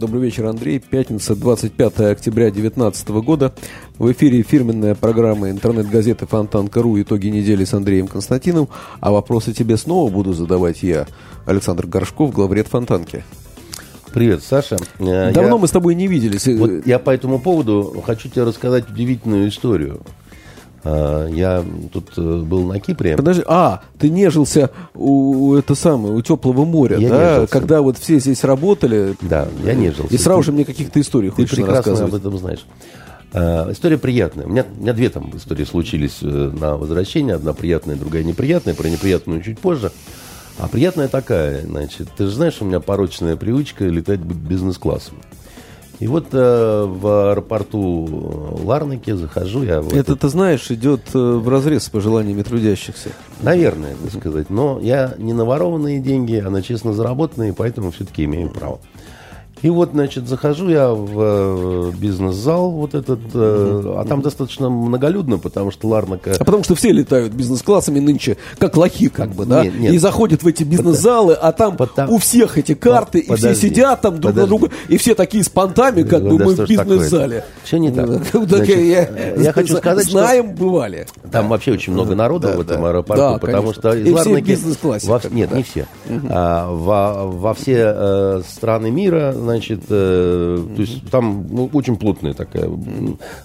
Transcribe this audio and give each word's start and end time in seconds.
Добрый 0.00 0.22
вечер, 0.22 0.46
Андрей. 0.46 0.78
Пятница, 0.78 1.36
25 1.36 2.00
октября 2.00 2.50
2019 2.50 3.08
года. 3.22 3.52
В 3.98 4.10
эфире 4.12 4.42
фирменная 4.42 4.94
программа 4.94 5.50
интернет-газеты 5.50 6.26
Фонтанка.ру 6.26 7.02
«Итоги 7.02 7.26
недели» 7.26 7.64
с 7.64 7.74
Андреем 7.74 8.08
Константиновым. 8.08 8.70
А 9.00 9.12
вопросы 9.12 9.52
тебе 9.52 9.76
снова 9.76 10.10
буду 10.10 10.32
задавать 10.32 10.82
я, 10.82 11.06
Александр 11.44 11.86
Горшков, 11.86 12.32
главред 12.32 12.66
Фонтанки. 12.68 13.24
Привет, 14.14 14.42
Саша. 14.42 14.78
Давно 14.98 15.42
я, 15.42 15.56
мы 15.58 15.68
с 15.68 15.70
тобой 15.70 15.94
не 15.94 16.06
виделись. 16.06 16.46
Вот 16.46 16.86
я 16.86 16.98
по 16.98 17.10
этому 17.10 17.38
поводу 17.38 18.02
хочу 18.06 18.30
тебе 18.30 18.44
рассказать 18.44 18.88
удивительную 18.88 19.50
историю. 19.50 20.00
А, 20.82 21.26
я 21.26 21.64
тут 21.92 22.12
э, 22.16 22.20
был 22.20 22.66
на 22.66 22.80
Кипре. 22.80 23.16
Подожди, 23.16 23.42
а, 23.46 23.82
ты 23.98 24.08
нежился 24.08 24.70
у, 24.94 25.54
это 25.54 25.74
самое, 25.74 26.14
у 26.14 26.22
теплого 26.22 26.64
моря, 26.64 26.96
я 26.98 27.08
да? 27.08 27.32
Нежился. 27.32 27.52
Когда 27.52 27.82
вот 27.82 27.98
все 27.98 28.18
здесь 28.18 28.44
работали. 28.44 29.14
Да, 29.20 29.48
я 29.64 29.74
нежился. 29.74 30.14
И 30.14 30.18
сразу 30.18 30.44
же 30.44 30.52
мне 30.52 30.64
каких-то 30.64 31.00
историй 31.00 31.30
ты 31.30 31.36
хочешь 31.36 31.56
прекрасно 31.56 32.04
об 32.04 32.14
этом 32.14 32.38
знаешь. 32.38 32.64
А, 33.32 33.70
история 33.70 33.98
приятная. 33.98 34.46
У 34.46 34.48
меня, 34.48 34.64
у 34.78 34.82
меня 34.82 34.92
две 34.92 35.10
там 35.10 35.30
истории 35.36 35.64
случились 35.64 36.18
э, 36.22 36.26
на 36.26 36.76
возвращение. 36.76 37.34
Одна 37.36 37.52
приятная, 37.52 37.96
другая 37.96 38.24
неприятная. 38.24 38.74
Про 38.74 38.88
неприятную 38.88 39.42
чуть 39.42 39.58
позже. 39.58 39.92
А 40.58 40.68
приятная 40.68 41.08
такая, 41.08 41.62
значит, 41.62 42.08
ты 42.16 42.24
же 42.24 42.32
знаешь, 42.32 42.56
у 42.60 42.64
меня 42.64 42.80
порочная 42.80 43.36
привычка 43.36 43.84
летать 43.86 44.20
бизнес-классом. 44.20 45.16
И 46.00 46.06
вот 46.06 46.28
э, 46.32 46.84
в 46.86 47.30
аэропорту 47.30 48.58
Ларнаке 48.64 49.16
захожу 49.16 49.62
я. 49.62 49.82
Вот 49.82 49.92
это, 49.92 50.16
ты 50.16 50.28
знаешь, 50.30 50.70
идет 50.70 51.02
э, 51.14 51.18
в 51.18 51.46
разрез 51.46 51.84
с 51.84 51.88
пожеланиями 51.90 52.42
трудящихся. 52.42 53.10
Наверное, 53.42 53.94
так 54.02 54.18
сказать. 54.18 54.48
Но 54.48 54.80
я 54.80 55.14
не 55.18 55.34
на 55.34 55.44
ворованные 55.44 56.00
деньги, 56.00 56.36
а 56.36 56.48
на 56.48 56.62
честно 56.62 56.94
заработанные, 56.94 57.52
поэтому 57.52 57.90
все-таки 57.90 58.24
имею 58.24 58.48
право. 58.48 58.80
И 59.62 59.68
вот, 59.68 59.90
значит, 59.92 60.26
захожу 60.28 60.70
я 60.70 60.88
в 60.88 61.90
э, 61.90 61.92
бизнес-зал 61.96 62.70
вот 62.70 62.94
этот, 62.94 63.20
э, 63.34 63.94
а 63.96 64.04
там 64.08 64.22
достаточно 64.22 64.70
многолюдно, 64.70 65.38
потому 65.38 65.70
что 65.70 65.88
Ларнака... 65.88 66.32
А 66.38 66.44
потому 66.44 66.64
что 66.64 66.74
все 66.74 66.92
летают 66.92 67.32
бизнес-классами 67.34 67.98
нынче, 67.98 68.38
как 68.58 68.76
лохи, 68.76 69.08
как 69.08 69.30
бы, 69.30 69.44
да? 69.44 69.64
Нет, 69.64 69.78
нет. 69.78 69.92
И 69.94 69.98
заходят 69.98 70.42
в 70.42 70.46
эти 70.46 70.62
бизнес-залы, 70.62 71.34
а 71.34 71.52
там 71.52 71.76
потому... 71.76 72.14
у 72.14 72.18
всех 72.18 72.56
эти 72.56 72.74
карты, 72.74 73.18
и 73.18 73.34
все 73.34 73.54
сидят 73.54 74.00
там 74.00 74.20
друг 74.20 74.34
на 74.34 74.46
друга, 74.46 74.70
и 74.88 74.96
все 74.96 75.14
такие 75.14 75.44
с 75.44 75.48
понтами, 75.48 76.02
как 76.02 76.22
бы 76.22 76.38
мы 76.38 76.54
в 76.54 76.66
бизнес-зале. 76.66 77.44
Все 77.64 77.78
не 77.78 77.90
так. 77.90 78.08
Я 79.36 79.52
хочу 79.52 79.76
сказать, 79.76 80.10
Знаем, 80.10 80.54
бывали. 80.54 81.06
Там 81.30 81.48
вообще 81.48 81.72
очень 81.72 81.92
много 81.92 82.14
народу 82.14 82.48
в 82.48 82.60
этом 82.60 82.84
аэропорту, 82.84 83.38
потому 83.40 83.72
что 83.72 83.92
из 83.94 84.12
Ларнаки... 84.12 84.58
Нет, 85.30 85.52
не 85.52 85.62
все. 85.62 85.86
А, 86.30 86.70
во 86.70 87.54
все 87.54 87.92
э, 87.94 88.42
страны 88.48 88.90
мира 88.90 89.32
значит, 89.50 89.82
э, 89.88 90.64
то 90.76 90.80
есть 90.80 91.10
там 91.10 91.46
ну, 91.50 91.70
очень 91.72 91.96
плотная 91.96 92.34
такая, 92.34 92.70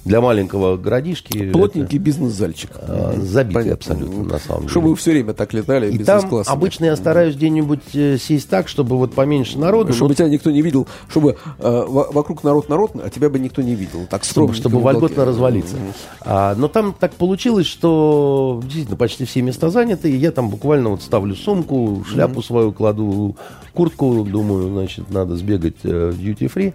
для 0.03 0.21
маленького 0.21 0.77
городишки. 0.77 1.51
Плотненький 1.51 1.97
бизнес-зальчик. 1.97 2.71
Э, 2.75 3.15
забитый 3.17 3.63
Понятно. 3.63 3.93
абсолютно, 3.93 4.23
на 4.23 4.39
самом 4.39 4.59
деле. 4.61 4.69
Чтобы 4.69 4.89
вы 4.89 4.95
все 4.95 5.11
время 5.11 5.33
так 5.33 5.53
летали 5.53 5.91
И 5.91 6.03
там 6.03 6.23
обычно 6.47 6.85
я 6.85 6.95
стараюсь 6.95 7.35
где-нибудь 7.35 7.95
э, 7.95 8.17
сесть 8.17 8.49
так, 8.49 8.67
чтобы 8.67 8.97
вот 8.97 9.13
поменьше 9.13 9.57
народу. 9.57 9.93
Чтобы 9.93 10.09
вот... 10.09 10.17
тебя 10.17 10.29
никто 10.29 10.51
не 10.51 10.61
видел, 10.61 10.87
чтобы 11.09 11.37
э, 11.59 11.83
вокруг 11.87 12.43
народ-народ, 12.43 12.91
а 13.03 13.09
тебя 13.09 13.29
бы 13.29 13.39
никто 13.39 13.61
не 13.61 13.75
видел. 13.75 14.05
Так 14.09 14.23
чтобы, 14.23 14.53
чтобы 14.53 14.79
вольготно 14.79 15.25
развалиться. 15.25 15.75
А, 16.21 16.55
но 16.55 16.67
там 16.67 16.95
так 16.97 17.13
получилось, 17.13 17.67
что 17.67 18.59
действительно 18.63 18.97
почти 18.97 19.25
все 19.25 19.41
места 19.41 19.69
заняты, 19.69 20.11
и 20.11 20.15
я 20.15 20.31
там 20.31 20.49
буквально 20.49 20.89
вот 20.89 21.01
ставлю 21.01 21.35
сумку, 21.35 22.03
шляпу 22.07 22.39
mm-hmm. 22.39 22.45
свою 22.45 22.71
кладу, 22.71 23.35
куртку, 23.75 24.23
думаю, 24.23 24.69
значит, 24.69 25.11
надо 25.11 25.35
сбегать 25.35 25.75
э, 25.83 25.94
в 26.11 26.19
duty 26.19 26.73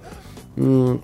free. 0.58 1.00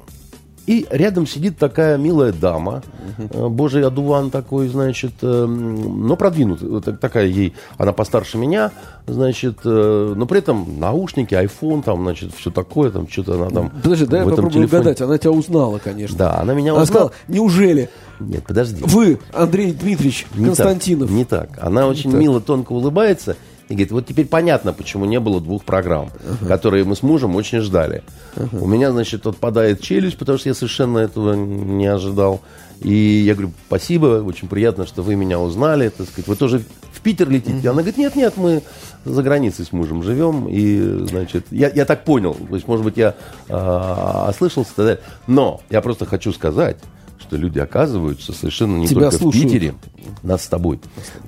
И 0.67 0.85
рядом 0.91 1.29
сидит 1.29 1.59
такая 1.59 1.97
милая 1.97 2.33
дама, 2.33 2.83
uh 3.19 3.49
божий 3.49 3.85
одуван 3.85 4.31
такой, 4.31 4.67
значит, 4.67 5.13
э, 5.23 5.47
но 5.47 6.17
продвинутый, 6.17 6.97
такая 6.97 7.27
ей, 7.27 7.55
она 7.79 7.93
постарше 7.93 8.37
меня, 8.37 8.73
значит, 9.07 9.59
но 9.65 10.27
при 10.27 10.41
этом 10.41 10.81
наушники, 10.81 11.35
iPhone, 11.35 11.85
там, 11.85 12.03
значит, 12.03 12.35
все 12.35 12.51
такое, 12.51 12.91
там, 12.91 13.09
что-то 13.09 13.35
она 13.35 13.51
там... 13.51 13.71
Подожди, 13.81 14.07
дай 14.07 14.21
я 14.21 14.27
попробую 14.27 14.53
телефоне... 14.53 14.81
угадать, 14.81 15.01
она 15.01 15.19
тебя 15.19 15.31
узнала, 15.31 15.79
конечно. 15.79 16.19
Да, 16.19 16.41
она 16.41 16.53
меня 16.55 16.73
она 16.73 16.83
узнала. 16.83 17.09
Сказала, 17.09 17.13
неужели? 17.29 17.89
Нет, 18.19 18.43
подожди. 18.45 18.83
Вы, 18.83 19.21
Андрей 19.33 19.71
Дмитриевич 19.71 20.27
не 20.35 20.47
Константинов. 20.47 21.09
Так, 21.09 21.17
не 21.17 21.25
так. 21.25 21.51
Она 21.61 21.87
очень 21.87 22.11
так. 22.11 22.21
мило, 22.21 22.41
тонко 22.41 22.73
улыбается 22.73 23.37
и 23.69 23.75
говорит, 23.75 23.91
вот 23.91 24.07
теперь 24.07 24.27
понятно, 24.27 24.73
почему 24.73 25.05
не 25.07 25.19
было 25.19 25.41
двух 25.41 25.65
программ, 25.65 26.11
uh-huh. 26.15 26.47
которые 26.47 26.85
мы 26.85 26.95
с 26.95 27.03
мужем 27.03 27.35
очень 27.35 27.61
ждали. 27.61 28.05
Uh-huh. 28.37 28.61
У 28.61 28.67
меня, 28.67 28.93
значит, 28.93 29.27
отпадает 29.27 29.81
челюсть, 29.81 30.17
потому 30.19 30.39
что 30.39 30.49
я 30.49 30.55
совершенно 30.55 30.99
этого 30.99 31.35
не 31.35 31.87
ожидал. 31.87 32.43
И 32.81 32.95
я 32.95 33.35
говорю, 33.35 33.53
спасибо, 33.67 34.23
очень 34.23 34.49
приятно, 34.49 34.87
что 34.87 35.03
вы 35.03 35.17
меня 35.17 35.41
узнали. 35.41 35.89
Так 35.89 36.07
сказать, 36.07 36.29
вы 36.29 36.37
тоже 36.37 36.63
в 36.93 37.01
Питер 37.01 37.29
летите? 37.29 37.59
Uh-huh. 37.59 37.71
Она 37.71 37.83
говорит, 37.83 37.97
нет, 37.97 38.15
нет, 38.15 38.35
мы 38.37 38.63
за 39.05 39.23
границей 39.23 39.65
с 39.65 39.73
мужем 39.73 40.03
живем. 40.03 40.47
И, 40.49 41.07
значит, 41.09 41.47
я, 41.51 41.69
я 41.71 41.85
так 41.87 42.05
понял. 42.05 42.35
То 42.35 42.55
есть, 42.55 42.69
может 42.69 42.85
быть, 42.85 42.97
я 42.97 43.15
э, 43.49 44.29
ослышался. 44.29 44.71
Тогда. 44.77 44.99
Но 45.27 45.61
я 45.71 45.81
просто 45.81 46.07
хочу 46.07 46.33
сказать, 46.33 46.77
что 47.19 47.37
люди 47.37 47.59
оказываются 47.59 48.33
совершенно 48.33 48.77
не 48.77 48.87
Тебя 48.87 49.11
только 49.11 49.17
слушают. 49.17 49.45
в 49.45 49.53
Питере, 49.53 49.75
нас 50.23 50.45
с 50.45 50.49
тобой 50.49 50.79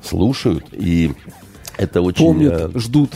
слушают. 0.05 0.67
И 0.73 1.13
это 1.79 2.03
очень... 2.03 2.25
Помнят, 2.25 2.75
э, 2.75 2.79
ждут, 2.79 3.11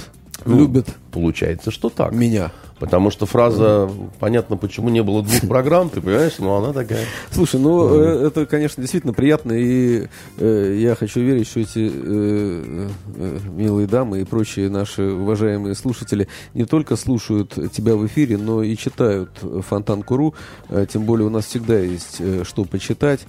ну, 0.45 0.59
любят. 0.59 0.89
Получается, 1.11 1.71
что 1.71 1.91
так. 1.91 2.13
Меня. 2.13 2.51
Потому 2.79 3.13
что 3.13 3.27
фраза 3.27 3.89
понятно, 4.19 4.57
почему 4.57 4.89
не 4.89 5.05
было 5.05 5.23
двух 5.23 5.41
программ, 5.49 5.89
ты 5.89 6.01
понимаешь, 6.01 6.39
но 6.41 6.57
она 6.57 6.73
такая. 6.73 7.05
Слушай, 7.31 7.61
ну 7.61 7.89
mm. 7.89 8.27
это, 8.27 8.45
конечно, 8.45 8.81
действительно 8.81 9.13
приятно, 9.13 9.53
и 9.53 10.09
э, 10.39 10.77
я 10.81 10.97
хочу 10.97 11.21
верить, 11.21 11.47
что 11.47 11.61
эти 11.61 11.89
э, 11.95 12.89
э, 13.15 13.39
милые 13.53 13.87
дамы 13.87 14.23
и 14.23 14.25
прочие 14.25 14.69
наши 14.69 15.03
уважаемые 15.03 15.77
слушатели 15.77 16.27
не 16.55 16.65
только 16.65 16.97
слушают 16.97 17.57
тебя 17.73 17.95
в 17.95 18.05
эфире, 18.09 18.37
но 18.37 18.65
и 18.65 18.77
читают 18.77 19.31
Фонтан-Куру, 19.41 20.35
э, 20.69 20.85
тем 20.93 21.05
более 21.05 21.29
у 21.29 21.31
нас 21.31 21.47
всегда 21.47 21.79
есть 21.79 22.21
что 22.45 22.65
почитать. 22.65 23.21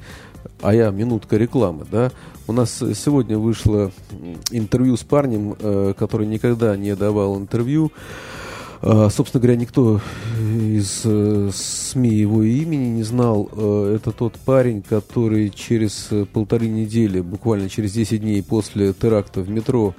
А 0.64 0.74
я 0.74 0.92
минутка 0.92 1.36
рекламы, 1.36 1.86
да. 1.92 2.10
У 2.48 2.54
нас 2.54 2.78
сегодня 2.78 3.38
вышло 3.38 3.92
интервью 4.50 4.96
с 4.96 5.04
парнем, 5.04 5.58
э, 5.60 5.94
который 6.00 6.26
никогда 6.26 6.78
не 6.78 6.96
давал 6.96 7.38
интервью. 7.38 7.92
Э, 8.82 9.10
собственно 9.12 9.42
говоря, 9.42 9.60
никто 9.60 10.00
из 10.40 11.02
э, 11.04 11.50
СМИ 11.54 12.12
его 12.12 12.44
имени 12.44 12.86
не 12.86 13.04
знал. 13.04 13.48
Это 13.48 14.14
тот 14.14 14.36
парень, 14.46 14.82
который 14.82 15.50
через 15.50 16.08
полторы 16.32 16.68
недели, 16.68 17.20
буквально 17.20 17.68
через 17.68 17.92
10 17.92 18.22
дней 18.22 18.42
после 18.42 18.94
теракта 18.94 19.42
в 19.42 19.50
метро 19.50 19.94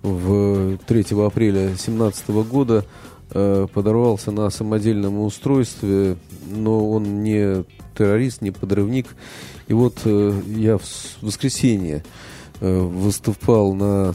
в 0.00 0.78
3 0.86 1.04
апреля 1.22 1.66
2017 1.66 2.30
года 2.50 2.86
подорвался 3.28 4.30
на 4.30 4.48
самодельном 4.48 5.20
устройстве, 5.20 6.16
но 6.50 6.90
он 6.90 7.22
не 7.22 7.66
террорист, 7.94 8.40
не 8.40 8.52
подрывник 8.52 9.08
и 9.68 9.74
вот 9.74 10.00
э, 10.04 10.40
я 10.46 10.78
в 10.78 10.82
воскресенье 11.22 12.02
э, 12.60 12.80
выступал 12.80 13.74
на 13.74 14.14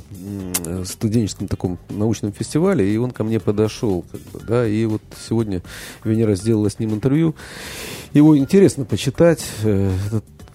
студенческом 0.86 1.48
таком 1.48 1.78
научном 1.90 2.34
фестивале, 2.34 2.92
и 2.92 2.98
он 2.98 3.12
ко 3.12 3.24
мне 3.24 3.40
подошел, 3.40 4.04
как 4.12 4.22
бы, 4.22 4.40
да, 4.46 4.68
и 4.68 4.86
вот 4.86 5.02
сегодня 5.28 5.62
Венера 6.04 6.36
сделала 6.36 6.70
с 6.70 6.80
ним 6.80 6.94
интервью. 6.94 7.36
Его 8.14 8.38
интересно 8.38 8.84
почитать, 8.86 9.46
э, 9.64 9.92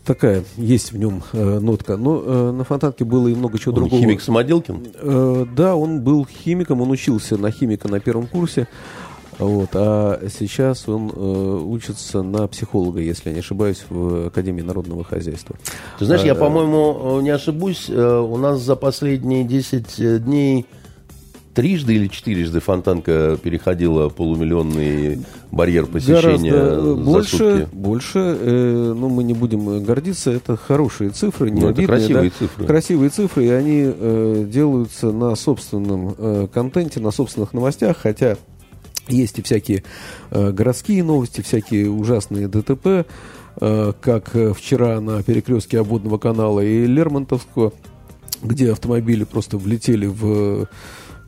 такая 0.09 0.43
есть 0.57 0.93
в 0.93 0.99
нем 0.99 1.23
э, 1.33 1.59
нотка. 1.61 1.97
Но 1.97 2.23
э, 2.25 2.51
на 2.53 2.65
Фонтанке 2.65 3.05
было 3.05 3.29
и 3.29 3.35
много 3.35 3.59
чего 3.59 3.73
он 3.73 3.77
другого. 3.77 4.01
Химик 4.01 4.23
Самоделкин? 4.23 4.87
Э, 4.95 5.47
да, 5.55 5.77
он 5.77 6.01
был 6.01 6.27
химиком, 6.27 6.81
он 6.81 6.91
учился 6.91 7.37
на 7.37 7.51
химика 7.51 7.89
на 7.89 8.01
первом 8.01 8.27
курсе. 8.27 8.69
Вот, 9.39 9.71
а 9.75 10.21
сейчас 10.37 10.89
он 10.89 11.13
э, 11.15 11.63
учится 11.65 12.23
на 12.23 12.47
психолога, 12.49 13.01
если 13.01 13.29
я 13.29 13.35
не 13.35 13.41
ошибаюсь, 13.41 13.85
в 13.89 14.27
Академии 14.29 14.63
народного 14.63 15.05
хозяйства. 15.05 15.57
Ты 15.99 16.07
знаешь, 16.07 16.25
а, 16.25 16.27
я, 16.27 16.35
по-моему, 16.35 17.21
не 17.21 17.31
ошибусь, 17.31 17.87
э, 17.89 18.19
у 18.19 18.37
нас 18.37 18.61
за 18.61 18.75
последние 18.75 19.45
10 19.45 20.25
дней 20.25 20.67
трижды 21.59 21.95
или 21.97 22.07
четырежды 22.07 22.61
Фонтанка 22.61 23.37
переходила 23.43 24.11
полумиллионный 24.11 25.25
барьер 25.51 25.87
посещения 25.87 26.53
Гораздо 26.53 26.95
за 26.95 27.03
больше, 27.03 27.37
сутки? 27.37 27.69
больше, 27.73 28.19
э, 28.19 28.95
ну, 28.97 29.09
мы 29.09 29.25
не 29.25 29.35
будем 29.35 29.83
гордиться, 29.83 30.31
это 30.31 30.57
хорошие 30.57 31.11
цифры, 31.11 31.51
не 31.51 31.61
Ну, 31.61 31.71
это 31.71 31.81
обидные, 31.81 31.99
красивые 31.99 32.31
да. 32.31 32.37
цифры. 32.39 32.67
Красивые 32.67 33.11
цифры, 33.11 33.45
и 33.47 33.49
они 33.49 33.83
э, 33.87 34.47
делаются 34.49 35.11
на 35.11 35.35
собственном 35.35 36.15
э, 36.17 36.47
контенте, 36.53 37.01
на 37.01 37.11
собственных 37.11 37.53
новостях, 37.53 37.97
хотя 37.99 38.37
есть 39.09 39.39
и 39.39 39.43
всякие 39.43 39.83
э, 40.31 40.51
городские 40.53 41.03
новости, 41.03 41.41
всякие 41.41 41.91
ужасные 41.91 42.49
ДТП, 42.49 43.07
э, 43.61 43.93
как 44.01 44.35
э, 44.35 44.53
вчера 44.53 45.01
на 45.01 45.23
перекрестке 45.23 45.81
обводного 45.81 46.19
канала 46.19 46.61
и 46.61 46.87
Лермонтовского, 46.87 47.73
где 48.43 48.73
автомобили 48.73 49.25
просто 49.25 49.59
влетели 49.59 50.07
в 50.07 50.69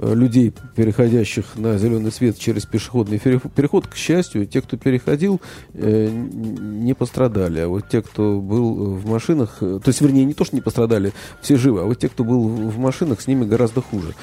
людей, 0.01 0.53
переходящих 0.75 1.57
на 1.57 1.79
зеленый 1.79 2.13
свет 2.13 2.39
через 2.39 2.67
пешеходный 2.67 3.19
пере- 3.19 3.41
переход. 3.55 3.87
К 3.87 3.95
счастью, 3.97 4.47
те, 4.47 4.63
кто 4.63 4.77
переходил, 4.77 5.41
э, 5.75 6.09
не 6.11 6.95
пострадали. 6.95 7.61
А 7.61 7.69
вот 7.69 7.89
те, 7.89 8.03
кто 8.03 8.41
был 8.41 8.95
в 8.95 9.07
машинах, 9.07 9.59
э, 9.61 9.81
то 9.83 9.89
есть, 9.89 10.01
вернее, 10.01 10.25
не 10.25 10.35
то, 10.35 10.45
что 10.45 10.57
не 10.57 10.63
пострадали, 10.63 11.13
все 11.41 11.57
живы, 11.57 11.81
а 11.81 11.85
вот 11.85 11.99
те, 11.99 12.09
кто 12.09 12.25
был 12.25 12.49
в 12.49 12.79
машинах, 12.79 13.21
с 13.21 13.27
ними 13.27 13.45
гораздо 13.45 13.83
хуже. 13.83 14.15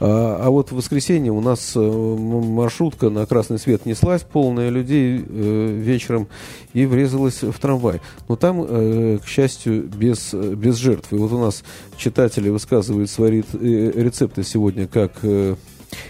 А, 0.00 0.40
а 0.42 0.50
вот 0.50 0.72
в 0.72 0.76
воскресенье 0.76 1.32
у 1.32 1.40
нас 1.40 1.72
э, 1.74 1.80
маршрутка 1.80 3.10
на 3.10 3.26
красный 3.26 3.58
свет 3.58 3.86
неслась, 3.86 4.22
полная 4.22 4.70
людей 4.70 5.24
э, 5.26 5.80
вечером, 5.80 6.28
и 6.72 6.86
врезалась 6.86 7.42
в 7.42 7.58
трамвай. 7.58 8.00
Но 8.28 8.36
там, 8.36 8.64
э, 8.66 9.18
к 9.22 9.26
счастью, 9.26 9.84
без, 9.84 10.32
э, 10.32 10.54
без 10.54 10.76
жертв. 10.76 11.12
И 11.12 11.16
вот 11.16 11.32
у 11.32 11.38
нас 11.38 11.62
читатели 11.96 12.48
высказывают 12.48 13.10
свои 13.10 13.38
рец- 13.40 13.54
э, 13.54 13.92
рецепты 13.94 14.42
сегодня, 14.42 14.86
как 14.86 15.12
э, 15.22 15.25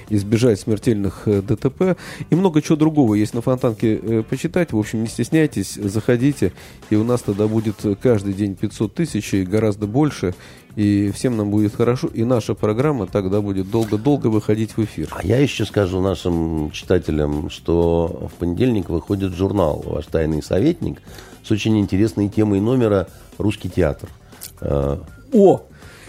избежать 0.08 0.60
смертельных 0.60 1.22
э, 1.26 1.42
ДТП. 1.42 1.96
И 2.30 2.34
много 2.34 2.62
чего 2.62 2.76
другого 2.76 3.14
есть 3.14 3.34
на 3.34 3.42
Фонтанке 3.42 3.96
э, 3.96 4.22
почитать. 4.22 4.72
В 4.72 4.78
общем, 4.78 5.02
не 5.02 5.08
стесняйтесь, 5.08 5.74
заходите. 5.74 6.52
И 6.90 6.96
у 6.96 7.04
нас 7.04 7.22
тогда 7.22 7.46
будет 7.46 7.76
каждый 8.02 8.34
день 8.34 8.54
500 8.54 8.94
тысяч 8.94 9.34
и 9.34 9.44
гораздо 9.44 9.86
больше. 9.86 10.34
И 10.76 11.10
всем 11.14 11.36
нам 11.36 11.50
будет 11.50 11.74
хорошо. 11.74 12.08
И 12.08 12.24
наша 12.24 12.54
программа 12.54 13.06
тогда 13.06 13.40
будет 13.40 13.70
долго-долго 13.70 14.26
выходить 14.26 14.76
в 14.76 14.84
эфир. 14.84 15.08
А 15.10 15.24
я 15.24 15.38
еще 15.38 15.64
скажу 15.64 16.00
нашим 16.00 16.70
читателям, 16.70 17.48
что 17.50 18.28
в 18.32 18.38
понедельник 18.38 18.90
выходит 18.90 19.32
журнал 19.32 19.82
«Ваш 19.86 20.06
тайный 20.06 20.42
советник» 20.42 21.00
с 21.42 21.50
очень 21.50 21.78
интересной 21.78 22.28
темой 22.28 22.60
номера 22.60 23.08
«Русский 23.38 23.70
театр». 23.70 24.10
Э, 24.60 24.98
О! 25.32 25.62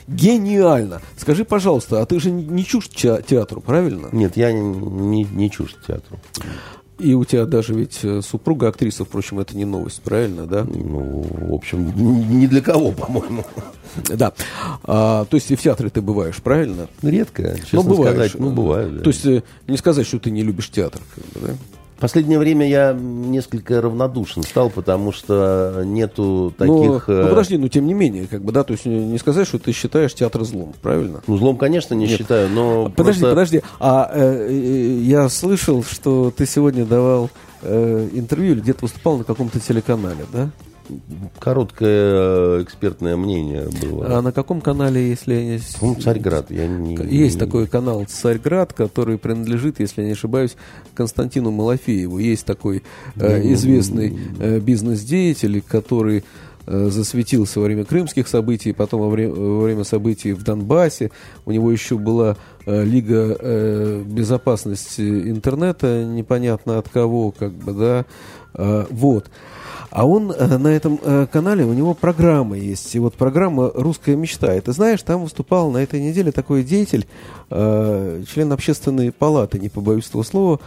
Гениально! 0.07 1.01
Скажи, 1.17 1.43
пожалуйста, 1.45 2.01
а 2.01 2.05
ты 2.05 2.19
же 2.19 2.31
не- 2.31 2.43
не 2.45 2.65
ча- 2.65 3.21
театру, 3.21 3.61
правильно? 3.61 4.07
Нет, 4.11 4.37
я 4.37 4.51
не, 4.53 5.23
не 5.23 5.51
чужд 5.51 5.77
театру. 5.85 6.17
И 6.99 7.13
у 7.13 7.25
тебя 7.25 7.45
даже 7.45 7.75
ведь 7.75 7.99
э, 8.03 8.21
супруга 8.23 8.69
актриса, 8.69 9.05
впрочем, 9.05 9.39
это 9.39 9.55
не 9.55 9.65
новость, 9.65 10.01
правильно, 10.01 10.47
да? 10.47 10.63
Ну, 10.63 11.23
в 11.29 11.53
общем, 11.53 11.93
ни 12.39 12.47
для 12.47 12.61
кого, 12.61 12.91
по-моему. 12.91 13.45
Да. 14.09 14.33
А, 14.83 15.25
то 15.25 15.35
есть 15.37 15.51
и 15.51 15.55
в 15.55 15.61
театре 15.61 15.89
ты 15.91 16.01
бываешь, 16.01 16.37
правильно? 16.37 16.87
Редко, 17.03 17.55
честно 17.59 17.83
Ну, 17.83 17.83
бываешь. 17.83 18.13
сказать. 18.31 18.39
Ну, 18.39 18.49
бывает, 18.49 18.97
да. 18.97 19.03
То 19.03 19.09
есть 19.11 19.25
э, 19.27 19.43
не 19.67 19.77
сказать, 19.77 20.07
что 20.07 20.17
ты 20.19 20.31
не 20.31 20.41
любишь 20.41 20.69
театр, 20.71 21.01
как 21.15 21.25
бы, 21.41 21.47
да? 21.49 21.53
В 21.97 21.99
последнее 21.99 22.37
время 22.37 22.67
я 22.69 22.93
несколько 22.93 23.81
равнодушен 23.81 24.43
стал, 24.43 24.69
потому 24.69 25.11
что 25.11 25.81
нету 25.83 26.53
Но, 26.59 26.65
таких... 26.91 27.07
ну, 27.07 27.13
э, 27.15 27.29
подожди, 27.29 27.57
ну, 27.57 27.69
тем 27.69 27.87
не 27.87 27.95
менее, 27.95 28.27
как 28.27 28.43
бы, 28.43 28.51
да, 28.51 28.63
то 28.63 28.73
есть 28.73 28.85
не 28.85 29.17
сказать, 29.17 29.47
что 29.47 29.57
ты 29.57 29.71
считаешь 29.71 30.13
театр 30.13 30.43
злом, 30.43 30.73
правильно? 30.83 31.21
Ну, 31.25 31.37
злом, 31.37 31.57
конечно, 31.57 31.95
не 31.95 32.05
Нет. 32.05 32.19
считаю, 32.19 32.49
но 32.49 32.89
Подожди, 32.95 33.21
просто- 33.21 33.29
подожди. 33.29 33.61
А 33.79 34.11
э, 34.13 34.47
э, 34.47 34.99
я 35.01 35.27
слышал, 35.27 35.83
что 35.83 36.29
ты 36.29 36.45
сегодня 36.45 36.85
давал 36.85 37.31
э, 37.63 38.09
интервью 38.13 38.53
или 38.53 38.59
где-то 38.59 38.85
выступал 38.85 39.17
на 39.17 39.23
каком-то 39.23 39.59
телеканале, 39.59 40.27
да? 40.31 40.51
Короткое 41.39 42.59
э, 42.59 42.63
экспертное 42.63 43.17
мнение 43.17 43.67
было. 43.81 44.17
А 44.17 44.21
на 44.21 44.31
каком 44.31 44.61
канале, 44.61 45.09
если 45.09 45.33
я 45.33 45.43
не... 45.45 45.59
Ну, 45.81 45.95
Царьград, 45.95 46.51
я 46.51 46.67
не... 46.67 46.95
Есть 46.95 47.39
такой 47.39 47.67
канал 47.67 48.05
«Царьград», 48.07 48.73
который 48.73 49.17
принадлежит, 49.17 49.79
если 49.79 50.01
я 50.01 50.07
не 50.07 50.13
ошибаюсь, 50.13 50.55
Константину 50.95 51.51
Малафееву. 51.51 52.17
Есть 52.19 52.45
такой 52.45 52.83
э, 53.15 53.53
известный 53.53 54.17
э, 54.39 54.59
бизнес-деятель, 54.59 55.61
который 55.61 56.23
э, 56.65 56.89
засветился 56.89 57.59
во 57.59 57.65
время 57.65 57.85
крымских 57.85 58.27
событий, 58.27 58.73
потом 58.73 59.01
во 59.01 59.09
время, 59.09 59.33
во 59.33 59.61
время 59.61 59.83
событий 59.83 60.33
в 60.33 60.43
Донбассе. 60.43 61.11
У 61.45 61.51
него 61.51 61.71
еще 61.71 61.97
была 61.97 62.37
э, 62.65 62.83
Лига 62.83 63.37
э, 63.39 64.03
безопасности 64.05 65.01
интернета, 65.01 66.03
непонятно 66.03 66.77
от 66.77 66.89
кого, 66.89 67.31
как 67.31 67.53
бы, 67.53 67.73
да. 67.73 68.05
Э, 68.57 68.85
вот. 68.89 69.29
А 69.89 70.05
он 70.05 70.31
э, 70.31 70.57
на 70.57 70.67
этом 70.67 70.99
э, 71.01 71.27
канале, 71.31 71.63
у 71.63 71.73
него 71.73 71.93
программа 71.93 72.57
есть. 72.57 72.93
И 72.95 72.99
вот 72.99 73.13
программа 73.13 73.71
«Русская 73.73 74.15
мечта». 74.15 74.53
И 74.55 74.59
ты 74.59 74.73
знаешь, 74.73 75.01
там 75.01 75.23
выступал 75.23 75.71
на 75.71 75.77
этой 75.77 76.01
неделе 76.01 76.31
такой 76.31 76.63
деятель, 76.63 77.07
член 77.49 78.51
общественной 78.51 79.13
палаты, 79.13 79.57
не 79.57 79.69
побоюсь 79.69 80.09
этого 80.09 80.23
слова, 80.23 80.59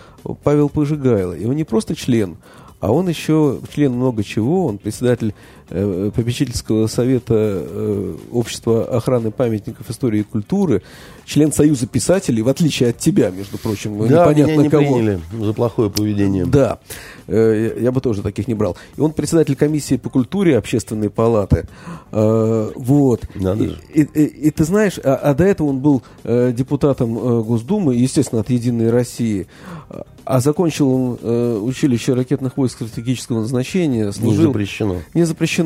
Павел 0.42 0.70
Пожигайло. 0.70 1.34
И 1.34 1.44
он 1.44 1.54
не 1.54 1.64
просто 1.64 1.94
член, 1.94 2.38
а 2.80 2.90
он 2.90 3.08
еще 3.08 3.60
член 3.74 3.92
много 3.92 4.24
чего. 4.24 4.66
Он 4.66 4.78
председатель 4.78 5.34
попечительского 5.70 6.86
совета 6.88 7.34
э, 7.36 8.16
Общества 8.32 8.84
охраны 8.84 9.30
памятников 9.30 9.88
истории 9.90 10.20
и 10.20 10.22
культуры, 10.24 10.82
член 11.24 11.52
Союза 11.52 11.86
писателей, 11.86 12.42
в 12.42 12.48
отличие 12.48 12.90
от 12.90 12.98
тебя, 12.98 13.30
между 13.30 13.56
прочим, 13.58 13.96
Да, 13.98 14.04
меня 14.32 14.44
непонятно 14.46 14.60
не 14.62 14.68
кого. 14.68 14.82
приняли 14.82 15.20
за 15.40 15.52
плохое 15.52 15.90
поведение. 15.90 16.44
Да, 16.46 16.78
Э, 17.32 17.76
я 17.80 17.92
бы 17.92 18.00
тоже 18.00 18.22
таких 18.22 18.48
не 18.48 18.54
брал. 18.54 18.76
И 18.96 19.00
он 19.00 19.12
председатель 19.12 19.54
комиссии 19.54 19.96
по 19.96 20.10
культуре 20.10 20.58
общественной 20.58 21.10
палаты. 21.10 21.68
Э, 22.10 22.70
Вот. 22.74 23.22
Надо 23.36 23.68
же. 23.68 23.78
и- 23.94 24.02
и- 24.02 24.24
и 24.48 24.50
ты 24.50 24.64
знаешь, 24.64 24.98
а, 25.04 25.14
а 25.14 25.34
до 25.34 25.44
этого 25.44 25.68
он 25.68 25.78
был 25.78 26.02
э, 26.24 26.52
депутатом 26.52 27.16
э, 27.16 27.42
Госдумы, 27.42 27.94
естественно, 27.94 28.40
от 28.40 28.50
Единой 28.50 28.90
России. 28.90 29.46
А 30.24 30.40
закончил 30.40 30.90
он 30.92 31.18
э, 31.20 31.58
училище 31.62 32.14
ракетных 32.14 32.56
войск 32.56 32.76
стратегического 32.76 33.40
назначения, 33.40 34.06
Не 34.06 34.12
служил... 34.12 34.52
запрещено. 34.52 34.96
Не 35.14 35.24
запрещено. 35.24 35.59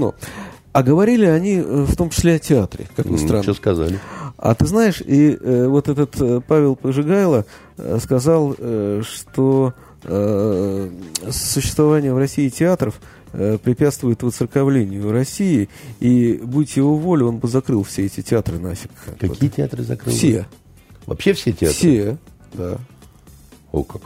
А 0.72 0.82
говорили 0.82 1.24
они 1.26 1.56
э, 1.56 1.84
в 1.84 1.94
том 1.96 2.10
числе 2.10 2.34
о 2.34 2.38
театре, 2.38 2.86
как 2.96 3.06
ни 3.06 3.16
странно. 3.16 3.42
Что 3.44 3.54
сказали? 3.54 4.00
А 4.36 4.54
ты 4.54 4.66
знаешь, 4.66 5.00
и 5.00 5.38
э, 5.40 5.66
вот 5.68 5.88
этот 5.88 6.20
э, 6.20 6.40
Павел 6.46 6.74
Пожигайло 6.74 7.46
э, 7.76 7.98
сказал, 8.02 8.54
э, 8.58 9.02
что 9.04 9.72
э, 10.02 10.90
существование 11.30 12.12
в 12.12 12.18
России 12.18 12.48
театров 12.48 13.00
э, 13.32 13.56
препятствует 13.62 14.22
воцерковлению 14.24 15.12
России, 15.12 15.68
и 16.00 16.40
будь 16.42 16.76
его 16.76 16.96
воля, 16.96 17.26
он 17.26 17.38
бы 17.38 17.46
закрыл 17.46 17.84
все 17.84 18.06
эти 18.06 18.20
театры 18.22 18.58
нафиг. 18.58 18.90
Какие 19.20 19.50
театры 19.50 19.84
закрыли? 19.84 20.16
Все. 20.16 20.46
Вообще 21.06 21.32
все 21.34 21.52
театры? 21.52 21.74
Все, 21.76 22.16
да. 22.54 22.78
О, 23.70 23.84
как. 23.84 24.02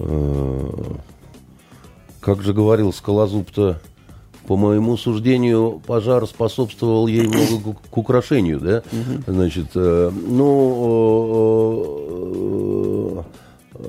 Э, 0.00 0.70
Как 2.20 2.42
же 2.42 2.52
говорил 2.52 2.92
Скалозуб-то, 2.92 3.80
по 4.46 4.56
моему 4.56 4.96
суждению, 4.96 5.80
пожар 5.86 6.26
способствовал 6.26 7.06
ей 7.06 7.26
много 7.26 7.72
к- 7.74 7.90
к 7.90 7.96
украшению, 7.98 8.60
да? 8.60 8.82
Значит, 9.26 9.66
э, 9.74 10.10
ну, 11.96 13.24
э, 13.74 13.86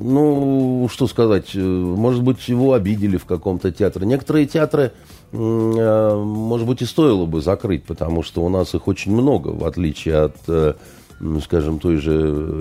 ну, 0.00 0.88
что 0.90 1.06
сказать, 1.06 1.50
э, 1.54 1.60
может 1.60 2.22
быть, 2.22 2.48
его 2.48 2.72
обидели 2.72 3.16
в 3.16 3.24
каком-то 3.24 3.70
театре. 3.70 4.06
Некоторые 4.06 4.46
театры, 4.46 4.92
э, 5.32 6.22
может 6.24 6.66
быть, 6.66 6.82
и 6.82 6.86
стоило 6.86 7.24
бы 7.26 7.40
закрыть, 7.40 7.84
потому 7.84 8.22
что 8.22 8.42
у 8.44 8.48
нас 8.48 8.74
их 8.74 8.88
очень 8.88 9.12
много, 9.12 9.48
в 9.48 9.64
отличие 9.64 10.16
от, 10.24 10.36
э, 10.48 10.74
скажем, 11.44 11.78
той 11.78 11.96
же 11.98 12.12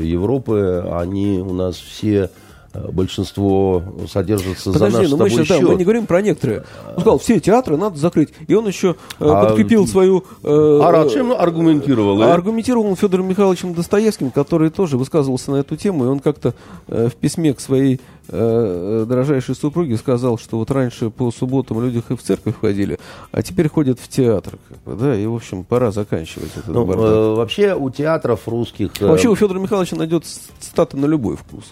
Европы. 0.03 0.86
Они 0.91 1.39
у 1.39 1.53
нас 1.53 1.75
все, 1.77 2.30
э, 2.74 2.92
большинство 2.92 3.84
содержатся 4.12 4.72
за 4.72 4.80
Подожди, 4.80 4.98
наш 4.98 5.08
с 5.08 5.12
ну 5.12 5.18
мы 5.18 5.30
сейчас, 5.30 5.48
да, 5.48 5.56
мы 5.62 5.70
счет. 5.70 5.78
не 5.80 5.84
говорим 5.84 6.06
про 6.06 6.22
некоторые. 6.22 6.63
Он 6.96 7.01
сказал, 7.01 7.20
все 7.20 7.40
театры 7.40 7.78
надо 7.78 7.98
закрыть. 7.98 8.30
И 8.48 8.54
он 8.54 8.68
еще 8.68 8.96
э, 9.20 9.25
А, 9.28 9.46
подкрепил 9.46 9.88
свою... 9.88 10.24
э, 10.44 10.80
А 10.82 11.10
чем 11.10 11.32
аргументировал? 11.32 12.22
э? 12.22 12.25
Аргументировал 12.32 12.86
он 12.88 12.96
Федором 12.96 13.28
Михайловичем 13.28 13.74
Достоевским, 13.74 14.32
который 14.32 14.70
тоже 14.70 14.98
высказывался 14.98 15.51
на 15.51 15.58
эту 15.58 15.75
тему, 15.75 16.06
и 16.06 16.08
он 16.08 16.20
как-то 16.20 16.54
э, 16.88 17.10
в 17.10 17.16
письме 17.16 17.54
к 17.54 17.60
своей 17.60 18.00
э, 18.30 19.01
э, 19.01 19.06
дорожайшей 19.08 19.56
супруге 19.56 19.98
сказал, 19.98 20.38
что 20.38 20.58
вот 20.58 20.72
раньше 20.72 21.10
по 21.10 21.32
субботам 21.32 21.82
люди 21.84 22.01
и 22.10 22.16
в 22.16 22.22
церковь 22.22 22.56
ходили, 22.60 23.00
а 23.32 23.42
теперь 23.42 23.68
ходят 23.70 24.00
в 24.00 24.08
театр. 24.08 24.54
как 24.70 24.78
бы, 24.84 24.96
да, 25.01 25.16
и, 25.16 25.25
в 25.25 25.36
общем, 25.36 25.63
пора 25.63 25.92
заканчивать 25.92 26.51
этот 26.56 26.68
Ну, 26.74 26.86
бардак. 26.86 27.06
э, 27.06 27.34
вообще 27.36 27.75
у 27.75 27.90
театров 27.90 28.48
русских... 28.48 28.92
э, 29.01 29.06
Вообще 29.08 29.28
у 29.30 29.36
Федора 29.36 29.60
Михайловича 29.60 29.96
найдет 29.96 30.24
цитаты 30.60 30.98
на 30.98 31.06
любой 31.06 31.36
вкус. 31.36 31.66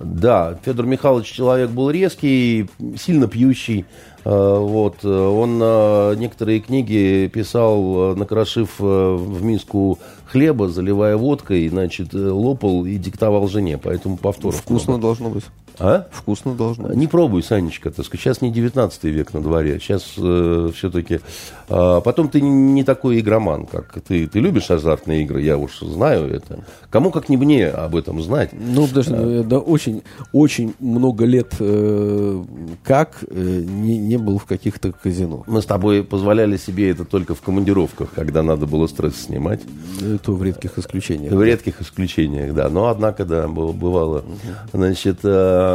Да, 0.00 0.58
Федор 0.64 0.86
Михайлович 0.86 1.30
человек 1.30 1.70
был 1.70 1.90
резкий, 1.90 2.68
сильно 2.98 3.28
пьющий. 3.28 3.84
Э, 4.24 4.58
вот. 4.58 5.04
Он 5.04 5.60
э, 5.62 6.14
некоторые 6.16 6.60
книги 6.60 7.30
писал, 7.32 8.16
накрошив 8.16 8.78
в 8.78 9.44
миску 9.44 9.98
хлеба, 10.24 10.68
заливая 10.68 11.16
водкой, 11.16 11.68
значит, 11.68 12.14
лопал 12.14 12.86
и 12.86 12.96
диктовал 12.96 13.46
жене. 13.48 13.78
Поэтому 13.78 14.16
повтор. 14.16 14.52
Вкусно 14.52 14.98
должно 14.98 15.28
быть. 15.28 15.44
А? 15.80 16.06
Вкусно 16.12 16.54
должно. 16.54 16.92
Не 16.92 17.06
пробуй, 17.06 17.42
Санечка, 17.42 17.90
так 17.90 18.04
сказать. 18.04 18.22
Сейчас 18.22 18.42
не 18.42 18.50
19 18.50 19.04
век 19.04 19.32
на 19.32 19.40
дворе. 19.40 19.80
Сейчас 19.80 20.12
э, 20.18 20.70
все-таки... 20.76 21.20
Э, 21.70 22.02
потом 22.04 22.28
ты 22.28 22.42
не 22.42 22.84
такой 22.84 23.20
игроман, 23.20 23.64
как 23.64 23.98
ты. 24.06 24.26
Ты 24.26 24.40
любишь 24.40 24.70
азартные 24.70 25.22
игры, 25.22 25.40
я 25.40 25.56
уж 25.56 25.80
знаю 25.80 26.30
это. 26.30 26.64
Кому 26.90 27.10
как 27.10 27.30
не 27.30 27.38
мне 27.38 27.68
об 27.68 27.96
этом 27.96 28.22
знать. 28.22 28.50
Ну, 28.52 28.86
подожди, 28.86 29.14
а. 29.14 29.42
да, 29.42 29.58
очень, 29.58 30.02
очень 30.32 30.74
много 30.80 31.24
лет 31.24 31.54
э, 31.58 32.44
как 32.84 33.24
э, 33.28 33.62
не, 33.66 33.96
не 33.96 34.18
был 34.18 34.38
в 34.38 34.44
каких-то 34.44 34.92
казино. 34.92 35.44
Мы 35.46 35.62
с 35.62 35.66
тобой 35.66 36.04
позволяли 36.04 36.58
себе 36.58 36.90
это 36.90 37.06
только 37.06 37.34
в 37.34 37.40
командировках, 37.40 38.10
когда 38.14 38.42
надо 38.42 38.66
было 38.66 38.86
стресс 38.86 39.16
снимать. 39.16 39.60
Это 40.02 40.32
в 40.32 40.42
редких 40.42 40.78
исключениях. 40.78 41.32
В 41.32 41.42
редких 41.42 41.80
исключениях, 41.80 42.54
да. 42.54 42.68
Но, 42.68 42.88
однако, 42.88 43.24
да, 43.24 43.48
бывало. 43.48 44.24
Значит, 44.72 45.20
э, 45.22 45.69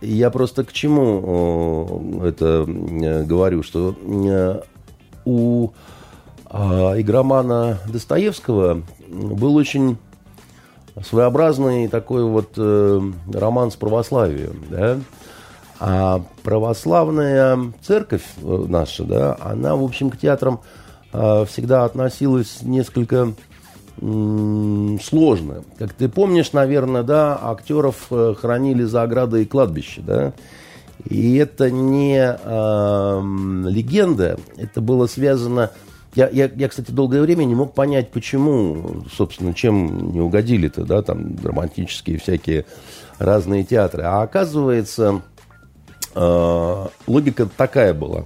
я 0.00 0.30
просто 0.30 0.64
к 0.64 0.72
чему 0.72 2.22
это 2.24 2.64
говорю, 2.66 3.62
что 3.62 3.94
у 5.24 5.70
а, 6.46 7.00
игромана 7.00 7.78
Достоевского 7.86 8.82
был 9.08 9.54
очень 9.56 9.98
своеобразный 11.02 11.88
такой 11.88 12.24
вот 12.24 12.52
э, 12.56 13.00
роман 13.32 13.70
с 13.70 13.76
православием, 13.76 14.64
да, 14.68 14.98
а 15.78 16.22
православная 16.42 17.72
церковь 17.82 18.24
э, 18.42 18.64
наша, 18.68 19.04
да, 19.04 19.36
она, 19.40 19.76
в 19.76 19.84
общем, 19.84 20.10
к 20.10 20.18
театрам 20.18 20.60
э, 21.12 21.44
всегда 21.48 21.84
относилась 21.84 22.62
несколько 22.62 23.32
сложно. 24.00 25.62
Как 25.78 25.92
ты 25.92 26.08
помнишь, 26.08 26.52
наверное, 26.52 27.02
да, 27.02 27.38
актеров 27.40 28.06
э, 28.10 28.34
хранили 28.38 28.84
за 28.84 29.02
оградой 29.02 29.44
кладбища, 29.44 30.00
да. 30.00 30.32
И 31.08 31.36
это 31.36 31.70
не 31.70 32.18
э, 32.18 33.22
легенда, 33.68 34.38
это 34.56 34.80
было 34.80 35.06
связано... 35.06 35.70
Я, 36.14 36.28
я, 36.28 36.50
я, 36.56 36.68
кстати, 36.68 36.90
долгое 36.90 37.20
время 37.20 37.44
не 37.44 37.54
мог 37.54 37.72
понять, 37.72 38.10
почему, 38.10 39.04
собственно, 39.14 39.54
чем 39.54 40.12
не 40.12 40.20
угодили-то, 40.20 40.84
да, 40.84 41.02
там 41.02 41.36
драматические 41.36 42.18
всякие 42.18 42.66
разные 43.18 43.62
театры. 43.62 44.02
А 44.02 44.22
оказывается, 44.22 45.22
э, 46.14 46.86
логика 47.06 47.48
такая 47.54 47.94
была. 47.94 48.24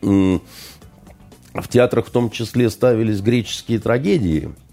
В 0.00 1.68
театрах 1.68 2.06
в 2.06 2.10
том 2.10 2.30
числе 2.30 2.70
ставились 2.70 3.20
греческие 3.20 3.80
трагедии– 3.80 4.50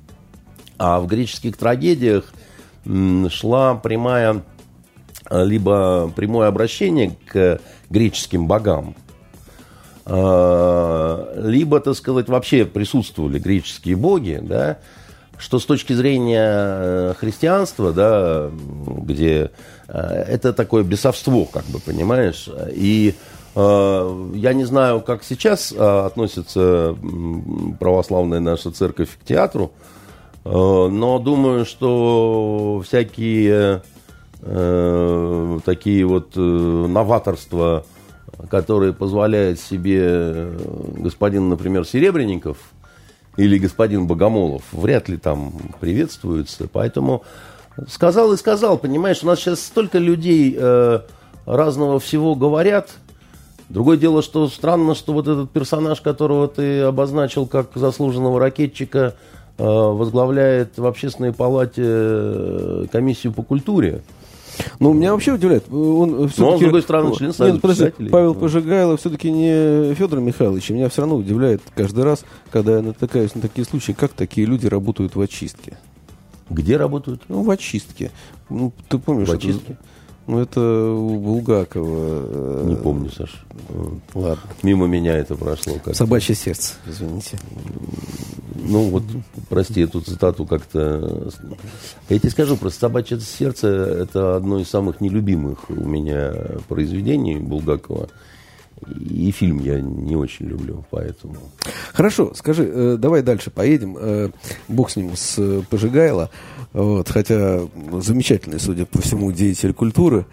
а 0.82 1.00
в 1.00 1.06
греческих 1.06 1.58
трагедиях 1.58 2.34
шла 3.30 3.76
прямая, 3.76 4.42
а, 5.26 5.44
либо 5.44 6.12
прямое 6.16 6.48
обращение 6.48 7.16
к 7.28 7.62
греческим 7.92 8.48
богам, 8.48 8.96
а, 10.08 11.36
либо, 11.38 11.80
так 11.82 11.94
сказать, 11.96 12.30
вообще 12.30 12.66
присутствовали 12.66 13.38
греческие 13.38 13.96
боги, 13.96 14.40
да, 14.42 14.80
что 15.38 15.60
с 15.60 15.66
точки 15.66 15.94
зрения 15.94 16.50
э, 16.52 17.14
христианства, 17.18 17.94
да, 17.94 18.50
где 18.86 19.52
э, 19.88 19.98
это 19.98 20.52
такое 20.52 20.84
бесовство, 20.84 21.46
как 21.46 21.66
бы, 21.66 21.80
понимаешь, 21.80 22.48
и 22.74 23.14
э, 23.56 24.32
я 24.36 24.54
не 24.54 24.66
знаю, 24.66 25.02
как 25.02 25.24
сейчас 25.24 25.72
относится 25.72 26.96
православная 27.80 28.40
наша 28.40 28.72
церковь 28.72 29.10
к 29.20 29.26
театру, 29.26 29.72
Э, 29.74 29.91
но 30.44 31.20
думаю, 31.20 31.66
что 31.66 32.82
всякие 32.86 33.84
э, 34.42 35.60
такие 35.64 36.06
вот 36.06 36.32
э, 36.36 36.40
новаторства, 36.40 37.86
которые 38.50 38.94
позволяет 38.94 39.60
себе 39.60 40.52
господин, 40.98 41.50
например, 41.50 41.86
Серебренников 41.86 42.58
или 43.38 43.60
господин 43.60 44.08
Богомолов, 44.08 44.64
вряд 44.72 45.10
ли 45.10 45.18
там 45.18 45.54
приветствуются. 45.80 46.68
Поэтому 46.72 47.24
сказал 47.88 48.34
и 48.34 48.38
сказал, 48.38 48.80
понимаешь, 48.80 49.20
у 49.22 49.28
нас 49.28 49.40
сейчас 49.40 49.60
столько 49.62 50.00
людей 50.00 50.56
э, 50.58 51.02
разного 51.46 52.00
всего 52.00 52.34
говорят. 52.34 52.90
Другое 53.70 53.96
дело, 53.98 54.24
что 54.24 54.50
странно, 54.50 54.96
что 54.96 55.14
вот 55.14 55.28
этот 55.28 55.52
персонаж, 55.52 56.02
которого 56.02 56.48
ты 56.48 56.82
обозначил 56.82 57.46
как 57.46 57.70
заслуженного 57.76 58.40
ракетчика, 58.40 59.14
Э, 59.14 59.32
возглавляет 59.64 60.78
в 60.78 60.86
общественной 60.86 61.34
палате 61.34 61.84
э, 61.86 62.86
комиссию 62.92 63.34
по 63.34 63.44
культуре. 63.44 64.02
Ну, 64.80 64.94
меня 64.94 65.14
вообще 65.14 65.34
удивляет. 65.34 65.66
Он. 65.72 66.30
Но 66.38 66.50
он, 66.50 66.58
с 66.58 66.60
другой 66.60 66.82
стороны, 66.82 67.16
член 67.16 67.34
Нет, 67.40 67.62
подожди, 67.62 67.92
Павел 68.10 68.36
Пожигайлов 68.36 69.00
все-таки 69.00 69.32
не 69.32 69.94
Федор 69.96 70.20
Михайлович. 70.20 70.70
Меня 70.70 70.90
все 70.90 71.02
равно 71.02 71.16
удивляет 71.16 71.62
каждый 71.76 72.04
раз, 72.04 72.26
когда 72.52 72.78
я 72.78 72.82
натыкаюсь 72.82 73.34
на 73.36 73.42
такие 73.42 73.66
случаи, 73.66 73.94
как 73.94 74.12
такие 74.12 74.46
люди 74.46 74.68
работают 74.68 75.16
в 75.16 75.22
очистке. 75.22 75.78
Где 76.50 76.78
работают? 76.78 77.22
Ну, 77.30 77.44
в 77.44 77.50
очистке. 77.50 78.12
Ну, 78.50 78.74
ты 78.90 78.98
помнишь? 78.98 79.30
В 79.30 79.32
очистке? 79.32 79.74
Это... 79.74 79.78
Ну, 80.28 80.40
это 80.40 80.62
у 80.62 81.20
Булгакова. 81.20 82.26
Э, 82.30 82.66
Не 82.68 82.76
помню, 82.76 83.10
Саш. 83.10 83.44
Ладно. 84.14 84.44
Мимо 84.64 84.88
меня 84.88 85.18
это 85.18 85.36
прошло. 85.36 85.74
Как 85.84 85.96
Собачье 85.96 86.36
сердце, 86.36 86.74
извините. 86.88 87.40
Ну, 88.56 88.90
вот, 88.90 89.04
прости, 89.50 89.82
эту 89.82 90.02
цитату 90.02 90.46
как-то... 90.46 91.30
Я 92.10 92.20
тебе 92.20 92.30
скажу, 92.30 92.58
просто 92.58 92.80
«Собачье 92.82 93.20
сердце»— 93.20 93.68
это 94.04 94.36
одно 94.36 94.60
из 94.60 94.70
самых 94.70 95.02
нелюбимых 95.02 95.70
у 95.70 95.74
меня 95.74 96.34
произведений 96.68 97.38
Булгакова. 97.38 98.08
И 98.88 99.32
фильм 99.32 99.60
я 99.60 99.80
не 99.80 100.16
очень 100.16 100.48
люблю, 100.48 100.84
поэтому... 100.90 101.36
Хорошо, 101.94 102.34
скажи, 102.34 102.70
э, 102.72 102.96
давай 102.98 103.22
дальше 103.22 103.52
поедем. 103.52 103.98
Э, 104.00 104.30
бог 104.68 104.90
с 104.90 104.96
ним, 104.96 105.16
с 105.16 105.64
Пожигайло. 105.70 106.30
Вот, 106.74 107.10
хотя 107.10 107.62
замечательный, 108.00 108.60
судя 108.60 108.86
по 108.86 109.02
всему, 109.02 109.32
деятель 109.32 109.74
культуры. 109.74 110.26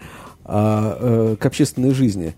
А 0.45 0.97
э, 0.99 1.35
к 1.39 1.45
общественной 1.45 1.91
жизни 1.91 2.35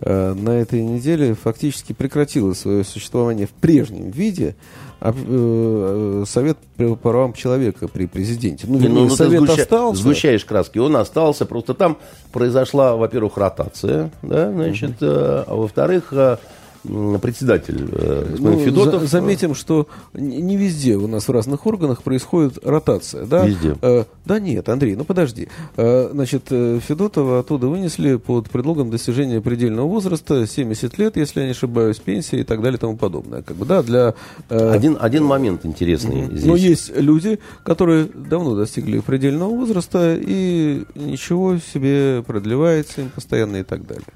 на 0.00 0.52
этой 0.52 0.82
неделе 0.82 1.34
фактически 1.34 1.92
прекратило 1.92 2.54
свое 2.54 2.84
существование 2.84 3.46
в 3.46 3.50
прежнем 3.50 4.10
виде 4.10 4.54
Э, 4.54 4.56
совет 5.00 6.58
по 6.76 6.96
правам 6.96 7.32
человека 7.32 7.88
при 7.88 8.06
президенте. 8.06 8.66
Ну, 8.68 8.78
ну, 8.78 8.88
ну 8.88 9.10
совет 9.10 9.42
сгуща... 9.42 9.62
остался. 9.62 10.02
Сгущаешь 10.02 10.44
краски. 10.44 10.78
Он 10.78 10.96
остался. 10.96 11.46
Просто 11.46 11.74
там 11.74 11.98
произошла, 12.32 12.96
во-первых, 12.96 13.36
ротация, 13.36 14.10
да, 14.22 14.50
значит, 14.52 15.02
угу. 15.02 15.10
а 15.10 15.46
во-вторых, 15.48 16.12
э, 16.12 16.36
председатель 16.82 17.88
э, 17.92 18.26
господин 18.30 18.58
ну, 18.58 18.64
Федотов. 18.64 19.02
За, 19.02 19.08
заметим, 19.08 19.54
что 19.54 19.86
не 20.14 20.56
везде 20.56 20.96
у 20.96 21.06
нас 21.06 21.28
в 21.28 21.30
разных 21.30 21.66
органах 21.66 22.02
происходит 22.02 22.58
ротация. 22.64 23.26
Да? 23.26 23.46
Везде. 23.46 23.76
Э, 23.82 24.04
да 24.24 24.40
нет, 24.40 24.68
Андрей, 24.68 24.96
ну 24.96 25.04
подожди. 25.04 25.48
Э, 25.76 26.10
значит, 26.12 26.44
э, 26.50 26.80
Федотова 26.86 27.40
оттуда 27.40 27.66
вынесли 27.66 28.16
под 28.16 28.48
предлогом 28.50 28.90
достижения 28.90 29.40
предельного 29.40 29.86
возраста 29.86 30.46
70 30.46 30.98
лет, 30.98 31.16
если 31.16 31.40
я 31.40 31.46
не 31.46 31.52
ошибаюсь, 31.52 31.98
пенсия 31.98 32.40
и 32.40 32.44
так 32.44 32.62
далее 32.62 32.78
и 32.78 32.80
тому 32.80 32.96
подобное. 32.96 33.42
Как 33.42 33.56
бы, 33.56 33.66
да, 33.66 33.82
для, 33.82 34.14
э... 34.48 34.70
один, 34.70 34.96
один 34.98 35.24
момент 35.24 35.66
интересный 35.66 36.24
угу. 36.24 36.32
здесь. 36.32 36.44
Но 36.44 36.56
есть 36.56 36.96
люди, 36.96 37.38
которые 37.64 38.06
давно 38.06 38.56
достигли 38.56 39.00
предельного 39.00 39.50
возраста 39.50 40.16
и 40.18 40.84
ничего 40.94 41.58
себе 41.58 42.22
продлевается 42.26 43.02
им 43.02 43.10
постоянно 43.10 43.56
и 43.56 43.62
так 43.62 43.86
далее. 43.86 44.06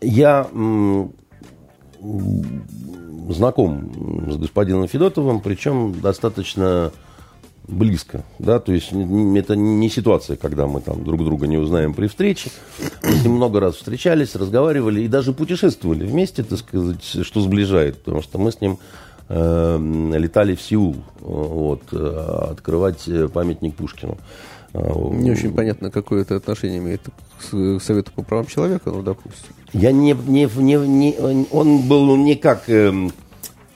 Я 0.00 0.46
знаком 3.28 4.30
с 4.30 4.36
господином 4.36 4.88
Федотовым, 4.88 5.40
причем 5.40 6.00
достаточно 6.00 6.92
близко, 7.66 8.24
да, 8.38 8.60
то 8.60 8.72
есть 8.72 8.92
это 8.92 9.56
не 9.56 9.88
ситуация, 9.88 10.36
когда 10.36 10.66
мы 10.66 10.82
там 10.82 11.02
друг 11.02 11.24
друга 11.24 11.46
не 11.46 11.56
узнаем 11.56 11.94
при 11.94 12.08
встрече, 12.08 12.50
мы 13.02 13.12
с 13.12 13.22
ним 13.22 13.36
много 13.36 13.58
раз 13.58 13.76
встречались, 13.76 14.34
разговаривали 14.34 15.00
и 15.00 15.08
даже 15.08 15.32
путешествовали 15.32 16.04
вместе, 16.04 16.42
так 16.42 16.58
сказать, 16.58 17.02
что 17.02 17.40
сближает, 17.40 18.02
потому 18.02 18.22
что 18.22 18.38
мы 18.38 18.52
с 18.52 18.60
ним 18.60 18.78
э, 19.30 19.78
летали 20.14 20.54
в 20.54 20.60
Сеул, 20.60 20.96
вот, 21.20 21.82
э, 21.92 22.48
открывать 22.50 23.08
памятник 23.32 23.74
Пушкину. 23.76 24.18
Не 24.74 25.30
очень 25.30 25.54
понятно, 25.54 25.90
какое 25.90 26.22
это 26.22 26.36
отношение 26.36 26.78
имеет 26.78 27.00
к 27.50 27.80
Совету 27.80 28.10
по 28.14 28.22
правам 28.22 28.46
человека, 28.46 28.90
ну, 28.90 29.02
допустим. 29.02 29.54
Я 29.74 29.90
не, 29.90 30.12
не, 30.12 30.48
не, 30.56 30.76
не 30.76 31.46
он 31.50 31.88
был 31.88 32.16
не 32.16 32.36
как, 32.36 32.68
э, 32.68 32.92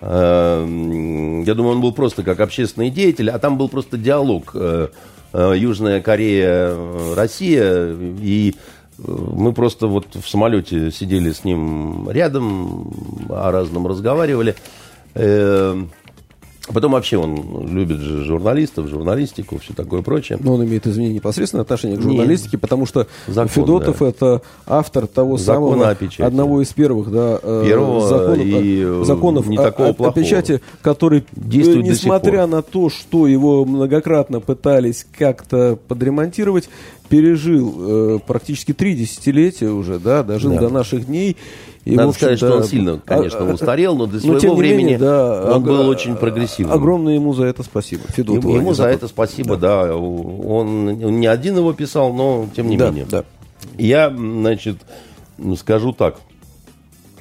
э, 0.00 1.42
я 1.44 1.54
думаю, 1.54 1.74
он 1.74 1.80
был 1.80 1.92
просто 1.92 2.22
как 2.22 2.38
общественный 2.38 2.90
деятель, 2.90 3.28
а 3.30 3.38
там 3.40 3.58
был 3.58 3.68
просто 3.68 3.98
диалог 3.98 4.52
э, 4.54 4.88
э, 5.32 5.54
Южная 5.56 6.00
Корея, 6.00 6.68
э, 6.70 7.14
Россия, 7.16 7.96
и 7.98 8.54
мы 8.96 9.52
просто 9.52 9.88
вот 9.88 10.14
в 10.14 10.28
самолете 10.28 10.92
сидели 10.92 11.32
с 11.32 11.42
ним 11.44 12.08
рядом, 12.10 12.92
о 13.28 13.50
разном 13.50 13.86
разговаривали. 13.86 14.54
Потом 16.72 16.92
вообще 16.92 17.16
он 17.16 17.68
любит 17.68 17.98
же 17.98 18.25
журналистов, 18.25 18.88
журналистику, 18.88 19.58
все 19.58 19.72
такое 19.75 20.02
прочее. 20.02 20.38
Но 20.40 20.54
он 20.54 20.64
имеет, 20.64 20.87
извини, 20.87 21.14
непосредственное 21.14 21.62
отношение 21.62 21.98
к 21.98 22.02
журналистике, 22.02 22.52
Нет. 22.52 22.60
потому 22.60 22.87
что 22.87 23.06
Закон, 23.26 23.48
Федотов 23.48 23.98
да. 24.00 24.08
это 24.08 24.42
автор 24.66 25.06
того 25.06 25.38
Закона 25.38 25.96
самого, 25.96 26.26
одного 26.26 26.62
из 26.62 26.68
первых, 26.72 27.10
да, 27.10 27.38
э, 27.42 27.64
Первого 27.66 28.08
законов, 28.08 28.46
и 28.46 28.82
э, 28.84 29.02
законов 29.04 29.46
не 29.46 29.56
такого 29.56 29.88
о, 29.88 29.94
плохого. 29.94 30.20
о 30.20 30.22
печати, 30.22 30.60
который, 30.82 31.25
Действует 31.32 31.84
несмотря 31.84 32.46
на 32.46 32.62
то, 32.62 32.90
что 32.90 33.26
его 33.26 33.64
многократно 33.64 34.40
пытались 34.40 35.06
как-то 35.16 35.78
подремонтировать, 35.88 36.68
пережил 37.08 37.74
э, 37.78 38.18
практически 38.26 38.72
три 38.72 38.94
десятилетия 38.94 39.70
уже, 39.70 39.98
да, 39.98 40.22
дожил 40.22 40.52
да. 40.52 40.60
до 40.60 40.68
наших 40.68 41.06
дней. 41.06 41.36
И, 41.84 41.94
Надо 41.96 42.12
сказать, 42.12 42.36
что 42.36 42.54
он 42.54 42.64
сильно, 42.64 43.00
конечно, 43.02 43.40
а, 43.40 43.54
устарел, 43.54 43.96
но 43.96 44.06
для 44.06 44.20
своего 44.20 44.48
но, 44.48 44.54
времени 44.56 44.82
менее, 44.82 44.98
да, 44.98 45.54
он 45.54 45.62
был 45.62 45.88
очень 45.88 46.16
прогрессивным. 46.16 46.74
Огромное 46.74 47.14
ему 47.14 47.32
за 47.32 47.44
это 47.44 47.62
спасибо. 47.62 48.02
Федотову, 48.08 48.50
ему, 48.50 48.60
ему 48.60 48.74
за 48.74 48.88
это 48.88 49.08
спасибо, 49.08 49.56
да. 49.56 49.86
да. 49.86 49.96
Он, 49.96 51.02
он 51.02 51.20
не 51.20 51.26
один 51.26 51.56
его 51.56 51.72
писал, 51.72 52.12
но 52.12 52.46
тем 52.54 52.68
не 52.68 52.76
да, 52.76 52.90
менее. 52.90 53.06
Да. 53.10 53.24
Я, 53.78 54.10
значит, 54.10 54.76
скажу 55.56 55.92
так. 55.92 56.18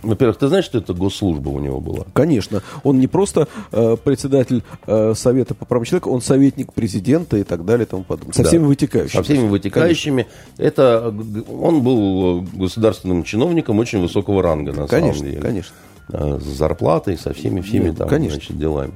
Во-первых, 0.02 0.38
ты 0.38 0.48
знаешь, 0.48 0.66
что 0.66 0.78
это 0.78 0.94
госслужба 0.94 1.50
у 1.50 1.60
него 1.60 1.80
была? 1.80 2.06
Конечно. 2.14 2.62
Он 2.84 3.00
не 3.00 3.08
просто 3.08 3.48
э, 3.72 3.98
председатель 4.04 4.64
э, 4.86 5.14
Совета 5.16 5.56
по 5.56 5.66
правам 5.66 5.86
человека, 5.86 6.08
он 6.10 6.22
советник 6.22 6.74
президента 6.74 7.38
и 7.38 7.44
так 7.44 7.66
далее 7.66 7.86
и 7.86 7.90
тому 7.90 8.04
подобное. 8.04 8.34
Со 8.34 8.44
да. 8.44 8.50
всеми 8.50 8.66
вытекающими. 8.66 9.18
Со 9.18 9.24
всеми 9.24 9.48
вытекающими. 9.48 10.28
Это, 10.58 11.14
он 11.50 11.82
был 11.82 12.42
государственным 12.54 13.24
чиновником 13.24 13.80
очень 13.80 14.02
высокого 14.02 14.42
ранга, 14.42 14.74
на 14.74 14.88
конечно, 14.88 15.14
самом 15.14 15.32
деле. 15.32 15.42
Конечно, 15.42 15.74
конечно. 16.10 16.40
С 16.40 16.44
зарплатой, 16.44 17.18
со 17.18 17.34
всеми, 17.34 17.62
всеми 17.62 17.90
Нет, 17.90 17.98
там, 17.98 18.08
конечно. 18.08 18.36
значит, 18.36 18.58
делами. 18.58 18.94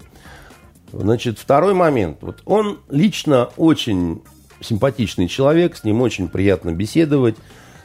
Значит, 0.94 1.40
второй 1.40 1.74
момент. 1.74 2.18
Вот 2.22 2.42
он 2.46 2.80
лично 2.90 3.50
очень 3.58 4.22
симпатичный 4.62 5.28
человек, 5.28 5.76
с 5.76 5.84
ним 5.84 6.02
очень 6.02 6.28
приятно 6.28 6.72
беседовать. 6.72 7.36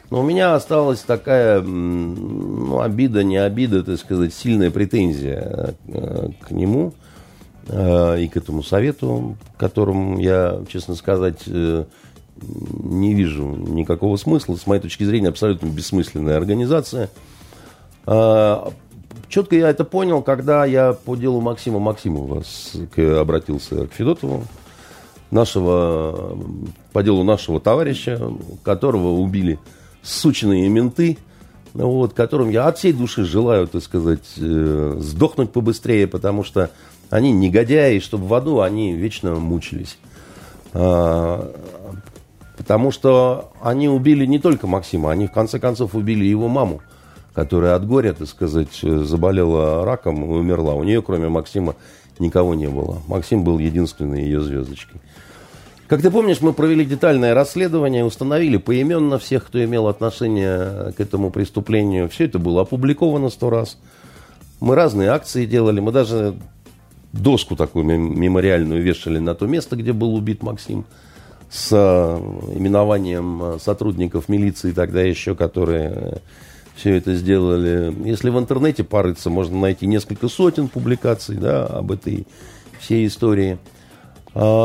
Но 0.09 0.21
у 0.21 0.23
меня 0.23 0.55
осталась 0.55 1.01
такая 1.01 1.61
ну, 1.61 2.79
обида, 2.79 3.23
не 3.23 3.37
обида, 3.37 3.83
так 3.83 3.99
сказать, 3.99 4.33
сильная 4.33 4.71
претензия 4.71 5.75
э, 5.87 6.29
к 6.41 6.51
нему 6.51 6.93
э, 7.67 8.21
и 8.21 8.27
к 8.29 8.37
этому 8.37 8.63
совету, 8.63 9.35
которым 9.57 10.17
я, 10.17 10.61
честно 10.69 10.95
сказать, 10.95 11.41
э, 11.47 11.83
не 12.37 13.13
вижу 13.13 13.47
никакого 13.47 14.15
смысла. 14.15 14.55
С 14.55 14.65
моей 14.65 14.81
точки 14.81 15.03
зрения, 15.03 15.29
абсолютно 15.29 15.67
бессмысленная 15.67 16.37
организация. 16.37 17.09
Четко 18.05 19.55
я 19.55 19.69
это 19.69 19.83
понял, 19.83 20.21
когда 20.21 20.63
я 20.63 20.93
по 20.93 21.17
делу 21.17 21.41
Максима 21.41 21.79
Максимова 21.79 22.43
обратился 23.19 23.87
к 23.87 23.93
Федотову, 23.93 24.45
нашего, 25.31 26.37
по 26.93 27.03
делу 27.03 27.23
нашего 27.23 27.59
товарища, 27.59 28.31
которого 28.63 29.09
убили 29.09 29.59
сученные 30.01 30.69
менты, 30.69 31.17
вот, 31.73 32.13
которым 32.13 32.49
я 32.49 32.67
от 32.67 32.77
всей 32.77 32.93
души 32.93 33.23
желаю, 33.23 33.67
так 33.67 33.83
сказать, 33.83 34.25
э, 34.37 34.97
сдохнуть 34.99 35.51
побыстрее, 35.51 36.07
потому 36.07 36.43
что 36.43 36.71
они 37.09 37.31
негодяи, 37.31 37.99
чтобы 37.99 38.27
в 38.27 38.33
аду 38.33 38.61
они 38.61 38.93
вечно 38.93 39.35
мучились. 39.35 39.97
А, 40.73 41.53
потому 42.57 42.91
что 42.91 43.51
они 43.61 43.87
убили 43.89 44.25
не 44.25 44.39
только 44.39 44.67
Максима, 44.67 45.11
они 45.11 45.27
в 45.27 45.31
конце 45.31 45.59
концов 45.59 45.95
убили 45.95 46.25
его 46.25 46.47
маму, 46.47 46.81
которая 47.33 47.75
от 47.75 47.85
горя, 47.87 48.13
так 48.13 48.27
сказать, 48.27 48.79
заболела 48.81 49.85
раком 49.85 50.23
и 50.23 50.27
умерла. 50.27 50.73
У 50.73 50.83
нее, 50.83 51.01
кроме 51.01 51.29
Максима, 51.29 51.75
никого 52.19 52.55
не 52.55 52.67
было. 52.67 53.01
Максим 53.07 53.43
был 53.43 53.59
единственной 53.59 54.23
ее 54.23 54.41
звездочкой. 54.41 55.01
Как 55.87 56.01
ты 56.01 56.11
помнишь, 56.11 56.41
мы 56.41 56.51
провели 56.51 56.83
детальное 56.83 57.33
расследование, 57.33 58.03
установили 58.03 58.57
поименно 58.57 59.17
всех, 59.17 59.45
кто 59.45 59.63
имел 59.63 59.87
отношение 59.87 60.91
к 60.91 60.99
этому 60.99 61.31
преступлению. 61.31 62.09
Все 62.09 62.25
это 62.25 62.39
было 62.39 62.63
опубликовано 62.63 63.29
сто 63.29 63.49
раз. 63.49 63.77
Мы 64.59 64.75
разные 64.75 65.09
акции 65.09 65.45
делали, 65.45 65.79
мы 65.79 65.93
даже 65.93 66.35
доску 67.13 67.55
такую 67.55 67.85
мемориальную 67.85 68.83
вешали 68.83 69.19
на 69.19 69.33
то 69.33 69.47
место, 69.47 69.77
где 69.77 69.93
был 69.93 70.13
убит 70.13 70.43
Максим, 70.43 70.83
с 71.49 71.69
э, 71.71 72.17
именованием 72.53 73.43
э, 73.43 73.57
сотрудников 73.59 74.27
милиции 74.27 74.73
тогда 74.73 75.01
еще, 75.01 75.35
которые 75.35 76.17
все 76.75 76.95
это 76.95 77.15
сделали. 77.15 77.95
Если 78.03 78.29
в 78.29 78.37
интернете 78.37 78.83
порыться, 78.83 79.29
можно 79.29 79.57
найти 79.57 79.87
несколько 79.87 80.27
сотен 80.27 80.67
публикаций 80.67 81.37
да, 81.37 81.65
об 81.65 81.93
этой 81.93 82.27
всей 82.77 83.07
истории– 83.07 83.57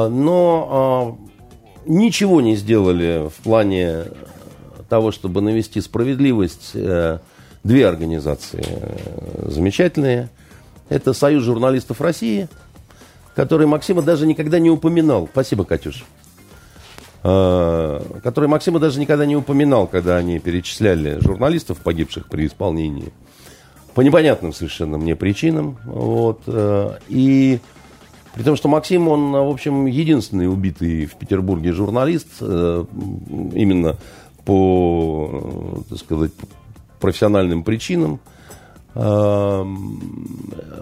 но 0.09 0.69
а, 0.71 1.33
ничего 1.87 2.41
не 2.41 2.57
сделали 2.57 3.29
в 3.29 3.43
плане 3.43 4.05
того, 4.89 5.13
чтобы 5.13 5.41
навести 5.41 5.81
справедливость. 5.81 6.73
Э, 6.75 7.19
две 7.65 7.87
организации 7.87 8.63
э, 8.63 9.49
замечательные. 9.49 10.29
Это 10.89 11.15
Союз 11.15 11.45
журналистов 11.45 12.01
России, 12.01 12.49
который 13.35 13.67
Максима 13.67 14.03
даже 14.03 14.27
никогда 14.27 14.59
не 14.59 14.69
упоминал. 14.69 15.29
Спасибо, 15.33 15.65
Катюш. 15.65 16.05
А, 17.23 18.03
который 18.23 18.49
Максима 18.49 18.79
даже 18.81 19.01
никогда 19.01 19.25
не 19.25 19.37
упоминал, 19.37 19.87
когда 19.87 20.17
они 20.17 20.39
перечисляли 20.39 21.19
журналистов, 21.21 21.79
погибших 21.79 22.27
при 22.27 22.47
исполнении. 22.47 23.13
По 23.95 24.01
непонятным 24.01 24.53
совершенно 24.53 24.99
мне 24.99 25.15
причинам. 25.17 25.79
Вот. 25.85 26.43
Э, 26.47 26.99
и 27.09 27.61
при 28.35 28.43
том, 28.43 28.57
что 28.57 28.69
Максим, 28.69 29.09
он, 29.09 29.33
в 29.33 29.51
общем, 29.51 29.87
единственный 29.87 30.49
убитый 30.49 31.07
в 31.07 31.15
Петербурге 31.17 31.73
журналист, 31.73 32.29
э, 32.41 32.85
именно 33.55 33.99
по, 34.45 35.85
так 35.89 35.99
сказать, 35.99 36.33
профессиональным 37.01 37.63
причинам. 37.63 38.21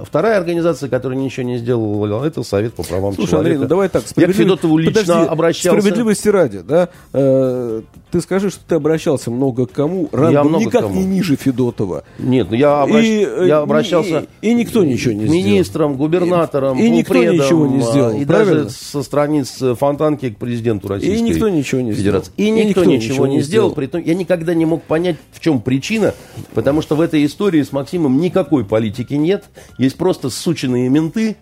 Вторая 0.05 0.39
организация, 0.39 0.89
которая 0.89 1.19
ничего 1.19 1.47
не 1.47 1.59
сделала, 1.59 2.25
это 2.25 2.43
Совет 2.43 2.75
по 2.75 2.83
правам 2.83 3.15
Слушай, 3.15 3.31
человека. 3.31 3.51
Андрей, 3.51 3.63
ну 3.63 3.69
давай 3.69 3.89
так. 3.89 4.03
Я 4.17 4.27
к 4.27 4.33
Федотову 4.33 4.79
лично 4.79 5.03
Подожди, 5.03 5.29
обращался. 5.29 5.81
Справедливости 5.81 6.29
ради, 6.29 6.61
да? 6.61 6.89
Э, 7.13 7.83
ты 8.11 8.21
скажи, 8.21 8.51
что 8.51 8.61
ты 8.67 8.75
обращался 8.75 9.31
много 9.31 9.67
к 9.67 9.73
кому, 9.73 10.09
рангом 10.11 10.33
я 10.33 10.43
много 10.45 10.65
никак 10.65 10.83
кому. 10.83 10.95
не 11.01 11.07
ниже 11.07 11.37
Федотова. 11.37 12.03
Нет, 12.19 12.49
ну 12.51 12.57
я, 12.57 12.83
обращ... 12.83 13.05
и, 13.05 13.21
я 13.47 13.59
обращался 13.59 14.27
и, 14.41 14.51
и 14.51 14.55
никто 14.55 14.83
ничего 14.85 15.13
не 15.13 15.27
сделал. 15.27 15.35
Министром, 15.35 15.97
губернатором, 15.97 16.79
и, 16.79 16.87
и 16.87 16.91
никто 16.91 17.15
ничего 17.15 17.67
не 17.67 17.81
сделал. 17.81 18.13
И 18.13 18.25
правильно? 18.25 18.55
даже 18.65 18.71
со 18.71 19.03
страниц 19.03 19.63
Фонтанки 19.79 20.31
к 20.31 20.39
президенту 20.39 20.89
Российской 20.89 21.19
И 21.19 21.21
никто 21.21 21.49
ничего 21.49 21.81
не 21.81 21.93
Федерации. 21.93 22.33
сделал. 22.33 22.49
И 22.49 22.51
никто, 22.51 22.63
и 22.63 22.69
никто 22.69 22.85
ничего, 22.85 23.13
ничего 23.13 23.27
не 23.29 23.41
сделал. 23.43 23.73
При 23.73 23.87
том, 23.87 24.03
я 24.03 24.15
никогда 24.15 24.55
не 24.55 24.65
мог 24.65 24.83
понять, 24.83 25.17
в 25.33 25.41
чем 25.41 25.61
причина, 25.61 26.15
потому 26.55 26.83
что 26.83 26.97
в 26.97 27.01
этой 27.01 27.25
истории 27.25 27.63
с 27.63 27.71
Максимом 27.71 28.00
никакой 28.09 28.65
политики 28.65 29.15
нет. 29.15 29.45
Есть 29.79 29.97
просто 29.97 30.31
сученные 30.31 30.89
менты. 30.89 31.37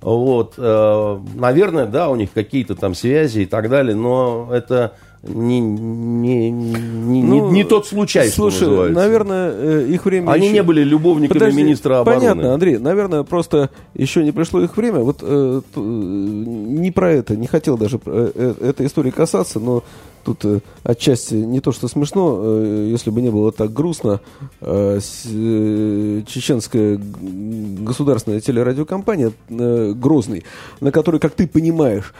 Вот, 0.00 0.54
э, 0.56 1.20
наверное, 1.34 1.86
да, 1.86 2.08
у 2.08 2.14
них 2.14 2.32
какие-то 2.32 2.76
там 2.76 2.94
связи 2.94 3.40
и 3.40 3.46
так 3.46 3.68
далее, 3.68 3.96
но 3.96 4.48
это 4.52 4.94
не, 5.28 5.60
не, 5.60 6.50
не, 6.50 7.22
ну, 7.22 7.50
не, 7.50 7.50
не 7.50 7.64
тот 7.64 7.86
случай, 7.86 8.28
слушай, 8.28 8.56
что 8.56 8.66
называется. 8.66 9.00
наверное, 9.00 9.52
э, 9.52 9.86
их 9.88 10.04
время 10.04 10.30
Они 10.30 10.46
еще... 10.46 10.54
не 10.54 10.62
были 10.62 10.82
любовниками 10.82 11.38
Подожди, 11.38 11.62
министра 11.62 12.00
обороны. 12.00 12.20
Понятно, 12.20 12.54
Андрей, 12.54 12.78
наверное, 12.78 13.22
просто 13.22 13.70
еще 13.94 14.24
не 14.24 14.32
пришло 14.32 14.60
их 14.60 14.76
время. 14.76 15.00
Вот 15.00 15.18
э, 15.22 15.60
э, 15.76 15.80
не 15.80 16.90
про 16.90 17.12
это, 17.12 17.36
не 17.36 17.46
хотел 17.46 17.76
даже 17.76 18.00
э, 18.04 18.32
э, 18.34 18.54
этой 18.68 18.86
истории 18.86 19.10
касаться, 19.10 19.60
но 19.60 19.84
тут 20.24 20.44
э, 20.44 20.60
отчасти 20.82 21.34
не 21.34 21.60
то, 21.60 21.72
что 21.72 21.88
смешно, 21.88 22.40
э, 22.42 22.88
если 22.90 23.10
бы 23.10 23.22
не 23.22 23.30
было 23.30 23.52
так 23.52 23.72
грустно, 23.72 24.20
э, 24.60 24.98
с, 25.00 25.24
э, 25.26 26.22
чеченская 26.26 27.00
государственная 27.80 28.40
телерадиокомпания 28.40 29.32
э, 29.48 29.92
«Грозный», 29.94 30.44
на 30.80 30.92
которой, 30.92 31.20
как 31.20 31.34
ты 31.34 31.46
понимаешь, 31.46 32.12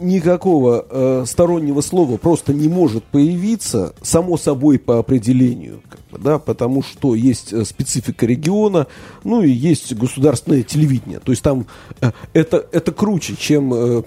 никакого 0.00 0.86
э, 0.88 1.24
стороннего 1.26 1.80
слова 1.80 2.16
просто 2.16 2.52
не 2.52 2.68
может 2.68 3.04
появиться, 3.04 3.94
само 4.02 4.36
собой 4.36 4.78
по 4.78 4.98
определению, 4.98 5.80
как 5.88 6.00
бы, 6.10 6.18
да, 6.18 6.38
потому 6.38 6.82
что 6.82 7.14
есть 7.14 7.52
э, 7.52 7.64
специфика 7.64 8.26
региона, 8.26 8.86
ну 9.24 9.42
и 9.42 9.50
есть 9.50 9.94
государственное 9.94 10.62
телевидение. 10.62 11.20
То 11.20 11.32
есть 11.32 11.42
там 11.42 11.66
э, 12.00 12.10
это, 12.32 12.64
это 12.72 12.92
круче, 12.92 13.36
чем 13.36 13.72
э, 13.74 14.02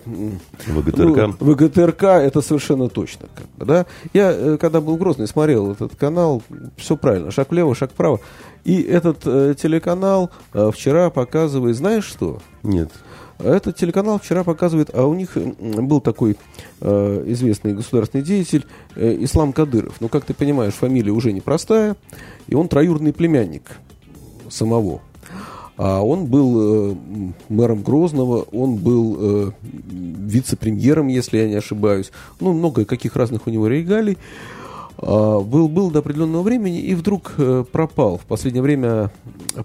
ВГТРК. 0.67 1.39
Ну, 1.39 1.54
ВГТРК, 1.54 2.04
это 2.04 2.41
совершенно 2.41 2.89
точно. 2.89 3.27
Как 3.34 3.47
бы, 3.58 3.65
да. 3.65 3.86
Я, 4.13 4.32
э, 4.32 4.58
когда 4.58 4.82
был 4.82 4.95
в 4.95 4.99
Грозный, 4.99 5.27
смотрел 5.27 5.71
этот 5.71 5.95
канал, 5.95 6.43
все 6.77 6.95
правильно, 6.97 7.32
шаг 7.32 7.51
влево, 7.51 7.75
шаг 7.75 7.91
вправо. 7.91 8.19
И 8.63 8.82
этот 8.82 9.21
э, 9.25 9.56
телеканал 9.60 10.30
э, 10.54 10.71
вчера 10.73 11.10
показывает, 11.10 11.75
знаешь 11.75 12.06
что? 12.06 12.39
Нет. 12.63 12.91
Этот 13.43 13.75
телеканал 13.75 14.19
вчера 14.19 14.43
показывает, 14.43 14.89
а 14.93 15.06
у 15.06 15.13
них 15.13 15.36
был 15.36 16.01
такой 16.01 16.38
э, 16.80 17.23
известный 17.27 17.73
государственный 17.73 18.23
деятель 18.23 18.65
э, 18.95 19.17
Ислам 19.21 19.54
Кадыров. 19.54 19.95
Ну, 19.99 20.10
как 20.10 20.25
ты 20.25 20.34
понимаешь, 20.34 20.73
фамилия 20.73 21.12
уже 21.12 21.34
непростая, 21.34 21.95
и 22.47 22.56
он 22.56 22.67
троюродный 22.67 23.13
племянник 23.13 23.77
самого. 24.49 25.01
А 25.77 26.01
он 26.04 26.27
был 26.27 26.91
э, 26.91 26.95
мэром 27.49 27.82
Грозного, 27.82 28.43
он 28.51 28.75
был 28.75 29.17
э, 29.19 29.51
вице-премьером, 29.62 31.08
если 31.08 31.38
я 31.38 31.47
не 31.47 31.56
ошибаюсь. 31.56 32.12
Ну, 32.39 32.54
много 32.54 32.86
каких 32.86 33.15
разных 33.15 33.47
у 33.47 33.49
него 33.49 33.67
регалий. 33.67 34.17
А, 34.97 35.39
был, 35.39 35.67
был 35.67 35.89
до 35.89 35.99
определенного 35.99 36.43
времени 36.43 36.82
и 36.82 36.93
вдруг 36.93 37.34
э, 37.38 37.65
пропал. 37.71 38.17
В 38.17 38.25
последнее 38.25 38.62
время, 38.62 39.12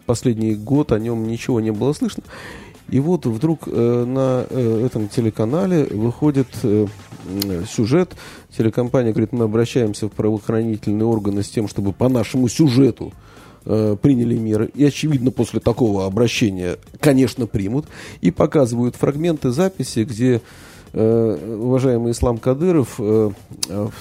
последний 0.07 0.55
год 0.55 0.93
о 0.93 0.99
нем 0.99 1.27
ничего 1.27 1.61
не 1.61 1.73
было 1.73 1.93
слышно. 1.93 2.23
И 2.89 3.01
вот 3.01 3.27
вдруг 3.27 3.67
э, 3.67 4.05
на 4.07 4.47
э, 4.49 4.87
этом 4.87 5.09
телеканале 5.09 5.85
выходит 5.85 6.47
э, 6.63 6.87
сюжет. 7.69 8.15
Телекомпания 8.57 9.13
говорит, 9.13 9.33
мы 9.33 9.45
обращаемся 9.45 10.07
в 10.07 10.13
правоохранительные 10.13 11.07
органы 11.07 11.43
с 11.43 11.49
тем, 11.49 11.67
чтобы 11.67 11.93
по 11.93 12.09
нашему 12.09 12.49
сюжету 12.49 13.13
приняли 13.65 14.37
меры. 14.39 14.71
И, 14.77 14.85
очевидно, 14.85 15.33
после 15.33 15.59
такого 15.59 16.07
обращения, 16.07 16.77
конечно, 17.01 17.49
примут. 17.49 17.87
И 18.21 18.31
показывают 18.31 18.95
фрагменты 18.95 19.51
записи, 19.51 20.05
где 20.05 20.41
уважаемый 20.93 22.13
Ислам 22.13 22.39
Кадыров 22.39 22.97
в 23.01 23.33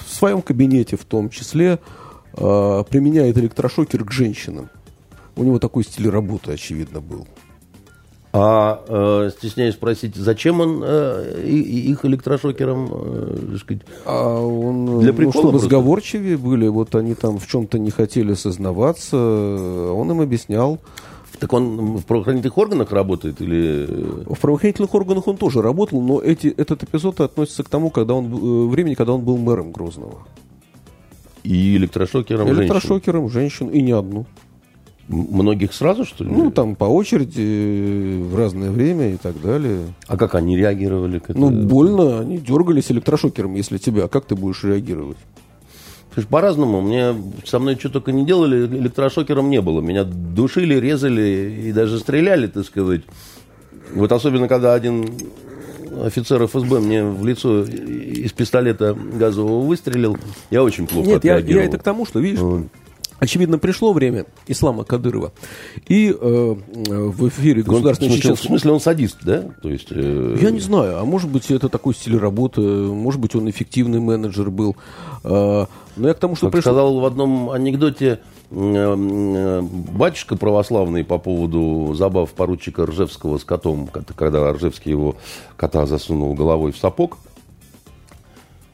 своем 0.08 0.40
кабинете 0.40 0.96
в 0.96 1.04
том 1.04 1.30
числе 1.30 1.80
применяет 2.32 3.38
электрошокер 3.38 4.04
к 4.04 4.12
женщинам. 4.12 4.70
У 5.34 5.42
него 5.42 5.58
такой 5.58 5.82
стиль 5.82 6.10
работы, 6.10 6.52
очевидно, 6.52 7.00
был. 7.00 7.26
А 8.38 8.82
э, 8.86 9.30
стесняюсь 9.30 9.74
спросить, 9.74 10.14
зачем 10.14 10.60
он 10.60 10.82
э, 10.84 11.42
их 11.46 12.04
электрошокером, 12.04 12.90
э, 12.92 13.56
сказать, 13.58 13.82
а 14.04 14.40
он, 14.40 15.00
для 15.00 15.14
прикола 15.14 15.32
ну, 15.32 15.40
чтобы 15.40 15.58
сговорчивее 15.58 16.36
были, 16.36 16.68
вот 16.68 16.94
они 16.96 17.14
там 17.14 17.38
в 17.38 17.46
чем-то 17.46 17.78
не 17.78 17.90
хотели 17.90 18.34
сознаваться, 18.34 19.16
он 19.16 20.10
им 20.10 20.20
объяснял. 20.20 20.78
Так 21.38 21.52
он 21.54 21.96
в 21.96 22.04
правоохранительных 22.04 22.58
органах 22.58 22.92
работает 22.92 23.40
или... 23.40 23.86
В 24.26 24.38
правоохранительных 24.38 24.94
органах 24.94 25.26
он 25.28 25.38
тоже 25.38 25.62
работал, 25.62 26.02
но 26.02 26.20
эти, 26.20 26.48
этот 26.48 26.82
эпизод 26.82 27.20
относится 27.20 27.62
к 27.62 27.70
тому, 27.70 27.88
когда 27.88 28.14
он, 28.14 28.26
э, 28.26 28.68
времени, 28.68 28.94
когда 28.94 29.14
он 29.14 29.22
был 29.22 29.38
мэром 29.38 29.72
Грозного. 29.72 30.26
И 31.42 31.76
электрошокером, 31.76 32.50
электрошокером 32.50 33.30
женщин. 33.30 33.68
женщин, 33.68 33.80
и 33.80 33.82
не 33.82 33.92
одну. 33.92 34.26
Многих 35.08 35.72
сразу, 35.72 36.04
что 36.04 36.24
ли? 36.24 36.30
Ну, 36.30 36.50
там 36.50 36.74
по 36.74 36.84
очереди, 36.84 37.40
э, 37.40 38.22
в 38.22 38.36
разное 38.36 38.70
время 38.70 39.14
и 39.14 39.16
так 39.16 39.40
далее. 39.40 39.94
А 40.08 40.16
как 40.16 40.34
они 40.34 40.56
реагировали? 40.56 41.20
К 41.20 41.28
ну, 41.28 41.50
больно, 41.50 42.20
они 42.20 42.38
дергались 42.38 42.90
электрошокером, 42.90 43.54
если 43.54 43.78
тебя. 43.78 44.04
А 44.04 44.08
как 44.08 44.24
ты 44.24 44.34
будешь 44.34 44.64
реагировать? 44.64 45.18
По-разному. 46.30 46.80
Мне 46.80 47.14
со 47.44 47.58
мной 47.58 47.76
что 47.78 47.90
только 47.90 48.10
не 48.10 48.24
делали, 48.24 48.66
электрошокером 48.66 49.50
не 49.50 49.60
было. 49.60 49.80
Меня 49.80 50.02
душили, 50.02 50.74
резали 50.74 51.62
и 51.66 51.72
даже 51.72 51.98
стреляли, 51.98 52.46
так 52.46 52.64
сказать. 52.64 53.02
Вот 53.94 54.10
особенно, 54.10 54.48
когда 54.48 54.74
один 54.74 55.08
офицер 56.04 56.44
ФСБ 56.46 56.80
мне 56.80 57.04
в 57.04 57.24
лицо 57.24 57.62
из 57.62 58.32
пистолета 58.32 58.94
газового 58.94 59.60
выстрелил, 59.64 60.16
я 60.50 60.62
очень 60.62 60.86
плохо 60.86 61.08
Нет, 61.08 61.24
я, 61.24 61.38
я 61.38 61.64
это 61.64 61.78
к 61.78 61.82
тому, 61.82 62.06
что, 62.06 62.18
видишь, 62.18 62.40
Очевидно, 63.18 63.58
пришло 63.58 63.92
время 63.92 64.26
Ислама 64.46 64.84
Кадырова. 64.84 65.32
И 65.88 66.10
э, 66.10 66.54
в 66.56 67.28
эфире 67.28 67.62
государственного 67.62 68.16
смысле, 68.16 68.34
в 68.34 68.40
смысле, 68.40 68.72
он 68.72 68.80
садист, 68.80 69.18
да? 69.22 69.44
То 69.62 69.70
есть, 69.70 69.88
э... 69.90 70.38
Я 70.40 70.50
не 70.50 70.60
знаю. 70.60 70.98
А 70.98 71.04
может 71.04 71.30
быть, 71.30 71.50
это 71.50 71.68
такой 71.68 71.94
стиль 71.94 72.18
работы. 72.18 72.60
Может 72.60 73.20
быть, 73.20 73.34
он 73.34 73.48
эффективный 73.48 74.00
менеджер 74.00 74.50
был. 74.50 74.76
Э, 75.24 75.66
но 75.96 76.08
я 76.08 76.14
к 76.14 76.18
тому, 76.18 76.36
что 76.36 76.46
как 76.46 76.52
пришло... 76.52 76.72
сказал 76.72 77.00
в 77.00 77.04
одном 77.06 77.50
анекдоте 77.50 78.20
э, 78.50 79.62
батюшка 79.62 80.36
православный 80.36 81.04
по 81.04 81.16
поводу 81.18 81.94
забав 81.94 82.30
поручика 82.32 82.84
Ржевского 82.84 83.38
с 83.38 83.44
котом, 83.44 83.88
когда 84.14 84.52
Ржевский 84.52 84.90
его 84.90 85.16
кота 85.56 85.86
засунул 85.86 86.34
головой 86.34 86.72
в 86.72 86.76
сапог 86.76 87.18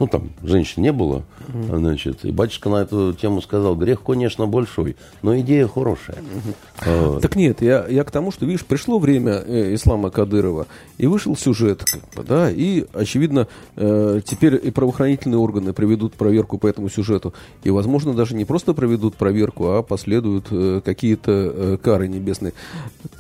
ну, 0.03 0.09
там, 0.09 0.31
женщин 0.43 0.83
не 0.83 0.91
было, 0.91 1.23
mm-hmm. 1.47 1.79
значит, 1.79 2.25
и 2.25 2.33
батюшка 2.33 2.69
на 2.69 2.83
эту 2.83 3.12
тему 3.12 3.41
сказал, 3.41 3.77
грех, 3.77 4.03
конечно, 4.03 4.49
большой, 4.49 4.97
но 5.23 5.38
идея 5.38 5.69
хорошая. 5.69 6.17
Mm-hmm. 6.17 7.09
Вот. 7.09 7.23
Так 7.23 7.37
нет, 7.37 7.62
я, 7.62 7.87
я 7.88 8.03
к 8.03 8.11
тому, 8.11 8.33
что, 8.33 8.45
видишь, 8.45 8.65
пришло 8.65 8.99
время 8.99 9.35
э, 9.47 9.73
Ислама 9.75 10.11
Кадырова, 10.11 10.67
и 10.99 11.07
вышел 11.07 11.37
сюжет, 11.37 11.85
как 11.85 12.01
бы, 12.17 12.29
да, 12.29 12.51
и, 12.51 12.85
очевидно, 12.93 13.47
э, 13.77 14.21
теперь 14.25 14.61
и 14.61 14.73
правоохранительные 14.73 15.38
органы 15.38 15.73
проведут 15.73 16.15
проверку 16.15 16.59
по 16.59 16.67
этому 16.67 16.88
сюжету, 16.88 17.33
и, 17.62 17.71
возможно, 17.71 18.12
даже 18.12 18.35
не 18.35 18.45
просто 18.45 18.75
проведут 18.75 19.15
проверку, 19.15 19.69
а 19.69 19.83
последуют 19.85 20.47
э, 20.51 20.81
какие-то 20.85 21.31
э, 21.31 21.79
кары 21.81 22.09
небесные. 22.09 22.55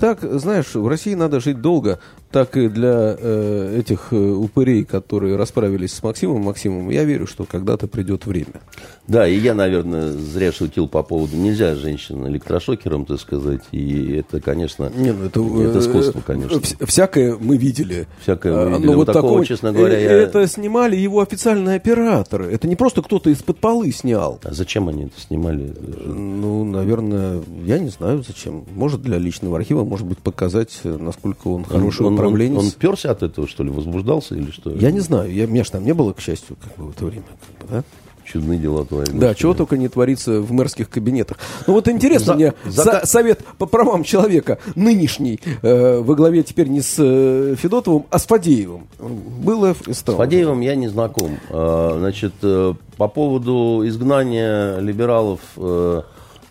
Так, 0.00 0.18
знаешь, 0.22 0.74
в 0.74 0.88
России 0.88 1.14
надо 1.14 1.38
жить 1.38 1.60
долго, 1.60 2.00
так 2.32 2.56
и 2.56 2.68
для 2.68 3.14
э, 3.16 3.78
этих 3.78 4.08
э, 4.10 4.16
упырей, 4.16 4.84
которые 4.84 5.36
расправились 5.36 5.92
с 5.92 6.02
Максимом 6.02 6.42
Максимом, 6.72 6.90
я 6.90 7.04
верю, 7.04 7.26
что 7.26 7.44
когда-то 7.44 7.86
придет 7.86 8.26
время. 8.26 8.62
Да, 9.08 9.26
и 9.26 9.36
я, 9.36 9.54
наверное, 9.54 10.12
зря 10.12 10.52
шутил 10.52 10.88
по 10.88 11.02
поводу 11.02 11.36
нельзя 11.36 11.74
женщин 11.74 12.26
электрошокером, 12.26 13.04
так 13.04 13.20
сказать, 13.20 13.62
и 13.72 14.16
это, 14.16 14.40
конечно, 14.40 14.90
Не, 14.94 15.12
ну 15.12 15.26
это, 15.26 15.40
это 15.40 15.78
искусство, 15.80 16.20
э, 16.20 16.22
конечно. 16.24 16.60
Всякое 16.86 17.36
мы 17.38 17.56
видели. 17.56 18.06
Всякое 18.20 18.52
мы 18.52 18.60
а, 18.60 18.68
видели. 18.68 18.86
Но 18.86 18.92
вот 18.94 19.06
такого, 19.06 19.22
такого, 19.22 19.46
честно 19.46 19.72
говоря, 19.72 19.98
я... 19.98 20.12
Это 20.12 20.46
снимали 20.46 20.96
его 20.96 21.20
официальные 21.20 21.76
операторы. 21.76 22.52
Это 22.52 22.68
не 22.68 22.76
просто 22.76 23.02
кто-то 23.02 23.30
из-под 23.30 23.58
полы 23.58 23.90
снял. 23.92 24.40
А 24.44 24.54
зачем 24.54 24.88
они 24.88 25.04
это 25.04 25.20
снимали? 25.20 25.74
Ну, 26.04 26.64
наверное, 26.64 27.42
я 27.64 27.78
не 27.78 27.88
знаю 27.88 28.24
зачем. 28.26 28.64
Может, 28.74 29.02
для 29.02 29.18
личного 29.18 29.56
архива, 29.56 29.84
может 29.84 30.06
быть, 30.06 30.18
показать, 30.18 30.80
насколько 30.84 31.48
он 31.48 31.64
хороший 31.64 32.06
он, 32.06 32.14
управленец. 32.14 32.58
Он, 32.58 32.66
он 32.66 32.70
перся 32.70 33.10
от 33.10 33.22
этого, 33.22 33.48
что 33.48 33.64
ли, 33.64 33.70
возбуждался 33.70 34.36
или 34.36 34.50
что? 34.52 34.70
Я 34.70 34.92
не 34.92 35.00
знаю. 35.00 35.32
Я, 35.32 35.46
меня 35.46 35.64
же 35.64 35.72
там 35.72 35.84
не 35.84 35.92
было, 35.92 36.12
к 36.12 36.20
счастью, 36.20 36.56
как 36.62 36.76
бы 36.76 36.90
в 36.90 36.90
это 36.90 37.04
время. 37.04 37.24
Как 37.26 37.68
бы, 37.68 37.74
да? 37.74 37.84
Чудные 38.24 38.58
дела 38.58 38.84
твои. 38.84 39.04
Да, 39.12 39.34
чего 39.34 39.52
только 39.52 39.76
не 39.76 39.88
творится 39.88 40.40
в 40.40 40.52
мэрских 40.52 40.88
кабинетах. 40.88 41.38
Ну 41.66 41.74
вот 41.74 41.88
интересно 41.88 42.26
за, 42.26 42.34
мне, 42.34 42.54
за... 42.64 42.82
Со, 42.82 43.06
совет 43.06 43.44
по 43.58 43.66
правам 43.66 44.04
человека 44.04 44.58
нынешний, 44.76 45.40
э, 45.62 45.98
во 46.00 46.14
главе 46.14 46.44
теперь 46.44 46.68
не 46.68 46.82
с 46.82 46.94
э, 46.98 47.56
Федотовым, 47.58 48.06
а 48.10 48.18
с 48.18 48.26
Фадеевым. 48.26 48.86
Было 49.00 49.74
и 49.86 49.92
стало. 49.92 50.16
С 50.16 50.18
Фадеевым 50.18 50.60
я 50.60 50.76
не 50.76 50.88
знаком. 50.88 51.36
Э, 51.50 51.96
значит, 51.98 52.34
э, 52.42 52.74
по 52.96 53.08
поводу 53.08 53.82
изгнания 53.84 54.78
либералов... 54.78 55.40
Э, 55.56 56.02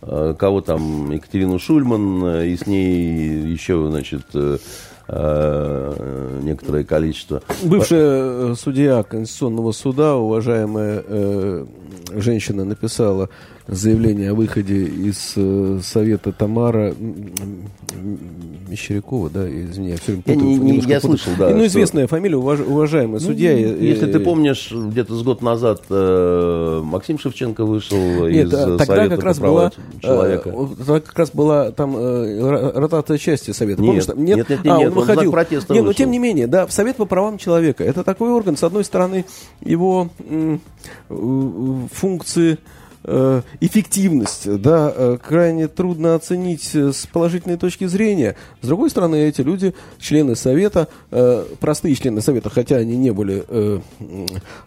кого 0.03 0.61
там, 0.61 1.11
Екатерину 1.11 1.59
Шульман, 1.59 2.41
и 2.41 2.57
с 2.57 2.65
ней 2.65 3.51
еще, 3.51 3.87
значит, 3.87 4.25
э, 5.11 6.39
некоторое 6.41 6.83
количество. 6.83 7.41
Бывшая 7.63 8.51
э, 8.51 8.55
судья 8.57 9.03
Конституционного 9.03 9.71
суда, 9.73 10.15
уважаемая 10.15 11.03
э, 11.05 11.65
женщина, 12.15 12.63
написала 12.63 13.29
заявление 13.67 14.31
о 14.31 14.33
выходе 14.33 14.83
из 14.85 15.33
э, 15.35 15.79
Совета 15.83 16.31
Тамара 16.31 16.93
Мещерякова, 18.67 19.29
да, 19.29 19.47
извини, 19.49 19.89
я 19.89 19.97
все 19.97 20.13
время 20.13 20.23
путаю. 20.23 20.51
Я, 20.51 20.57
не, 20.57 20.75
я 20.77 20.81
путаю. 20.81 21.01
слышал, 21.01 21.33
да. 21.37 21.49
Ну, 21.49 21.65
известная 21.65 22.07
что... 22.07 22.15
фамилия, 22.15 22.37
уваж, 22.37 22.59
уважаемая 22.61 23.19
ну, 23.19 23.27
судья. 23.27 23.51
Если 23.51 24.07
э, 24.07 24.11
ты 24.11 24.19
помнишь, 24.19 24.71
где-то 24.71 25.13
с 25.15 25.23
год 25.23 25.41
назад 25.41 25.83
э, 25.89 26.81
Максим 26.83 27.19
Шевченко 27.19 27.65
вышел 27.65 27.97
Нет, 28.27 28.47
из 28.47 28.51
тогда 28.51 28.85
Совета 28.85 29.15
как 29.15 29.23
раз 29.25 29.39
была, 29.39 29.71
человека. 30.01 30.49
Э, 30.49 30.67
тогда 30.77 30.99
как 31.01 31.19
раз 31.19 31.31
была 31.31 31.71
там 31.71 31.95
э, 31.97 32.71
ротация 32.75 33.17
части 33.17 33.51
Совета. 33.51 33.81
Нет, 33.81 34.05
Помнишь, 34.05 34.27
нет, 34.27 34.37
нет, 34.37 34.49
нет, 34.49 34.59
а, 34.63 34.77
нет, 34.77 34.77
он, 34.77 34.85
он 34.85 34.93
выходил. 34.93 35.33
нет, 35.33 35.69
вышел. 35.69 35.83
но 35.83 35.93
тем 35.93 36.11
не 36.11 36.19
менее, 36.19 36.47
да, 36.47 36.67
Совет 36.69 36.95
по 36.95 37.05
правам 37.05 37.37
человека. 37.37 37.83
Это 37.83 38.03
такой 38.03 38.31
орган, 38.31 38.55
с 38.55 38.63
одной 38.63 38.85
стороны, 38.85 39.25
его 39.61 40.09
функции 41.91 42.53
Э, 42.53 42.80
эффективность, 43.03 44.61
да, 44.61 44.93
э, 44.95 45.17
крайне 45.21 45.67
трудно 45.67 46.15
оценить 46.15 46.69
э, 46.75 46.91
с 46.93 47.07
положительной 47.07 47.57
точки 47.57 47.85
зрения. 47.87 48.35
С 48.61 48.67
другой 48.67 48.89
стороны, 48.89 49.15
эти 49.15 49.41
люди, 49.41 49.73
члены 49.99 50.35
Совета, 50.35 50.87
простые 51.59 51.95
члены 51.95 52.21
Совета, 52.21 52.49
хотя 52.49 52.77
они 52.77 52.97
не 52.97 53.11
были 53.11 53.43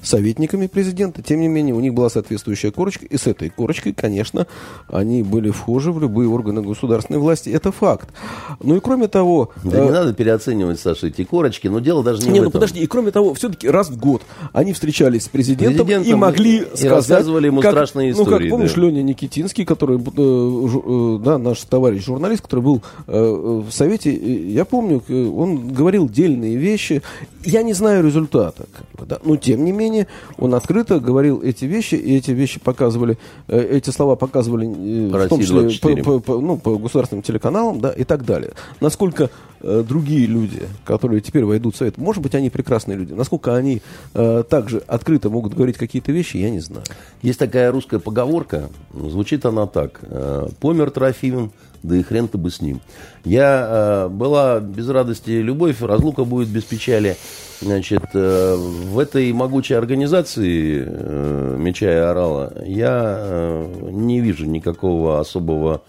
советниками 0.02 0.66
президента, 0.66 1.22
тем 1.22 1.40
не 1.40 1.48
менее, 1.48 1.74
у 1.74 1.80
них 1.80 1.94
была 1.94 2.10
соответствующая 2.10 2.70
корочка, 2.70 3.06
и 3.06 3.16
с 3.16 3.26
этой 3.26 3.50
корочкой, 3.50 3.92
конечно, 3.92 4.46
они 4.88 5.22
были 5.22 5.50
вхожи 5.50 5.92
в 5.92 6.00
любые 6.00 6.28
органы 6.28 6.62
государственной 6.62 7.18
власти. 7.18 7.50
Это 7.50 7.72
факт. 7.72 8.08
Ну 8.60 8.76
и 8.76 8.80
кроме 8.80 9.08
того... 9.08 9.50
Да 9.62 9.78
э... 9.78 9.84
не 9.84 9.90
надо 9.90 10.12
переоценивать, 10.12 10.80
Саша, 10.80 11.06
эти 11.06 11.24
корочки, 11.24 11.68
но 11.68 11.80
дело 11.80 12.02
даже 12.02 12.22
не, 12.22 12.26
не 12.26 12.30
в 12.30 12.34
ну 12.34 12.38
этом. 12.40 12.44
ну 12.44 12.50
подожди, 12.52 12.80
и 12.80 12.86
кроме 12.86 13.10
того, 13.10 13.34
все-таки 13.34 13.68
раз 13.68 13.90
в 13.90 13.96
год 13.96 14.22
они 14.52 14.72
встречались 14.72 15.24
с 15.24 15.28
президентом, 15.28 15.86
президентом 15.86 16.12
и 16.12 16.14
могли 16.14 16.58
и 16.58 16.64
сказать... 16.64 16.90
рассказывали 16.90 17.46
ему 17.46 17.60
как, 17.60 17.72
страшные 17.72 18.10
истории 18.10 18.23
ну, 18.23 18.23
как 18.24 18.48
помнишь, 18.48 18.74
да. 18.74 18.80
Леня 18.82 19.02
Никитинский, 19.02 19.64
который, 19.64 19.98
э, 19.98 21.18
да, 21.24 21.38
наш 21.38 21.60
товарищ 21.60 22.04
журналист, 22.04 22.42
который 22.42 22.60
был 22.60 22.82
в 23.06 23.70
Совете, 23.70 24.12
я 24.12 24.64
помню, 24.64 25.02
он 25.08 25.68
говорил 25.68 26.08
дельные 26.08 26.56
вещи. 26.56 27.02
Я 27.44 27.62
не 27.62 27.74
знаю 27.74 28.04
результата, 28.04 28.64
как 28.72 28.86
бы, 28.98 29.06
да, 29.06 29.18
но 29.22 29.36
тем 29.36 29.64
не 29.64 29.72
менее 29.72 30.06
он 30.38 30.54
открыто 30.54 30.98
говорил 30.98 31.42
эти 31.42 31.66
вещи, 31.66 31.94
и 31.94 32.16
эти 32.16 32.30
вещи 32.30 32.58
показывали, 32.58 33.18
эти 33.48 33.90
слова 33.90 34.16
показывали 34.16 34.66
в 34.66 35.28
том 35.28 35.40
числе 35.40 36.02
по, 36.02 36.20
по, 36.20 36.40
ну, 36.40 36.56
по 36.56 36.78
государственным 36.78 37.22
телеканалам, 37.22 37.80
да, 37.80 37.90
и 37.90 38.04
так 38.04 38.24
далее. 38.24 38.52
Насколько 38.80 39.24
э, 39.24 39.28
другие 39.64 40.26
люди, 40.26 40.62
которые 40.84 41.20
теперь 41.20 41.44
войдут 41.44 41.74
в 41.74 41.78
Совет, 41.78 41.98
может 41.98 42.22
быть, 42.22 42.34
они 42.34 42.50
прекрасные 42.50 42.96
люди, 42.96 43.12
насколько 43.12 43.56
они 43.56 43.82
э, 44.14 44.44
также 44.48 44.78
открыто 44.86 45.30
могут 45.30 45.54
говорить 45.54 45.76
какие-то 45.76 46.12
вещи, 46.12 46.36
я 46.36 46.50
не 46.50 46.60
знаю. 46.60 46.84
Есть 47.22 47.38
такая 47.38 47.72
русская 47.72 47.98
поговорка, 47.98 48.68
звучит 48.92 49.46
она 49.46 49.66
так. 49.66 50.00
«Э, 50.02 50.48
«Помер 50.60 50.90
Трофимин, 50.90 51.50
да 51.82 51.96
и 51.96 52.02
хрен-то 52.02 52.38
бы 52.38 52.50
с 52.50 52.60
ним». 52.60 52.80
Я 53.24 54.06
э, 54.06 54.08
была 54.08 54.60
без 54.60 54.88
радости 54.88 55.30
любовь, 55.30 55.80
разлука 55.80 56.24
будет 56.24 56.48
без 56.48 56.64
печали. 56.64 57.16
Значит, 57.60 58.04
э, 58.14 58.56
в 58.56 58.98
этой 58.98 59.32
могучей 59.32 59.76
организации 59.76 60.84
э, 60.86 61.56
«Меча 61.58 61.90
и 61.90 61.96
орала» 61.96 62.52
я 62.64 63.16
э, 63.18 63.88
не 63.90 64.20
вижу 64.20 64.44
никакого 64.46 65.20
особого 65.20 65.82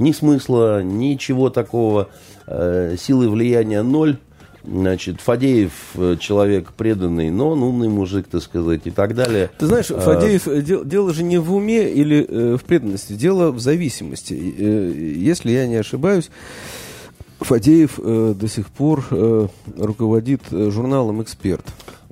ни 0.00 0.12
смысла, 0.12 0.82
ничего 0.82 1.50
такого. 1.50 2.08
Э, 2.50 2.96
силы 2.98 3.30
влияния 3.30 3.82
ноль. 3.82 4.16
Значит, 4.64 5.20
Фадеев 5.20 5.72
э, 5.94 6.16
человек 6.18 6.72
преданный, 6.72 7.30
но 7.30 7.50
он 7.50 7.62
умный 7.62 7.88
мужик, 7.88 8.26
так 8.28 8.42
сказать, 8.42 8.82
и 8.84 8.90
так 8.90 9.14
далее. 9.14 9.50
Ты 9.56 9.66
знаешь, 9.66 9.90
а, 9.90 10.00
Фадеев, 10.00 10.48
а... 10.48 10.60
дело, 10.60 10.84
дело 10.84 11.14
же 11.14 11.22
не 11.22 11.38
в 11.38 11.54
уме 11.54 11.88
или 11.88 12.26
э, 12.28 12.56
в 12.56 12.64
преданности, 12.64 13.12
дело 13.12 13.52
в 13.52 13.60
зависимости. 13.60 14.34
Э, 14.34 14.92
если 15.16 15.52
я 15.52 15.68
не 15.68 15.76
ошибаюсь, 15.76 16.28
Фадеев 17.38 18.00
э, 18.02 18.34
до 18.36 18.48
сих 18.48 18.66
пор 18.66 19.06
э, 19.12 19.46
руководит 19.78 20.42
журналом 20.50 21.22
«Эксперт». 21.22 21.64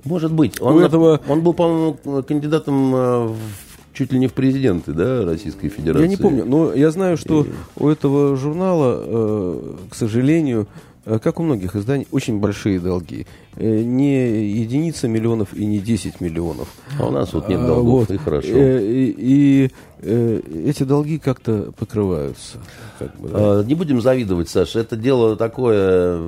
Может 0.05 0.33
быть. 0.33 0.61
Он, 0.61 0.79
этого... 0.79 1.21
он 1.29 1.43
был, 1.43 1.53
по-моему, 1.53 2.23
кандидатом 2.23 2.93
в 2.93 3.68
чуть 3.99 4.13
ли 4.13 4.19
не 4.21 4.29
в 4.29 4.33
президенты, 4.33 4.93
да, 4.93 5.25
Российской 5.25 5.69
Федерации. 5.69 6.05
Я 6.05 6.09
не 6.09 6.17
помню, 6.17 6.45
но 6.45 6.73
я 6.73 6.93
знаю, 6.93 7.17
что 7.17 7.43
и... 7.43 7.49
у 7.77 7.89
этого 7.89 8.37
журнала, 8.37 9.03
э, 9.05 9.75
к 9.91 9.97
сожалению, 9.97 10.69
э, 11.05 11.19
как 11.21 11.41
у 11.41 11.43
многих 11.43 11.75
изданий, 11.75 12.07
очень 12.13 12.39
большие 12.39 12.79
долги. 12.79 13.27
Э, 13.57 13.83
не 13.83 14.51
единица 14.53 15.09
миллионов 15.09 15.53
и 15.53 15.67
не 15.67 15.81
10 15.81 16.21
миллионов. 16.21 16.69
А 16.97 17.09
у 17.09 17.11
нас 17.11 17.33
вот 17.33 17.49
нет 17.49 17.61
долгов, 17.61 18.09
вот. 18.09 18.15
и 18.15 18.19
хорошо. 18.19 18.47
И, 18.47 19.11
и, 19.19 19.73
и 20.01 20.41
эти 20.65 20.85
долги 20.85 21.19
как-то 21.19 21.73
покрываются. 21.77 22.59
Как 23.01 23.19
бы, 23.19 23.31
да. 23.31 23.65
Не 23.65 23.75
будем 23.75 24.01
завидовать, 24.01 24.49
Саша. 24.49 24.79
Это 24.79 24.95
дело 24.95 25.35
такое 25.35 26.21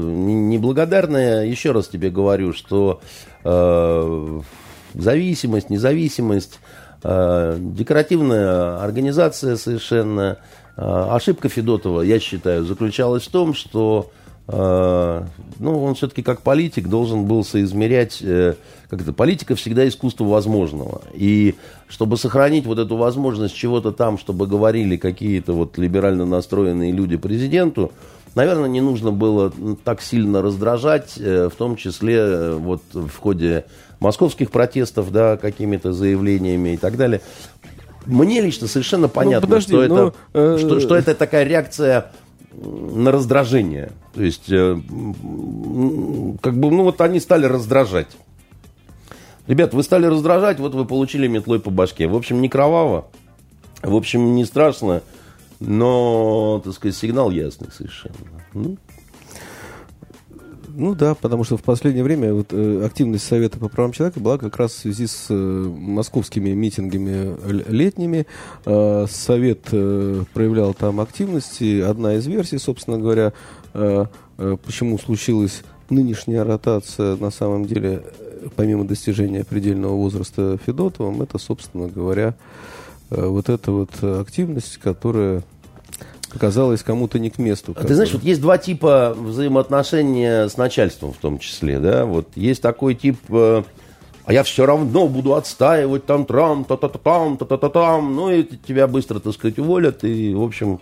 неблагодарное. 0.00 1.44
Еще 1.44 1.72
раз 1.72 1.88
тебе 1.88 2.08
говорю, 2.08 2.54
что 2.54 3.02
зависимость, 4.94 5.70
независимость, 5.70 6.58
э, 7.02 7.56
декоративная 7.58 8.82
организация 8.82 9.56
совершенно. 9.56 10.38
Э, 10.76 11.08
ошибка 11.10 11.48
Федотова, 11.48 12.02
я 12.02 12.18
считаю, 12.18 12.64
заключалась 12.64 13.24
в 13.24 13.30
том, 13.30 13.54
что 13.54 14.10
э, 14.48 15.22
ну, 15.58 15.84
он 15.84 15.94
все-таки 15.94 16.22
как 16.22 16.42
политик 16.42 16.88
должен 16.88 17.26
был 17.26 17.44
соизмерять, 17.44 18.22
как 18.88 19.00
это, 19.00 19.12
политика 19.12 19.54
всегда 19.54 19.86
искусство 19.86 20.24
возможного. 20.24 21.02
И 21.14 21.56
чтобы 21.88 22.16
сохранить 22.16 22.66
вот 22.66 22.78
эту 22.78 22.96
возможность 22.96 23.54
чего-то 23.54 23.92
там, 23.92 24.18
чтобы 24.18 24.46
говорили 24.46 24.96
какие-то 24.96 25.52
вот 25.52 25.78
либерально 25.78 26.24
настроенные 26.24 26.92
люди 26.92 27.16
президенту, 27.16 27.92
наверное, 28.34 28.68
не 28.68 28.80
нужно 28.80 29.12
было 29.12 29.52
так 29.84 30.02
сильно 30.02 30.42
раздражать, 30.42 31.16
в 31.16 31.52
том 31.56 31.76
числе 31.76 32.52
вот 32.52 32.82
в 32.92 33.16
ходе 33.16 33.64
московских 34.00 34.50
протестов, 34.50 35.10
да, 35.12 35.36
какими-то 35.36 35.92
заявлениями 35.92 36.74
и 36.74 36.76
так 36.76 36.96
далее. 36.96 37.20
Мне 38.06 38.40
лично 38.40 38.66
совершенно 38.66 39.06
ну, 39.06 39.12
понятно, 39.12 39.46
ну, 39.46 39.54
подожди, 39.54 39.72
что, 39.72 39.86
но, 39.86 40.08
это, 40.08 40.16
э... 40.34 40.58
что, 40.58 40.80
что 40.80 40.96
это 40.96 41.14
такая 41.14 41.44
реакция 41.44 42.10
на 42.52 43.12
раздражение. 43.12 43.92
То 44.14 44.22
есть, 44.22 44.50
э, 44.50 44.76
как 46.42 46.54
бы, 46.56 46.70
ну 46.70 46.82
вот 46.82 47.00
они 47.00 47.20
стали 47.20 47.46
раздражать. 47.46 48.08
Ребят, 49.46 49.74
вы 49.74 49.82
стали 49.82 50.06
раздражать, 50.06 50.58
вот 50.58 50.74
вы 50.74 50.84
получили 50.84 51.26
метлой 51.26 51.60
по 51.60 51.70
башке. 51.70 52.06
В 52.06 52.14
общем, 52.14 52.40
не 52.40 52.48
кроваво, 52.48 53.06
в 53.82 53.94
общем, 53.94 54.34
не 54.34 54.44
страшно, 54.44 55.02
но, 55.66 56.60
так 56.64 56.74
сказать, 56.74 56.96
сигнал 56.96 57.30
ясный 57.30 57.68
совершенно. 57.72 58.14
Ну, 58.54 58.76
ну 60.74 60.94
да, 60.94 61.14
потому 61.14 61.44
что 61.44 61.56
в 61.56 61.62
последнее 61.62 62.02
время 62.02 62.32
вот, 62.32 62.48
э, 62.50 62.84
активность 62.84 63.26
Совета 63.26 63.58
по 63.58 63.68
правам 63.68 63.92
человека 63.92 64.20
была 64.20 64.38
как 64.38 64.56
раз 64.56 64.72
в 64.72 64.78
связи 64.78 65.06
с 65.06 65.26
э, 65.28 65.34
московскими 65.34 66.50
митингами 66.50 67.36
летними. 67.70 68.26
Э, 68.64 69.06
Совет 69.10 69.68
э, 69.72 70.24
проявлял 70.32 70.72
там 70.72 71.00
активность. 71.00 71.60
И 71.60 71.80
одна 71.80 72.14
из 72.14 72.26
версий, 72.26 72.58
собственно 72.58 72.98
говоря, 72.98 73.34
э, 73.74 74.06
э, 74.38 74.56
почему 74.64 74.98
случилась 74.98 75.62
нынешняя 75.90 76.42
ротация 76.42 77.16
на 77.16 77.30
самом 77.30 77.66
деле, 77.66 78.02
э, 78.18 78.48
помимо 78.56 78.86
достижения 78.86 79.44
предельного 79.44 79.92
возраста 79.92 80.58
Федотовым, 80.64 81.20
это, 81.20 81.36
собственно 81.36 81.88
говоря, 81.88 82.34
э, 83.10 83.26
вот 83.26 83.50
эта 83.50 83.72
вот 83.72 84.02
активность, 84.02 84.78
которая 84.78 85.42
показалось 86.32 86.82
кому-то 86.82 87.18
не 87.18 87.30
к 87.30 87.38
месту. 87.38 87.74
Ты 87.74 87.94
знаешь, 87.94 88.12
вот 88.12 88.22
есть 88.22 88.40
два 88.40 88.58
типа 88.58 89.14
взаимоотношения 89.18 90.48
с 90.48 90.56
начальством 90.56 91.12
в 91.12 91.18
том 91.18 91.38
числе, 91.38 91.78
да, 91.78 92.04
вот 92.04 92.28
есть 92.34 92.62
такой 92.62 92.94
тип, 92.94 93.18
э, 93.28 93.62
а 94.24 94.32
я 94.32 94.42
все 94.42 94.66
равно 94.66 95.08
буду 95.08 95.34
отстаивать 95.34 96.06
там 96.06 96.24
трам, 96.24 96.64
та-та-та-там, 96.64 97.36
та-та-та-там, 97.36 98.14
ну 98.14 98.30
и 98.30 98.44
тебя 98.44 98.86
быстро, 98.86 99.18
так 99.20 99.34
сказать, 99.34 99.58
уволят, 99.58 100.04
и, 100.04 100.34
в 100.34 100.42
общем, 100.42 100.80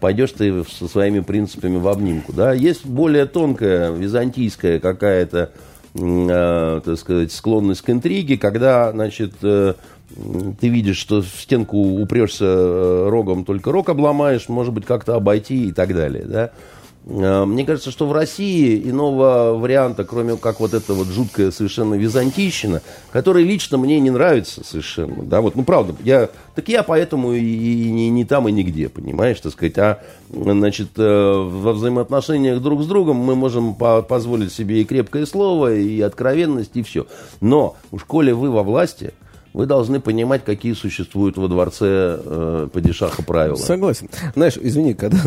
пойдешь 0.00 0.32
ты 0.32 0.64
со 0.64 0.88
своими 0.88 1.20
принципами 1.20 1.76
в 1.76 1.88
обнимку, 1.88 2.32
да. 2.32 2.52
Есть 2.52 2.86
более 2.86 3.26
тонкая, 3.26 3.90
византийская 3.92 4.78
какая-то, 4.78 5.50
э, 5.94 6.80
так 6.84 6.98
сказать, 6.98 7.32
склонность 7.32 7.82
к 7.82 7.90
интриге, 7.90 8.36
когда, 8.36 8.92
значит, 8.92 9.32
э, 9.42 9.74
ты 10.60 10.68
видишь, 10.68 10.98
что 10.98 11.22
в 11.22 11.26
стенку 11.26 11.76
упрешься 11.76 12.44
э, 12.44 13.08
рогом, 13.08 13.44
только 13.44 13.72
рог 13.72 13.88
обломаешь, 13.88 14.48
может 14.48 14.72
быть, 14.72 14.84
как-то 14.84 15.14
обойти 15.14 15.68
и 15.68 15.72
так 15.72 15.94
далее, 15.94 16.24
да. 16.24 16.50
Э, 17.06 17.44
мне 17.44 17.64
кажется, 17.64 17.90
что 17.90 18.06
в 18.06 18.12
России 18.12 18.88
иного 18.88 19.56
варианта, 19.58 20.04
кроме 20.04 20.36
как 20.36 20.60
вот 20.60 20.74
эта 20.74 20.94
вот 20.94 21.08
жуткая 21.08 21.50
совершенно 21.50 21.94
византийщина, 21.94 22.82
которая 23.10 23.44
лично 23.44 23.78
мне 23.78 23.98
не 24.00 24.10
нравится 24.10 24.62
совершенно, 24.64 25.24
да, 25.24 25.40
вот, 25.40 25.56
ну, 25.56 25.64
правда, 25.64 25.94
я, 26.04 26.30
так 26.54 26.68
я 26.68 26.82
поэтому 26.82 27.32
и, 27.32 27.40
и 27.40 27.90
не, 27.90 28.08
не 28.10 28.24
там, 28.24 28.48
и 28.48 28.52
нигде, 28.52 28.88
понимаешь, 28.88 29.40
так 29.40 29.52
сказать, 29.52 29.78
а, 29.78 30.02
значит, 30.30 30.90
э, 30.96 31.32
во 31.34 31.72
взаимоотношениях 31.72 32.60
друг 32.60 32.82
с 32.82 32.86
другом 32.86 33.16
мы 33.16 33.34
можем 33.34 33.74
по 33.74 34.02
позволить 34.02 34.52
себе 34.52 34.80
и 34.80 34.84
крепкое 34.84 35.26
слово, 35.26 35.74
и 35.74 36.00
откровенность, 36.00 36.76
и 36.76 36.82
все. 36.82 37.06
Но 37.40 37.76
в 37.90 37.98
школе 37.98 38.34
вы 38.34 38.50
во 38.50 38.62
власти, 38.62 39.12
вы 39.52 39.66
должны 39.66 40.00
понимать, 40.00 40.44
какие 40.44 40.72
существуют 40.72 41.36
во 41.36 41.48
дворце 41.48 42.18
э, 42.24 42.68
падишаха 42.72 43.22
правила. 43.22 43.56
Согласен. 43.56 44.08
Знаешь, 44.34 44.56
извини, 44.60 44.94
когда, 44.94 45.18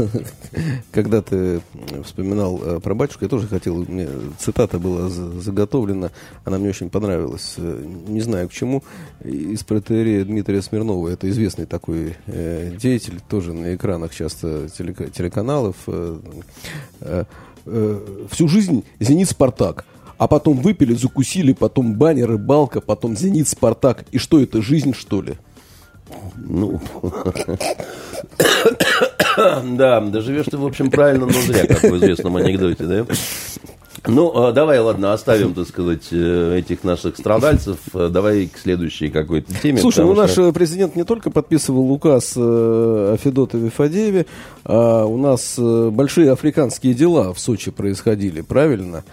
когда 0.91 1.21
ты 1.21 1.61
вспоминал 2.03 2.59
э, 2.63 2.79
про 2.79 2.95
батюшку, 2.95 3.25
я 3.25 3.29
тоже 3.29 3.47
хотел, 3.47 3.85
мне 3.87 4.07
цитата 4.39 4.79
была 4.79 5.09
заготовлена, 5.09 6.11
она 6.43 6.57
мне 6.57 6.69
очень 6.69 6.89
понравилась. 6.89 7.55
Э, 7.57 7.85
не 8.07 8.21
знаю 8.21 8.49
к 8.49 8.51
чему. 8.51 8.83
Из 9.23 9.63
протерея 9.63 10.25
Дмитрия 10.25 10.61
Смирнова, 10.61 11.09
это 11.09 11.29
известный 11.29 11.65
такой 11.65 12.15
э, 12.25 12.71
деятель, 12.79 13.19
тоже 13.29 13.53
на 13.53 13.75
экранах 13.75 14.13
часто 14.13 14.69
телеканалов. 14.69 15.75
Э, 15.87 16.19
э, 17.01 17.23
э, 17.65 18.25
всю 18.31 18.47
жизнь 18.47 18.83
«Зенит 18.99 19.29
Спартак» 19.29 19.85
а 20.17 20.27
потом 20.27 20.57
выпили, 20.57 20.93
закусили, 20.93 21.53
потом 21.53 21.95
баня, 21.95 22.25
рыбалка, 22.25 22.81
потом 22.81 23.15
«Зенит», 23.15 23.47
«Спартак». 23.47 24.05
И 24.11 24.17
что 24.17 24.39
это, 24.39 24.61
жизнь, 24.61 24.93
что 24.93 25.21
ли? 25.21 25.35
Ну, 26.37 26.81
да, 29.37 30.01
доживешь 30.01 30.45
ты, 30.45 30.57
в 30.57 30.65
общем, 30.65 30.91
правильно, 30.91 31.25
но 31.25 31.33
зря, 31.33 31.65
как 31.67 31.83
в 31.83 31.97
известном 31.97 32.37
анекдоте, 32.37 32.83
да? 32.83 33.05
Ну, 34.07 34.31
а, 34.35 34.51
давай, 34.51 34.79
ладно, 34.79 35.13
оставим, 35.13 35.53
так 35.53 35.67
сказать, 35.67 36.07
э, 36.11 36.59
этих 36.59 36.83
наших 36.83 37.17
страдальцев. 37.17 37.77
Э, 37.93 38.09
давай 38.11 38.45
к 38.47 38.57
следующей 38.57 39.09
какой-то 39.09 39.51
теме. 39.61 39.79
Слушай, 39.79 40.05
ну 40.05 40.13
наш 40.13 40.37
э, 40.37 40.51
президент 40.51 40.95
не 40.95 41.03
только 41.03 41.31
подписывал 41.31 41.91
указ 41.91 42.33
о 42.37 43.17
Федотове 43.17 43.71
Фадееве, 43.71 44.27
а 44.63 45.05
у 45.05 45.17
нас 45.17 45.57
большие 45.57 46.31
африканские 46.31 46.93
дела 46.93 47.33
в 47.33 47.39
Сочи 47.39 47.71
происходили, 47.71 48.41
правильно? 48.41 49.03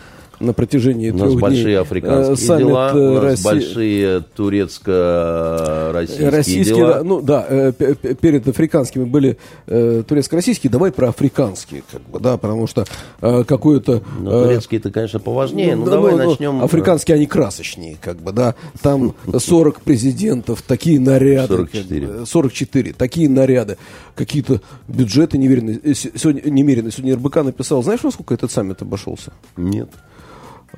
На 0.43 0.53
протяжении 0.53 1.11
У 1.11 1.15
нас 1.15 1.21
трех 1.23 1.33
дней. 1.33 1.41
большие 1.41 1.77
Э, 1.77 1.81
африканские 1.81 2.37
саммит, 2.37 2.67
дела, 2.67 2.91
э, 2.93 2.97
у 2.99 3.13
нас 3.15 3.25
Росси- 3.25 3.45
большие 3.45 4.21
турецко-российские 4.35 6.29
Российские, 6.31 6.77
дела. 6.77 6.95
да, 6.95 7.03
ну 7.05 7.21
да, 7.21 7.47
э, 7.49 7.73
перед 7.73 8.47
африканскими 8.49 9.05
были 9.05 9.39
э, 9.67 10.03
турецко-российские, 10.07 10.71
давай 10.71 10.93
про 10.93 11.09
африканские, 11.09 11.83
как 11.91 12.03
бы, 12.03 12.21
да, 12.21 12.37
потому 12.37 12.67
что 12.67 12.85
э, 13.21 13.45
какое-то... 13.45 14.03
Но 14.21 14.41
э, 14.43 14.45
турецкие-то, 14.45 14.91
конечно, 14.91 15.19
поважнее. 15.21 15.77
Ну, 15.77 15.85
да, 15.85 15.93
давай 15.93 16.13
ну, 16.13 16.19
ну, 16.25 16.31
начнем. 16.31 16.61
э, 16.61 16.65
Африканские, 16.65 17.15
они 17.17 17.27
красочнее, 17.27 17.97
как 18.01 18.17
бы, 18.19 18.33
да. 18.33 18.55
Там 18.83 19.15
40 19.37 19.81
президентов, 19.83 20.63
такие 20.63 20.99
наряды. 21.01 21.55
44. 21.57 22.07
как 22.07 22.21
бы, 22.21 22.27
44, 22.27 22.93
такие 22.93 23.29
наряды. 23.29 23.77
Какие-то 24.15 24.61
бюджеты 24.89 25.39
неверные. 25.39 25.81
Э, 25.83 25.95
с- 25.95 26.11
Сегодня, 26.17 26.43
немеренные. 26.51 26.93
Сегодня 26.93 27.15
РБК 27.17 27.37
написал, 27.45 27.83
знаешь, 27.83 28.01
во 28.03 28.11
сколько 28.11 28.35
этот 28.35 28.51
саммит 28.51 28.83
обошелся? 28.83 29.33
Нет. 29.57 29.89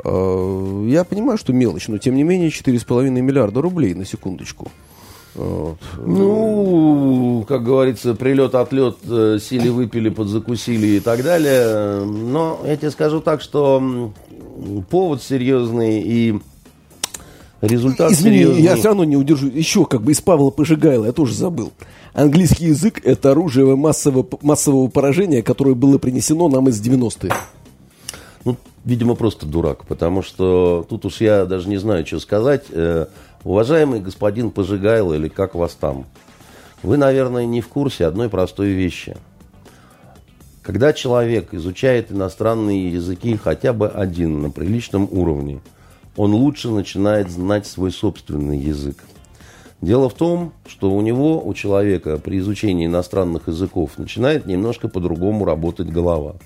Я 0.03 1.05
понимаю, 1.05 1.39
что 1.39 1.53
мелочь, 1.53 1.89
но 1.89 1.99
тем 1.99 2.17
не 2.17 2.25
менее 2.25 2.49
4,5 2.49 3.11
миллиарда 3.11 3.61
рублей 3.61 3.95
на 3.95 4.05
секундочку. 4.05 4.71
Вот. 5.35 5.79
Ну, 5.99 7.45
как 7.49 7.65
говорится, 7.65 8.15
прилет, 8.15 8.55
отлет, 8.55 8.99
э, 9.09 9.39
сили 9.43 9.69
выпили, 9.69 10.09
подзакусили 10.09 10.87
и 10.87 11.01
так 11.01 11.25
далее. 11.25 12.05
Но 12.05 12.61
я 12.65 12.77
тебе 12.77 12.91
скажу 12.93 13.21
так, 13.21 13.41
что 13.41 14.13
повод 14.91 15.23
серьезный 15.23 16.01
и 16.03 16.39
результат 17.61 18.13
Извини, 18.13 18.39
серьезный. 18.39 18.63
я 18.63 18.77
все 18.77 18.89
равно 18.89 19.05
не 19.05 19.17
удержу. 19.17 19.49
Еще 19.49 19.85
как 19.87 20.03
бы 20.03 20.13
из 20.13 20.21
Павла 20.21 20.51
Пожигайла, 20.51 21.07
я 21.07 21.13
тоже 21.13 21.35
забыл. 21.35 21.73
Английский 22.13 22.67
язык– 22.67 23.01
это 23.05 23.33
оружие 23.33 23.75
массового, 23.75 24.25
массового 24.41 24.87
поражения, 24.87 25.43
которое 25.43 25.75
было 25.75 25.99
принесено 25.99 26.49
нам 26.49 26.69
из 26.69 26.81
90-х. 26.81 27.37
Ну, 28.45 28.57
видимо, 28.85 29.15
просто 29.15 29.47
дурак, 29.47 29.87
потому 29.87 30.23
что 30.23 30.87
тут 30.89 31.05
уж 31.07 31.21
я 31.21 31.47
даже 31.47 31.69
не 31.69 31.79
знаю, 31.79 32.07
что 32.07 32.21
сказать. 32.21 32.67
Э, 32.71 33.07
уважаемый 33.43 34.01
господин 34.01 34.51
Пожигайло, 34.51 35.15
или 35.15 35.29
как 35.29 35.55
вас 35.55 35.75
там, 35.75 36.07
вы, 36.83 36.97
наверное, 36.97 37.47
не 37.47 37.61
в 37.61 37.69
курсе 37.69 38.07
одной 38.07 38.29
простой 38.29 38.69
вещи. 38.69 39.17
Когда 40.63 40.93
человек 40.93 41.53
изучает 41.53 42.11
иностранные 42.11 42.91
языки 42.93 43.37
хотя 43.37 43.73
бы 43.73 43.89
один 43.89 44.43
на 44.43 44.51
приличном 44.51 45.09
уровне, 45.11 45.61
он 46.17 46.33
лучше 46.33 46.71
начинает 46.71 47.31
знать 47.31 47.67
свой 47.67 47.91
собственный 47.91 48.59
язык. 48.59 48.97
Дело 49.81 50.09
в 50.09 50.15
том, 50.15 50.55
что 50.67 50.91
у 50.91 51.01
него, 51.03 51.43
у 51.45 51.53
человека 51.53 52.19
при 52.19 52.39
изучении 52.39 52.87
иностранных 52.87 53.49
языков 53.49 53.93
начинает 53.99 54.47
немножко 54.47 54.89
по-другому 54.89 55.45
работать 55.45 55.91
голова. 55.91 56.37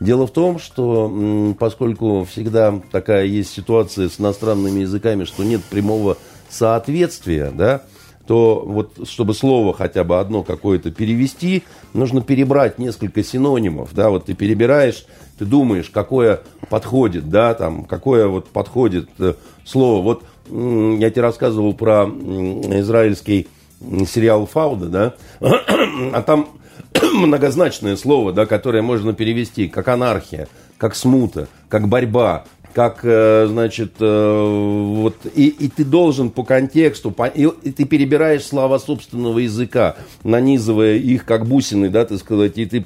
Дело 0.00 0.26
в 0.26 0.32
том, 0.32 0.58
что 0.58 1.54
поскольку 1.58 2.24
всегда 2.24 2.80
такая 2.90 3.24
есть 3.26 3.52
ситуация 3.52 4.08
с 4.08 4.20
иностранными 4.20 4.80
языками, 4.80 5.24
что 5.24 5.44
нет 5.44 5.62
прямого 5.64 6.16
соответствия, 6.48 7.52
да, 7.54 7.82
то 8.26 8.62
вот 8.64 9.06
чтобы 9.08 9.34
слово 9.34 9.74
хотя 9.74 10.02
бы 10.02 10.18
одно 10.18 10.42
какое-то 10.42 10.90
перевести, 10.90 11.62
нужно 11.92 12.22
перебрать 12.22 12.78
несколько 12.78 13.22
синонимов, 13.22 13.94
да, 13.94 14.10
вот 14.10 14.26
ты 14.26 14.34
перебираешь, 14.34 15.04
ты 15.38 15.44
думаешь, 15.44 15.90
какое 15.90 16.40
подходит, 16.70 17.28
да, 17.28 17.54
там, 17.54 17.84
какое 17.84 18.26
вот 18.26 18.48
подходит 18.48 19.08
э, 19.18 19.34
слово. 19.64 20.02
Вот 20.02 20.24
я 20.48 21.10
тебе 21.10 21.22
рассказывал 21.22 21.74
про 21.74 22.04
израильский 22.04 23.48
сериал 23.80 24.46
Фауда, 24.46 24.86
да, 24.86 25.14
а 25.40 26.22
там 26.22 26.48
многозначное 27.14 27.96
слово, 27.96 28.32
да, 28.32 28.46
которое 28.46 28.82
можно 28.82 29.12
перевести 29.12 29.68
как 29.68 29.88
анархия, 29.88 30.48
как 30.78 30.94
смута, 30.94 31.48
как 31.68 31.88
борьба, 31.88 32.44
как, 32.74 33.00
э, 33.04 33.46
значит, 33.48 33.94
э, 34.00 34.94
вот, 34.96 35.14
и, 35.34 35.46
и 35.46 35.68
ты 35.68 35.84
должен 35.84 36.30
по 36.30 36.42
контексту, 36.42 37.12
по- 37.12 37.26
и, 37.28 37.48
и 37.62 37.70
ты 37.70 37.84
перебираешь 37.84 38.44
слова 38.44 38.78
собственного 38.80 39.38
языка, 39.38 39.94
нанизывая 40.24 40.96
их 40.96 41.24
как 41.24 41.46
бусины, 41.46 41.88
да, 41.88 42.04
так 42.04 42.18
сказать, 42.18 42.58
и 42.58 42.66
ты, 42.66 42.84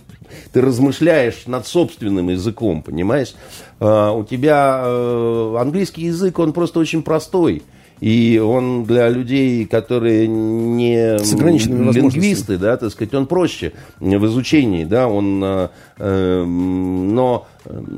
ты 0.52 0.60
размышляешь 0.60 1.46
над 1.46 1.66
собственным 1.66 2.28
языком, 2.28 2.82
понимаешь? 2.82 3.34
А, 3.80 4.12
у 4.12 4.24
тебя 4.24 4.82
э, 4.84 5.56
английский 5.58 6.02
язык, 6.02 6.38
он 6.38 6.52
просто 6.52 6.80
очень 6.80 7.02
простой. 7.02 7.62
И 8.00 8.38
он 8.38 8.84
для 8.84 9.08
людей, 9.08 9.64
которые 9.66 10.28
не 10.28 11.18
С 11.18 11.34
ограниченными 11.34 11.92
лингвисты, 11.92 12.56
да, 12.58 12.76
так 12.76 12.90
сказать, 12.90 13.14
он 13.14 13.26
проще 13.26 13.72
в 13.98 14.26
изучении, 14.26 14.84
да, 14.84 15.08
он, 15.08 15.42
э, 15.42 15.68
э, 15.98 16.44
но 16.44 17.46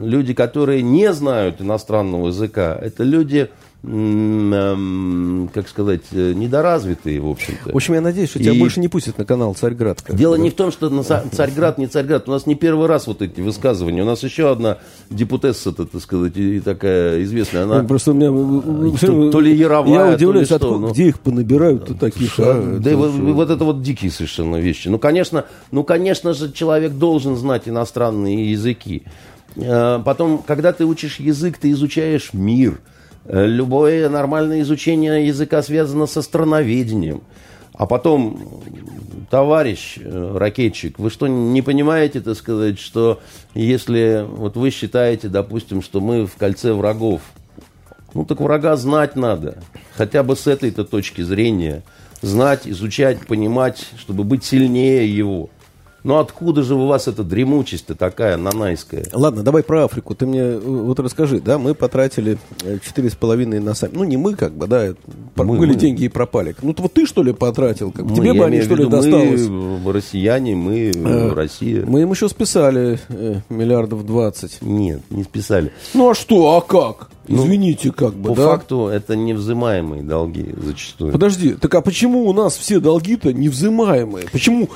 люди, 0.01 0.35
которые 0.35 0.83
не 0.83 1.13
знают 1.13 1.61
иностранного 1.61 2.29
языка, 2.29 2.79
это 2.81 3.05
люди, 3.05 3.39
эм, 3.39 3.60
как 3.83 5.69
сказать, 5.69 6.03
э, 6.13 6.33
недоразвитые, 6.35 7.21
в 7.21 7.29
общем-то. 7.29 7.73
В 7.73 7.77
общем, 7.77 7.95
я 7.95 8.01
надеюсь, 8.01 8.29
что 8.31 8.39
тебя 8.39 8.53
И- 8.53 8.59
больше 8.59 8.79
не 8.81 8.89
пустят 8.89 9.17
на 9.19 9.25
канал 9.25 9.55
Царьград. 9.55 10.03
Дело 10.09 10.37
бы. 10.37 10.43
не 10.43 10.51
в 10.51 10.55
том, 10.55 10.71
что 10.71 10.91
на 10.91 11.03
Ца- 11.03 11.25
Царьград, 11.33 11.79
не 11.79 11.87
Царьград. 11.87 12.29
У 12.29 12.33
нас 12.33 12.47
не 12.47 12.55
первый 12.55 12.87
раз 12.89 13.07
вот 13.07 13.23
эти 13.23 13.41
высказывания. 13.41 14.03
У 14.03 14.07
нас 14.07 14.23
еще 14.23 14.51
одна 14.51 14.79
депутесса, 15.09 15.73
так 15.73 15.89
сказать, 16.03 16.37
и 16.37 16.61
такая 16.61 17.23
известная. 17.25 17.65
Она 17.65 17.83
Ну, 17.83 17.89
Просто 17.89 18.11
у 18.11 18.15
меня... 18.15 18.29
э, 18.29 18.97
всё 18.97 19.07
время- 19.13 19.33
то 19.33 19.41
ли 19.41 19.57
яровая, 19.57 19.93
Я 19.93 20.11
то 20.11 20.15
удивляюсь, 20.17 20.51
ли 20.51 20.57
что, 20.57 20.67
откуда- 20.67 20.79
ну. 20.87 20.93
где 20.93 21.09
их 21.09 21.21
понабирают-то 21.21 21.95
таких, 21.95 22.39
а? 22.39 22.79
Да, 22.81 22.91
и 22.91 22.95
вот, 22.95 23.11
вот 23.13 23.51
это 23.51 23.65
вот 23.65 23.83
дикие 23.83 24.11
совершенно 24.11 24.57
вещи. 24.57 24.89
Ну, 24.89 24.99
конечно, 24.99 25.47
ну, 25.71 25.85
конечно 25.85 26.35
же, 26.35 26.53
человек 26.53 26.93
должен 26.93 27.37
знать 27.37 27.63
иностранные 27.67 28.51
языки. 28.53 29.05
Э, 29.57 30.01
Потом, 30.05 30.43
когда 30.47 30.73
ты 30.73 30.85
учишь 30.85 31.19
язык, 31.19 31.57
ты 31.59 31.71
изучаешь 31.73 32.31
мир. 32.33 32.79
Любое 33.27 34.09
нормальное 34.09 34.63
изучение 34.63 35.27
языка 35.27 35.63
связано 35.63 36.07
со 36.07 36.23
страноведением. 36.23 37.23
А 37.75 37.87
потом, 37.87 38.63
товарищ 39.31 39.99
э, 39.99 40.37
ракетчик, 40.37 40.99
вы 40.99 41.11
что, 41.11 41.29
не 41.29 41.63
понимаете, 41.63 42.21
так 42.21 42.37
сказать, 42.37 42.79
что 42.79 43.21
если 43.55 44.27
вот 44.29 44.57
вы 44.57 44.71
считаете, 44.71 45.29
допустим, 45.29 45.81
что 45.83 46.01
мы 46.01 46.27
в 46.27 46.37
кольце 46.37 46.73
врагов, 46.73 47.23
ну 48.13 48.25
так 48.25 48.41
врага 48.41 48.77
знать 48.77 49.17
надо. 49.17 49.63
Хотя 49.95 50.23
бы 50.23 50.37
с 50.37 50.47
этой-то 50.47 50.85
точки 50.85 51.23
зрения. 51.23 51.83
Знать, 52.23 52.67
изучать, 52.67 53.27
понимать, 53.27 53.87
чтобы 53.97 54.25
быть 54.25 54.45
сильнее 54.45 55.15
его. 55.15 55.49
Ну 56.03 56.17
откуда 56.19 56.63
же 56.63 56.75
у 56.75 56.87
вас 56.87 57.09
эта 57.09 57.23
дремучесть-то 57.23 57.95
такая 57.95 58.37
нанайская? 58.37 59.05
Ладно, 59.13 59.43
давай 59.43 59.63
про 59.63 59.85
Африку. 59.85 60.15
Ты 60.15 60.27
мне 60.27 60.41
э, 60.41 60.59
вот 60.59 60.99
расскажи, 61.01 61.41
да, 61.41 61.59
мы 61.59 61.75
потратили 61.75 62.39
э, 62.63 62.79
четыре 62.85 63.11
с 63.11 63.15
половиной 63.15 63.61
на 63.61 63.75
сами. 63.75 63.93
Ну, 63.95 64.05
не 64.05 64.17
мы, 64.17 64.35
как 64.35 64.53
бы, 64.55 64.67
да, 64.67 64.95
Мы- 65.37 65.59
были 65.59 65.73
мы. 65.73 65.79
деньги 65.79 66.05
и 66.05 66.09
пропали. 66.09 66.55
Ну, 66.63 66.75
вот 66.79 66.93
ты, 66.95 67.07
что 67.07 67.23
ли, 67.23 67.33
потратил? 67.33 67.93
Как 67.93 68.05
бы? 68.07 68.11
Мы, 68.13 68.17
Тебе 68.17 68.29
я 68.29 68.35
бы 68.35 68.45
они, 68.47 68.63
что 68.63 68.75
ли, 68.75 68.85
виду, 68.85 68.97
досталось? 68.97 69.47
Мы 69.49 69.93
россияне, 69.93 70.57
мы 70.57 70.91
э, 70.95 71.33
Россия. 71.35 71.85
Мы 71.85 72.03
им 72.03 72.11
еще 72.13 72.29
списали 72.29 72.99
э, 73.09 73.41
миллиардов 73.51 74.07
двадцать. 74.07 74.59
Нет, 74.63 75.03
не 75.11 75.23
списали. 75.25 75.73
Ну, 75.95 76.11
а 76.11 76.15
что, 76.15 76.57
а 76.57 76.61
как? 76.63 77.11
Ну, 77.29 77.45
Извините, 77.45 77.93
как 77.93 78.15
бы, 78.15 78.31
По 78.31 78.35
да? 78.37 78.45
факту 78.49 78.87
это 78.89 79.15
невзымаемые 79.15 80.03
долги 80.03 80.47
зачастую. 80.57 81.13
Подожди, 81.13 81.53
так 81.53 81.73
а 81.75 81.81
почему 81.81 82.27
у 82.27 82.33
нас 82.33 82.57
все 82.57 82.81
долги-то 82.81 83.33
невзымаемые? 83.33 84.27
Почему 84.33 84.69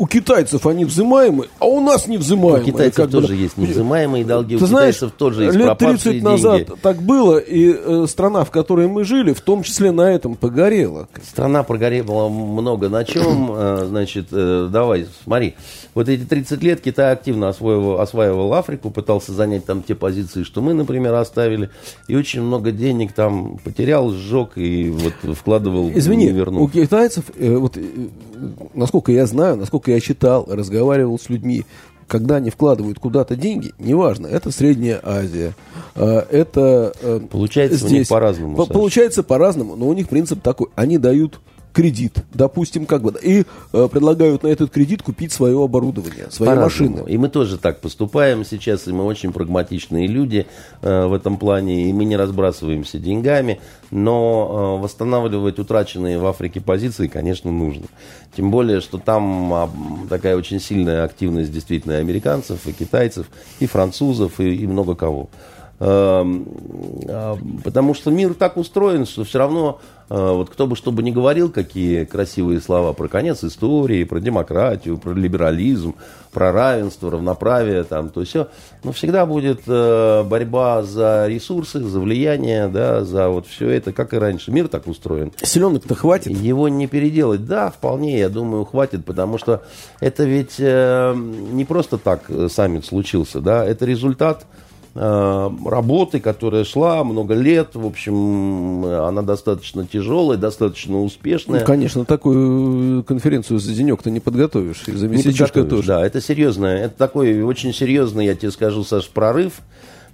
у 0.00 0.06
китайцев 0.06 0.66
они 0.66 0.86
взымаемые, 0.86 1.50
а 1.58 1.66
у 1.66 1.80
нас 1.80 2.06
невзымаемые? 2.08 2.62
У 2.62 2.64
китайцев 2.64 2.96
как 2.96 3.06
бы, 3.06 3.12
тоже 3.12 3.28
да? 3.28 3.34
есть 3.34 3.56
невзымаемые 3.58 4.24
долги, 4.24 4.56
Ты 4.56 4.64
у 4.64 4.66
знаешь, 4.66 4.94
китайцев 4.96 5.16
тоже 5.18 5.44
есть 5.44 5.56
лет 5.56 5.66
пропавшие 5.66 6.12
30 6.20 6.22
назад 6.22 6.56
деньги. 6.56 6.72
так 6.80 7.02
было, 7.02 7.36
и 7.38 7.74
э, 7.76 8.06
страна, 8.08 8.44
в 8.44 8.50
которой 8.50 8.88
мы 8.88 9.04
жили, 9.04 9.34
в 9.34 9.42
том 9.42 9.62
числе 9.62 9.92
на 9.92 10.10
этом 10.10 10.36
погорела. 10.36 11.06
Страна 11.22 11.62
прогорела 11.64 12.28
много 12.30 12.88
на 12.88 13.04
чем. 13.04 13.52
Э, 13.60 13.86
Значит, 13.90 14.28
э, 14.32 14.68
давай, 14.72 15.06
смотри. 15.24 15.54
Вот 15.94 16.08
эти 16.08 16.22
30 16.24 16.62
лет 16.62 16.80
Китай 16.80 17.12
активно 17.12 17.48
освоил, 17.48 18.00
осваивал 18.00 18.54
Африку, 18.54 18.90
пытался 18.90 19.32
занять 19.32 19.66
там 19.66 19.82
те 19.82 19.94
позиции, 19.94 20.44
что 20.44 20.60
мы, 20.62 20.72
например, 20.72 21.12
оставили. 21.14 21.68
И 22.08 22.16
очень 22.16 22.40
много 22.42 22.70
денег 22.72 23.12
там 23.12 23.58
потерял, 23.62 24.10
сжег 24.10 24.52
и 24.56 24.88
вот 24.90 25.36
вкладывал, 25.36 25.90
Извини, 25.94 26.26
не 26.26 26.30
вернул. 26.32 26.62
у 26.62 26.68
китайцев, 26.68 27.24
э, 27.36 27.54
вот, 27.56 27.76
э, 27.76 27.80
насколько 28.74 29.12
я 29.12 29.26
знаю, 29.26 29.56
насколько 29.56 29.89
я 29.90 30.00
читал, 30.00 30.46
разговаривал 30.48 31.18
с 31.18 31.28
людьми, 31.28 31.64
когда 32.06 32.36
они 32.36 32.50
вкладывают 32.50 32.98
куда-то 32.98 33.36
деньги, 33.36 33.72
неважно, 33.78 34.26
это 34.26 34.50
Средняя 34.50 35.00
Азия, 35.02 35.54
э, 35.94 36.22
это 36.30 36.92
э, 37.00 37.20
Получается 37.30 37.86
у 37.86 37.88
них 37.88 38.08
по-разному, 38.08 38.56
По- 38.56 38.66
получается 38.66 39.22
по-разному, 39.22 39.76
но 39.76 39.86
у 39.86 39.92
них 39.92 40.08
принцип 40.08 40.42
такой, 40.42 40.68
они 40.74 40.98
дают 40.98 41.40
кредит, 41.72 42.24
допустим, 42.32 42.86
как 42.86 43.02
бы, 43.02 43.14
и 43.22 43.44
э, 43.72 43.88
предлагают 43.90 44.42
на 44.42 44.48
этот 44.48 44.70
кредит 44.70 45.02
купить 45.02 45.32
свое 45.32 45.62
оборудование, 45.62 46.30
свои 46.30 46.48
По-разному. 46.48 46.96
машины. 46.96 47.10
И 47.12 47.18
мы 47.18 47.28
тоже 47.28 47.58
так 47.58 47.80
поступаем 47.80 48.44
сейчас, 48.44 48.88
и 48.88 48.92
мы 48.92 49.04
очень 49.04 49.32
прагматичные 49.32 50.06
люди 50.06 50.46
э, 50.82 51.06
в 51.06 51.12
этом 51.12 51.36
плане, 51.36 51.88
и 51.88 51.92
мы 51.92 52.04
не 52.04 52.16
разбрасываемся 52.16 52.98
деньгами, 52.98 53.60
но 53.90 54.76
э, 54.78 54.82
восстанавливать 54.82 55.58
утраченные 55.58 56.18
в 56.18 56.26
Африке 56.26 56.60
позиции, 56.60 57.06
конечно, 57.06 57.50
нужно. 57.50 57.86
Тем 58.36 58.50
более, 58.50 58.80
что 58.80 58.98
там 58.98 59.52
а, 59.52 59.70
такая 60.08 60.36
очень 60.36 60.60
сильная 60.60 61.04
активность 61.04 61.52
действительно 61.52 61.92
и 61.92 61.96
американцев, 61.96 62.66
и 62.66 62.72
китайцев, 62.72 63.26
и 63.58 63.66
французов, 63.66 64.38
и, 64.38 64.54
и 64.54 64.66
много 64.66 64.94
кого. 64.94 65.28
Эм, 65.80 66.46
а, 67.08 67.38
потому 67.64 67.94
что 67.94 68.10
мир 68.10 68.34
так 68.34 68.56
устроен, 68.56 69.06
что 69.06 69.24
все 69.24 69.38
равно, 69.38 69.80
э, 69.80 69.99
вот 70.10 70.50
кто 70.50 70.66
бы 70.66 70.74
что 70.74 70.90
бы 70.90 71.04
ни 71.04 71.12
говорил, 71.12 71.50
какие 71.50 72.04
красивые 72.04 72.60
слова 72.60 72.92
про 72.92 73.06
конец 73.06 73.44
истории, 73.44 74.02
про 74.02 74.18
демократию, 74.18 74.98
про 74.98 75.12
либерализм, 75.12 75.94
про 76.32 76.50
равенство, 76.50 77.12
равноправие, 77.12 77.84
там, 77.84 78.08
то 78.08 78.24
все, 78.24 78.48
но 78.82 78.90
всегда 78.90 79.24
будет 79.24 79.62
э, 79.68 80.24
борьба 80.24 80.82
за 80.82 81.26
ресурсы, 81.28 81.80
за 81.80 82.00
влияние, 82.00 82.66
да, 82.66 83.04
за 83.04 83.28
вот 83.28 83.46
все 83.46 83.70
это, 83.70 83.92
как 83.92 84.12
и 84.12 84.18
раньше. 84.18 84.50
Мир 84.50 84.66
так 84.66 84.88
устроен. 84.88 85.32
Селенок-то 85.40 85.94
хватит? 85.94 86.32
Его 86.32 86.68
не 86.68 86.88
переделать. 86.88 87.46
Да, 87.46 87.70
вполне, 87.70 88.18
я 88.18 88.28
думаю, 88.28 88.64
хватит, 88.64 89.04
потому 89.04 89.38
что 89.38 89.62
это 90.00 90.24
ведь 90.24 90.56
э, 90.58 91.14
не 91.14 91.64
просто 91.64 91.98
так 91.98 92.28
саммит 92.48 92.84
случился, 92.84 93.40
да, 93.40 93.64
это 93.64 93.84
результат 93.86 94.44
Э, 94.44 94.69
работы, 94.94 96.18
которая 96.18 96.64
шла 96.64 97.04
много 97.04 97.34
лет. 97.34 97.74
В 97.74 97.86
общем, 97.86 98.84
она 98.84 99.22
достаточно 99.22 99.86
тяжелая, 99.86 100.36
достаточно 100.36 101.00
успешная. 101.02 101.60
Ну, 101.60 101.66
конечно, 101.66 102.04
такую 102.04 103.04
конференцию 103.04 103.60
за 103.60 103.72
денек-то 103.72 104.10
не 104.10 104.20
подготовишь. 104.20 104.82
И 104.86 104.92
за 104.92 105.08
месячишко 105.08 105.64
тоже. 105.64 105.88
Да, 105.88 106.04
это 106.04 106.20
серьезно. 106.20 106.66
Это 106.66 106.96
такой 106.96 107.42
очень 107.42 107.72
серьезный, 107.72 108.26
я 108.26 108.34
тебе 108.34 108.50
скажу, 108.50 108.82
Саш, 108.82 109.08
прорыв. 109.08 109.60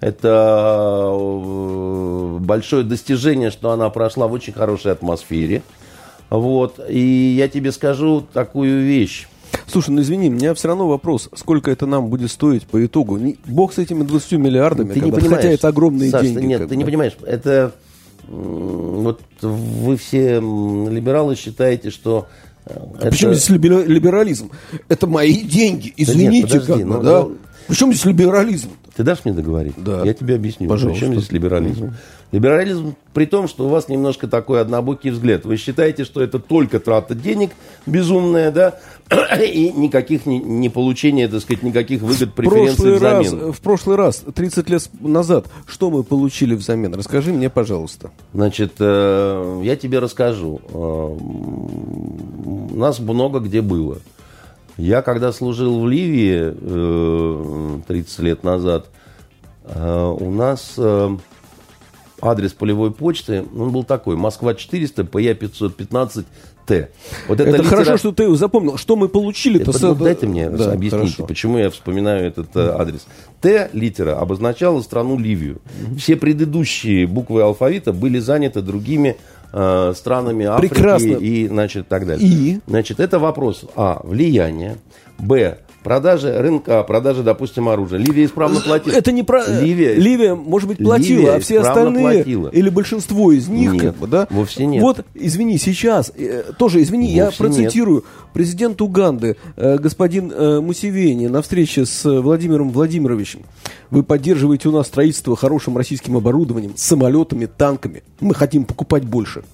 Это 0.01 1.11
э, 1.11 2.39
большое 2.41 2.85
достижение, 2.85 3.51
что 3.51 3.71
она 3.71 3.89
прошла 3.89 4.27
в 4.27 4.33
очень 4.33 4.53
хорошей 4.53 4.93
атмосфере. 4.93 5.63
Вот. 6.29 6.81
И 6.89 7.35
я 7.39 7.49
тебе 7.49 7.73
скажу 7.73 8.27
такую 8.33 8.83
вещь. 8.83 9.27
Слушай, 9.67 9.91
ну 9.91 10.03
извини, 10.03 10.29
у 10.29 10.33
меня 10.33 10.55
все 10.55 10.69
равно 10.69 10.89
вопрос, 10.89 11.29
сколько 11.35 11.71
это 11.71 11.87
нам 11.87 12.09
будет 12.09 12.31
стоить 12.31 12.67
по 12.67 12.85
итогу? 12.85 13.19
Бог 13.47 13.73
с 13.73 13.79
этими 13.79 14.03
20 14.03 14.33
миллиардами, 14.33 14.93
ты 14.93 15.01
не 15.01 15.11
понимаешь, 15.11 15.37
хотя 15.37 15.49
это 15.51 15.69
огромные 15.69 16.11
Саш, 16.11 16.23
деньги. 16.23 16.45
Нет, 16.45 16.63
ты 16.63 16.69
бы. 16.69 16.77
не 16.77 16.85
понимаешь, 16.85 17.17
это 17.25 17.75
вот 18.29 19.21
вы 19.41 19.97
все 19.97 20.37
либералы 20.41 21.37
считаете, 21.37 21.91
что 21.91 22.27
э, 22.65 22.73
а 22.75 22.99
это... 22.99 23.11
Почему 23.11 23.35
здесь 23.35 23.49
либерализм? 23.49 24.51
Это 24.89 25.07
мои 25.07 25.43
деньги, 25.43 25.93
извините, 25.97 26.49
да 26.49 26.55
нет, 26.55 26.67
подожди, 26.67 26.73
как 26.73 26.85
ну, 26.85 27.03
да? 27.03 27.23
Ну... 27.23 27.37
Причем 27.69 27.93
здесь 27.93 28.05
либерализм? 28.05 28.71
Ты 28.97 29.03
дашь 29.03 29.25
мне 29.25 29.35
договорить? 29.35 29.75
Да. 29.77 30.03
Я 30.05 30.15
тебе 30.15 30.37
объясню. 30.37 30.69
Пожалуйста. 30.69 31.05
Причем 31.05 31.19
здесь 31.19 31.33
либерализм? 31.33 31.85
Угу. 31.85 31.95
Либерализм 32.33 32.97
при 33.13 33.27
том, 33.27 33.47
что 33.47 33.67
у 33.67 33.69
вас 33.69 33.89
немножко 33.89 34.27
такой 34.27 34.61
однобокий 34.61 35.11
взгляд. 35.11 35.45
Вы 35.45 35.57
считаете, 35.57 36.05
что 36.05 36.23
это 36.23 36.39
только 36.39 36.81
трата 36.81 37.15
денег 37.15 37.51
безумная, 37.85 38.51
да, 38.51 38.79
и 39.41 39.73
никаких 39.73 40.27
не, 40.27 40.39
не 40.39 40.69
получения, 40.69 41.29
так 41.29 41.41
сказать, 41.41 41.63
никаких 41.63 42.03
выгод, 42.03 42.35
преференций 42.35 42.97
взамен. 42.97 43.41
Раз, 43.41 43.57
в 43.57 43.61
прошлый 43.61 43.97
раз, 43.97 44.25
30 44.35 44.69
лет 44.69 44.91
назад, 45.01 45.47
что 45.67 45.91
мы 45.91 46.03
получили 46.03 46.55
взамен? 46.55 46.95
Расскажи 46.95 47.33
мне, 47.33 47.49
пожалуйста. 47.49 48.11
Значит, 48.33 48.75
э, 48.81 49.61
я 49.63 49.77
тебе 49.77 50.01
расскажу. 50.01 50.61
Э, 50.69 51.17
нас 52.75 52.99
много 52.99 53.39
где 53.39 53.63
было. 53.63 53.99
Я 54.77 55.03
когда 55.03 55.33
служил 55.33 55.81
в 55.81 55.89
Ливии 55.89 56.55
э, 56.55 57.81
30 57.87 58.19
лет 58.21 58.45
назад, 58.45 58.89
э, 59.65 60.17
у 60.21 60.31
нас 60.31 60.75
э, 60.77 61.17
адрес 62.21 62.53
полевой 62.53 62.91
почты, 62.91 63.47
он 63.57 63.71
был 63.71 63.85
такой, 63.85 64.17
Москва 64.17 64.55
400, 64.55 65.05
ПЯ 65.05 65.35
515, 65.35 66.27
Т. 66.67 66.91
Вот 67.29 67.41
это, 67.41 67.49
это 67.49 67.63
литера... 67.63 67.71
хорошо, 67.71 67.97
что 67.97 68.13
ты 68.13 68.35
запомнил. 68.35 68.77
Что 68.77 68.97
мы 68.97 69.09
получили-то? 69.09 69.71
Это, 69.71 69.79
с... 69.79 69.95
Дайте 69.97 70.27
мне 70.27 70.51
да, 70.51 70.73
объясните, 70.73 71.07
хорошо. 71.07 71.27
почему 71.27 71.59
я 71.59 71.71
вспоминаю 71.71 72.27
этот 72.27 72.49
mm. 72.55 72.81
адрес. 72.81 73.07
Т 73.41 73.71
литера 73.73 74.19
обозначала 74.19 74.81
страну 74.83 75.19
Ливию. 75.19 75.61
Все 75.97 76.17
предыдущие 76.17 77.07
буквы 77.07 77.43
алфавита 77.43 77.93
были 77.93 78.19
заняты 78.19 78.63
другими 78.63 79.17
э, 79.53 79.93
странами 79.97 80.47
Африки 80.47 80.75
Прекрасно. 80.75 81.13
и 81.13 81.47
значит, 81.47 81.89
так 81.89 82.07
далее. 82.07 82.29
И? 82.29 82.61
Значит, 82.67 83.01
это 83.01 83.19
вопрос 83.19 83.65
А. 83.77 84.01
Влияние. 84.03 84.77
Б. 85.19 85.59
Продажи 85.87 86.37
рынка, 86.37 86.83
продажи, 86.83 87.23
допустим, 87.23 87.69
оружия. 87.69 88.01
Ливия 88.01 88.25
исправно 88.25 88.59
платила. 88.59 88.93
Это 88.93 89.13
не 89.13 89.23
про... 89.23 89.47
Ливия, 89.47 89.95
Ливия 89.95 90.35
может 90.35 90.69
быть, 90.69 90.79
платила, 90.79 91.19
Ливия 91.19 91.35
а 91.37 91.39
все 91.39 91.61
остальные, 91.61 92.25
платила. 92.25 92.49
или 92.49 92.69
большинство 92.71 93.31
из 93.31 93.47
них, 93.47 93.73
нет, 93.73 93.83
как 93.83 93.97
бы, 93.99 94.09
да? 94.09 94.27
вовсе 94.31 94.67
нет. 94.67 94.83
Вот, 94.83 95.05
извини, 95.15 95.59
сейчас, 95.59 96.11
э, 96.17 96.43
тоже, 96.59 96.83
извини, 96.83 97.07
вовсе 97.07 97.17
я 97.17 97.31
процитирую. 97.31 97.99
Нет. 97.99 98.05
Президент 98.33 98.83
Уганды, 98.83 99.37
э, 99.57 99.79
господин 99.79 100.33
э, 100.35 100.61
Мусевени, 100.61 101.29
на 101.29 101.41
встрече 101.41 101.87
с 101.87 102.03
Владимиром 102.21 102.71
Владимировичем. 102.73 103.43
Вы 103.91 104.03
поддерживаете 104.03 104.71
у 104.71 104.73
нас 104.73 104.89
строительство 104.89 105.37
хорошим 105.37 105.77
российским 105.77 106.17
оборудованием, 106.17 106.73
самолетами, 106.75 107.47
танками. 107.47 108.03
Мы 108.19 108.35
хотим 108.35 108.65
покупать 108.65 109.05
больше. 109.05 109.45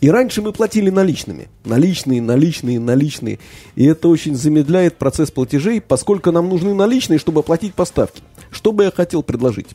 И 0.00 0.10
раньше 0.10 0.42
мы 0.42 0.52
платили 0.52 0.90
наличными. 0.90 1.48
Наличные, 1.64 2.20
наличные, 2.20 2.80
наличные. 2.80 3.38
И 3.76 3.84
это 3.84 4.08
очень 4.08 4.34
замедляет 4.34 4.96
процесс 4.96 5.30
платежей, 5.30 5.80
поскольку 5.80 6.30
нам 6.30 6.48
нужны 6.48 6.74
наличные, 6.74 7.18
чтобы 7.18 7.40
оплатить 7.40 7.74
поставки. 7.74 8.22
Что 8.50 8.72
бы 8.72 8.84
я 8.84 8.90
хотел 8.90 9.22
предложить? 9.22 9.68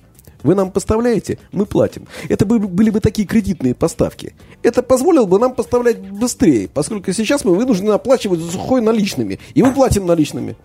Вы 0.44 0.54
нам 0.54 0.72
поставляете, 0.72 1.40
мы 1.52 1.66
платим. 1.66 2.08
Это 2.30 2.46
были 2.46 2.90
бы 2.90 3.00
такие 3.00 3.28
кредитные 3.28 3.74
поставки. 3.74 4.36
Это 4.62 4.84
позволило 4.84 5.26
бы 5.26 5.40
нам 5.40 5.56
поставлять 5.56 6.00
быстрее, 6.00 6.68
поскольку 6.68 7.12
сейчас 7.12 7.44
мы 7.44 7.56
вынуждены 7.56 7.92
оплачивать 7.92 8.40
за 8.40 8.52
сухой 8.52 8.82
наличными. 8.82 9.40
И 9.56 9.64
мы 9.64 9.74
платим 9.74 10.06
наличными. 10.06 10.56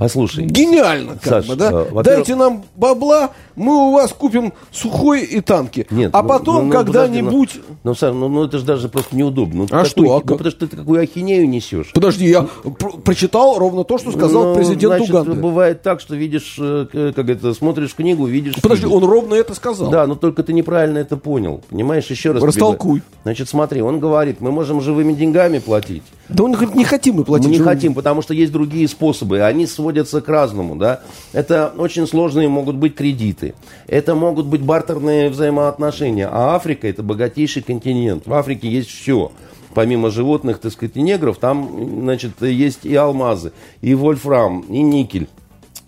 Послушай. 0.00 0.46
Гениально, 0.46 1.12
как 1.12 1.24
Саш, 1.24 1.46
бы, 1.46 1.56
да? 1.56 1.70
Э, 1.70 2.02
Дайте 2.02 2.34
нам 2.34 2.64
бабла, 2.74 3.32
мы 3.54 3.88
у 3.88 3.92
вас 3.92 4.14
купим 4.14 4.54
сухой 4.72 5.24
и 5.24 5.42
танки. 5.42 5.86
Нет, 5.90 6.10
а 6.14 6.22
ну, 6.22 6.28
потом 6.28 6.56
ну, 6.56 6.62
ну, 6.64 6.72
когда-нибудь... 6.72 7.50
Ну, 7.54 7.76
ну, 7.84 7.94
Саш, 7.94 8.14
ну, 8.14 8.28
ну 8.28 8.44
это 8.44 8.58
же 8.58 8.64
даже 8.64 8.88
просто 8.88 9.14
неудобно. 9.14 9.66
Ну, 9.70 9.78
а 9.78 9.84
что? 9.84 10.02
А 10.16 10.20
ну, 10.20 10.20
потому 10.22 10.50
что 10.50 10.66
ты 10.66 10.74
какую 10.74 11.02
ахинею 11.02 11.46
несешь. 11.46 11.92
Подожди, 11.92 12.26
я 12.26 12.48
пр- 12.78 12.96
прочитал 13.04 13.58
ровно 13.58 13.84
то, 13.84 13.98
что 13.98 14.10
сказал 14.10 14.44
ну, 14.44 14.54
президент 14.54 14.96
значит, 14.96 15.10
Уганды. 15.10 15.34
бывает 15.34 15.82
так, 15.82 16.00
что 16.00 16.16
видишь, 16.16 16.56
э, 16.58 17.12
как 17.14 17.28
это, 17.28 17.52
смотришь 17.52 17.94
книгу, 17.94 18.24
видишь... 18.24 18.54
Подожди, 18.62 18.86
фильм. 18.86 18.94
он 18.94 19.04
ровно 19.04 19.34
это 19.34 19.54
сказал. 19.54 19.90
Да, 19.90 20.06
но 20.06 20.14
только 20.14 20.42
ты 20.42 20.54
неправильно 20.54 20.96
это 20.96 21.18
понял. 21.18 21.60
Понимаешь, 21.68 22.06
еще 22.06 22.32
раз... 22.32 22.42
Растолкуй. 22.42 23.02
Значит, 23.24 23.50
смотри, 23.50 23.82
он 23.82 24.00
говорит, 24.00 24.40
мы 24.40 24.50
можем 24.50 24.80
живыми 24.80 25.12
деньгами 25.12 25.58
платить. 25.58 26.04
Да 26.32 26.44
он 26.44 26.52
говорит, 26.52 26.74
не 26.74 26.84
хотим 26.84 27.16
мы 27.16 27.24
платить. 27.24 27.48
Мы 27.48 27.52
не 27.54 27.58
хотим, 27.58 27.94
потому 27.94 28.22
что 28.22 28.34
есть 28.34 28.52
другие 28.52 28.86
способы. 28.88 29.42
Они 29.42 29.66
сводятся 29.66 30.20
к 30.20 30.28
разному, 30.28 30.76
да. 30.76 31.00
Это 31.32 31.72
очень 31.76 32.06
сложные 32.06 32.48
могут 32.48 32.76
быть 32.76 32.94
кредиты. 32.94 33.54
Это 33.86 34.14
могут 34.14 34.46
быть 34.46 34.60
бартерные 34.60 35.30
взаимоотношения. 35.30 36.28
А 36.30 36.54
Африка 36.54 36.88
это 36.88 37.02
богатейший 37.02 37.62
континент. 37.62 38.26
В 38.26 38.34
Африке 38.34 38.68
есть 38.68 38.90
все 38.90 39.32
помимо 39.74 40.10
животных, 40.10 40.58
так 40.58 40.72
сказать, 40.72 40.96
и 40.96 41.02
негров, 41.02 41.38
там, 41.38 42.00
значит, 42.02 42.42
есть 42.42 42.84
и 42.84 42.94
алмазы, 42.94 43.52
и 43.80 43.94
вольфрам, 43.94 44.62
и 44.62 44.82
никель. 44.82 45.28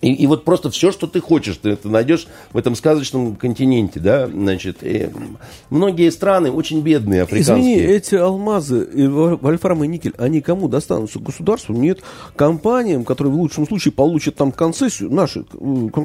И, 0.03 0.11
и 0.13 0.27
вот 0.27 0.43
просто 0.43 0.69
все, 0.69 0.91
что 0.91 1.07
ты 1.07 1.21
хочешь, 1.21 1.57
ты 1.57 1.69
это 1.69 1.87
найдешь 1.87 2.27
в 2.51 2.57
этом 2.57 2.75
сказочном 2.75 3.35
континенте, 3.35 4.01
да, 4.01 4.27
значит. 4.27 4.79
И 4.81 5.09
многие 5.69 6.09
страны 6.11 6.51
очень 6.51 6.81
бедные, 6.81 7.21
африканские. 7.21 7.77
Извини, 7.77 7.77
эти 7.77 8.15
алмазы, 8.15 8.83
и 8.83 9.07
вольфрам 9.07 9.81
и 9.83 9.87
никель, 9.87 10.13
они 10.17 10.41
кому 10.41 10.67
достанутся? 10.67 11.19
Государству? 11.19 11.73
Нет. 11.73 12.01
Компаниям, 12.35 13.05
которые 13.05 13.33
в 13.33 13.37
лучшем 13.37 13.65
случае 13.65 13.93
получат 13.93 14.35
там 14.35 14.51
концессию, 14.51 15.09
наши, 15.09 15.45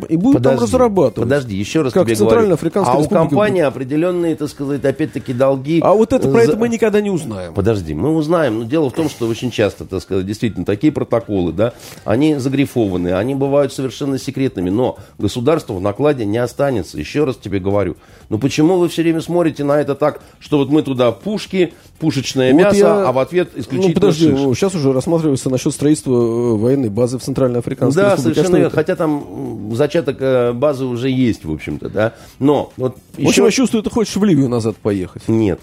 и 0.09 0.17
будут 0.17 0.39
подожди, 0.39 0.43
там 0.43 0.59
разрабатывать. 0.61 1.29
Подожди, 1.29 1.57
еще 1.57 1.83
раз 1.83 1.93
как 1.93 2.07
тебе 2.07 2.15
говорю. 2.17 2.57
А 2.75 2.99
у 2.99 3.09
компании 3.09 3.63
определенные, 3.63 4.37
так 4.37 4.49
сказать, 4.49 4.85
опять-таки 4.85 5.33
долги. 5.33 5.81
А 5.83 5.93
вот 5.93 6.13
это 6.13 6.31
про 6.31 6.43
это 6.43 6.57
мы 6.57 6.69
никогда 6.69 7.01
не 7.01 7.11
узнаем. 7.11 7.53
Подожди, 7.53 7.95
мы 7.95 8.15
узнаем. 8.15 8.61
Но 8.61 8.65
дело 8.65 8.91
в 8.91 8.93
том, 8.93 9.09
что 9.09 9.27
очень 9.27 9.51
часто, 9.51 9.85
так 9.85 10.01
сказать, 10.03 10.25
действительно, 10.25 10.65
такие 10.65 10.93
протоколы, 10.93 11.53
да, 11.53 11.73
они 12.05 12.37
загрифованы, 12.37 13.13
они 13.13 13.35
бывают 13.35 13.73
совершенно 13.73 13.88
совершенно 13.91 14.19
секретными, 14.19 14.71
но 14.71 14.99
государство 15.19 15.75
в 15.75 15.81
накладе 15.81 16.25
не 16.25 16.39
останется. 16.39 16.99
Еще 16.99 17.25
раз 17.25 17.37
тебе 17.37 17.59
говорю. 17.59 17.97
Ну 18.29 18.39
почему 18.39 18.79
вы 18.79 18.89
все 18.89 19.03
время 19.03 19.21
смотрите 19.21 19.65
на 19.65 19.81
это 19.81 19.95
так, 19.95 20.21
что 20.39 20.59
вот 20.59 20.71
мы 20.71 20.83
туда 20.83 21.13
пушки, 21.13 21.73
пушечное 21.99 22.53
вот 22.53 22.59
мясо, 22.59 22.77
я... 22.77 23.09
а 23.09 23.13
в 23.13 23.19
ответ 23.19 23.51
исключительно 23.57 23.89
Ну 23.89 23.95
подожди, 23.95 24.31
шиш. 24.31 24.59
сейчас 24.59 24.75
уже 24.75 24.93
рассматривается 24.93 25.51
насчет 25.51 25.73
строительства 25.73 26.13
э, 26.13 26.57
военной 26.57 26.91
базы 26.91 27.19
в 27.19 27.23
Центральной 27.23 27.61
Африканской 27.61 28.03
да, 28.03 28.11
Республике. 28.13 28.29
Да, 28.29 28.35
совершенно 28.35 28.57
верно. 28.57 28.75
Хотя 28.75 28.97
там 28.97 29.75
зачаток 29.75 30.17
э, 30.21 30.53
базы 30.53 30.85
уже 30.85 31.11
есть, 31.11 31.45
в 31.45 31.53
общем-то, 31.53 31.89
да. 31.89 32.15
Но 32.39 32.73
вот 32.77 32.97
еще... 33.17 33.29
Очень 33.29 33.45
я 33.45 33.51
чувствую, 33.51 33.83
ты 33.83 33.91
хочешь 33.91 34.17
в 34.17 34.25
Ливию 34.25 34.49
назад 34.49 34.77
поехать. 34.77 35.27
Нет. 35.29 35.61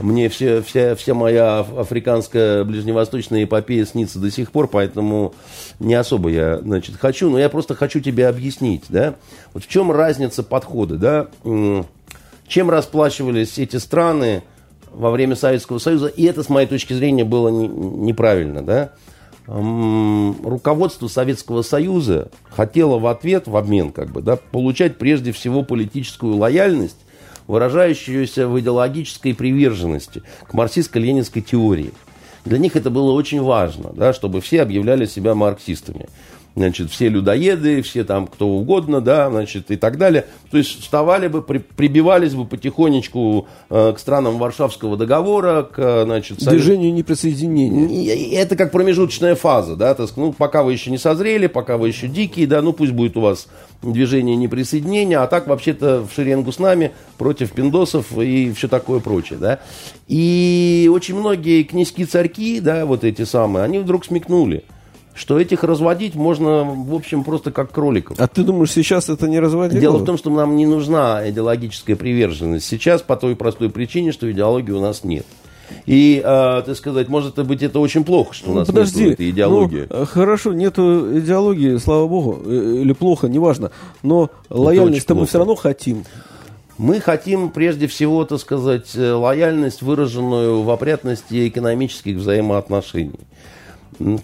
Мне 0.00 0.30
все, 0.30 0.62
вся, 0.62 0.94
вся 0.94 1.14
моя 1.14 1.60
африканская 1.60 2.64
ближневосточная 2.64 3.44
эпопея 3.44 3.84
снится 3.84 4.18
до 4.18 4.30
сих 4.30 4.50
пор, 4.50 4.66
поэтому 4.66 5.34
не 5.78 5.94
особо 5.94 6.30
я, 6.30 6.58
значит, 6.58 6.96
хочу, 6.96 7.28
но 7.28 7.38
я 7.38 7.50
просто 7.50 7.74
хочу 7.74 8.00
тебе 8.00 8.26
объяснить, 8.26 8.84
да, 8.88 9.16
вот 9.52 9.64
в 9.64 9.68
чем 9.68 9.92
разница 9.92 10.42
подхода, 10.42 10.96
да, 10.96 11.28
чем 12.46 12.70
расплачивались 12.70 13.58
эти 13.58 13.76
страны 13.76 14.42
во 14.90 15.10
время 15.10 15.36
Советского 15.36 15.78
Союза, 15.78 16.06
и 16.06 16.24
это, 16.24 16.42
с 16.42 16.48
моей 16.48 16.66
точки 16.66 16.94
зрения, 16.94 17.24
было 17.24 17.48
не, 17.48 17.68
неправильно, 17.68 18.62
да, 18.62 18.92
руководство 19.46 21.08
Советского 21.08 21.60
Союза 21.60 22.30
хотело 22.48 22.98
в 22.98 23.06
ответ, 23.06 23.48
в 23.48 23.56
обмен, 23.56 23.92
как 23.92 24.10
бы, 24.10 24.22
да, 24.22 24.36
получать 24.36 24.96
прежде 24.96 25.32
всего 25.32 25.62
политическую 25.62 26.36
лояльность, 26.36 26.96
выражающуюся 27.50 28.46
в 28.46 28.58
идеологической 28.60 29.34
приверженности 29.34 30.22
к 30.44 30.54
марксистско-ленинской 30.54 31.42
теории. 31.42 31.92
Для 32.44 32.58
них 32.58 32.76
это 32.76 32.90
было 32.90 33.10
очень 33.10 33.42
важно, 33.42 33.90
да, 33.92 34.12
чтобы 34.12 34.40
все 34.40 34.62
объявляли 34.62 35.04
себя 35.04 35.34
марксистами 35.34 36.08
значит, 36.56 36.90
все 36.90 37.08
людоеды, 37.08 37.82
все 37.82 38.04
там 38.04 38.26
кто 38.26 38.48
угодно, 38.48 39.00
да, 39.00 39.30
значит, 39.30 39.70
и 39.70 39.76
так 39.76 39.98
далее. 39.98 40.26
То 40.50 40.58
есть 40.58 40.82
вставали 40.82 41.28
бы, 41.28 41.42
при, 41.42 41.58
прибивались 41.58 42.34
бы 42.34 42.44
потихонечку 42.44 43.46
э, 43.68 43.92
к 43.94 43.98
странам 43.98 44.38
Варшавского 44.38 44.96
договора, 44.96 45.62
к, 45.62 46.04
значит... 46.04 46.38
Движению 46.38 46.92
неприсоединения. 46.92 48.38
Это 48.38 48.56
как 48.56 48.72
промежуточная 48.72 49.34
фаза, 49.34 49.76
да, 49.76 49.94
то 49.94 50.02
есть, 50.02 50.16
ну, 50.16 50.32
пока 50.32 50.62
вы 50.62 50.72
еще 50.72 50.90
не 50.90 50.98
созрели, 50.98 51.46
пока 51.46 51.76
вы 51.76 51.88
еще 51.88 52.08
дикие, 52.08 52.46
да, 52.46 52.62
ну, 52.62 52.72
пусть 52.72 52.92
будет 52.92 53.16
у 53.16 53.20
вас 53.20 53.48
движение 53.82 54.36
неприсоединения, 54.36 55.22
а 55.22 55.26
так, 55.26 55.46
вообще-то, 55.46 56.06
в 56.06 56.14
шеренгу 56.14 56.52
с 56.52 56.58
нами 56.58 56.92
против 57.16 57.52
пиндосов 57.52 58.18
и 58.18 58.52
все 58.52 58.68
такое 58.68 59.00
прочее, 59.00 59.38
да. 59.38 59.60
И 60.08 60.90
очень 60.92 61.14
многие 61.16 61.62
князьки-царьки, 61.62 62.60
да, 62.60 62.84
вот 62.84 63.04
эти 63.04 63.24
самые, 63.24 63.64
они 63.64 63.78
вдруг 63.78 64.04
смекнули– 64.04 64.64
что 65.14 65.38
этих 65.38 65.64
разводить 65.64 66.14
можно, 66.14 66.64
в 66.64 66.94
общем, 66.94 67.24
просто 67.24 67.50
как 67.50 67.72
кроликов. 67.72 68.18
А 68.20 68.26
ты 68.26 68.42
думаешь, 68.42 68.70
сейчас 68.72 69.08
это 69.08 69.28
не 69.28 69.40
разводить? 69.40 69.80
Дело 69.80 69.98
в 69.98 70.04
том, 70.04 70.16
что 70.16 70.30
нам 70.30 70.56
не 70.56 70.66
нужна 70.66 71.28
идеологическая 71.28 71.96
приверженность 71.96 72.66
сейчас 72.66 73.02
по 73.02 73.16
той 73.16 73.36
простой 73.36 73.70
причине, 73.70 74.12
что 74.12 74.30
идеологии 74.30 74.72
у 74.72 74.80
нас 74.80 75.04
нет. 75.04 75.26
И, 75.86 76.20
э, 76.24 76.62
так 76.66 76.76
сказать, 76.76 77.08
может 77.08 77.36
быть, 77.46 77.62
это 77.62 77.78
очень 77.78 78.04
плохо, 78.04 78.34
что 78.34 78.50
у 78.50 78.54
нас 78.54 78.66
Подожди, 78.66 79.04
нет 79.04 79.12
этой 79.14 79.30
идеологии. 79.30 79.86
Ну, 79.88 80.06
хорошо, 80.06 80.52
нету 80.52 81.18
идеологии, 81.18 81.76
слава 81.76 82.06
богу, 82.06 82.40
э, 82.44 82.80
или 82.82 82.92
плохо, 82.92 83.28
неважно. 83.28 83.70
Но 84.02 84.30
лояльность-то 84.48 85.14
мы 85.14 85.26
все 85.26 85.38
равно 85.38 85.54
хотим. 85.54 86.04
Мы 86.78 86.98
хотим, 86.98 87.50
прежде 87.50 87.86
всего, 87.86 88.24
так 88.24 88.40
сказать, 88.40 88.92
э, 88.94 89.12
лояльность, 89.12 89.82
выраженную 89.82 90.62
в 90.62 90.70
опрятности 90.70 91.46
экономических 91.46 92.16
взаимоотношений. 92.16 93.20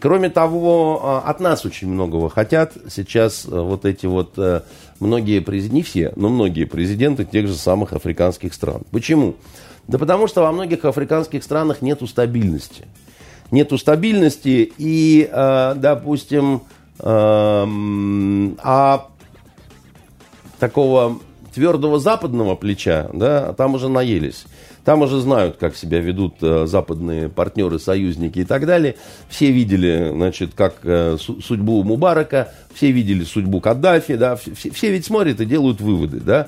Кроме 0.01 0.31
того, 0.31 1.01
а, 1.03 1.21
от 1.21 1.41
нас 1.41 1.67
очень 1.67 1.89
многого 1.89 2.31
хотят 2.31 2.73
сейчас 2.89 3.45
э, 3.45 3.51
вот 3.51 3.85
эти 3.85 4.07
вот 4.07 4.33
э, 4.39 4.63
многие 5.01 5.41
президенты, 5.41 5.75
не 5.75 5.83
все, 5.83 6.15
но 6.17 6.31
многие 6.31 6.65
президенты 6.65 7.27
тех 7.27 7.47
же 7.47 7.55
самых 7.55 7.93
африканских 7.93 8.55
стран. 8.55 8.83
Почему? 8.91 9.35
Да 9.87 9.99
потому 9.99 10.29
что 10.29 10.41
во 10.43 10.53
многих 10.53 10.87
африканских 10.87 11.45
странах 11.45 11.83
нет 11.83 12.01
стабильности. 12.09 12.87
Нету 13.51 13.77
стабильности 13.77 14.73
и, 14.79 15.29
э, 15.31 15.75
допустим, 15.77 16.63
а 16.99 17.69
такого 20.59 21.19
твердого 21.55 21.99
западного 21.99 22.55
плеча, 22.55 23.11
да, 23.13 23.53
там 23.53 23.75
уже 23.75 23.91
наелись. 23.91 24.47
Там 24.87 25.03
уже 25.03 25.21
знают, 25.21 25.57
как 25.57 25.75
себя 25.75 25.99
ведут 25.99 26.35
э, 26.43 26.67
западные 26.69 27.29
партнеры, 27.29 27.81
союзники 27.81 28.39
и 28.39 28.45
так 28.45 28.67
далее. 28.67 28.95
Все 29.29 29.51
видели, 29.51 30.13
значит, 30.15 30.53
как 30.55 30.77
э, 30.85 31.17
судьбу 31.19 31.83
Мубарака, 31.83 32.53
все 32.73 32.93
видели 32.93 33.25
судьбу 33.25 33.61
Каддафи, 33.61 34.15
да, 34.15 34.37
все, 34.37 34.71
все 34.71 34.93
ведь 34.93 35.05
смотрят 35.05 35.41
и 35.41 35.45
делают 35.45 35.81
выводы, 35.81 36.21
да, 36.21 36.47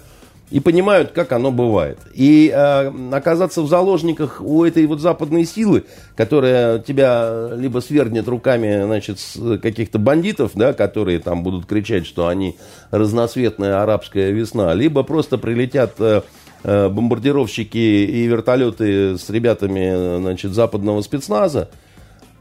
и 0.53 0.61
понимают, 0.61 1.11
как 1.11 1.33
оно 1.33 1.51
бывает. 1.51 1.99
И 2.15 2.53
э, 2.55 2.93
оказаться 3.11 3.61
в 3.61 3.67
заложниках 3.69 4.41
у 4.41 4.63
этой 4.63 4.87
вот 4.87 5.01
западной 5.01 5.45
силы, 5.45 5.83
которая 6.15 6.79
тебя 6.79 7.51
либо 7.57 7.81
свергнет 7.81 8.29
руками, 8.29 8.85
значит, 8.85 9.19
каких-то 9.61 9.99
бандитов, 9.99 10.53
да, 10.55 10.75
которые 10.75 11.19
там 11.19 11.43
будут 11.43 11.67
кричать, 11.67 12.07
что 12.07 12.29
они 12.29 12.57
разноцветная 12.93 13.83
арабская 13.83 14.31
весна, 14.31 14.75
либо 14.75 15.03
просто 15.03 15.39
прилетят 15.39 15.95
э, 15.99 16.09
Э, 16.09 16.23
бомбардировщики 16.65 17.79
и 17.79 18.27
вертолеты 18.27 19.17
с 19.17 19.31
ребятами 19.31 20.19
значит, 20.19 20.53
западного 20.53 21.03
спецназа, 21.03 21.69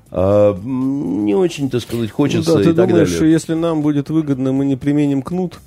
а, 0.09 0.57
не 0.63 1.35
очень, 1.35 1.69
так 1.69 1.81
сказать, 1.81 2.11
хочется 2.11 2.51
ну, 2.51 2.57
да, 2.57 2.63
ты 2.63 2.69
и 2.69 2.73
так 2.73 2.89
думаешь, 2.89 3.11
далее. 3.11 3.31
если 3.31 3.53
нам 3.53 3.81
будет 3.81 4.09
выгодно, 4.09 4.53
мы 4.53 4.65
не 4.65 4.75
применим 4.75 5.21
кнут? 5.21 5.59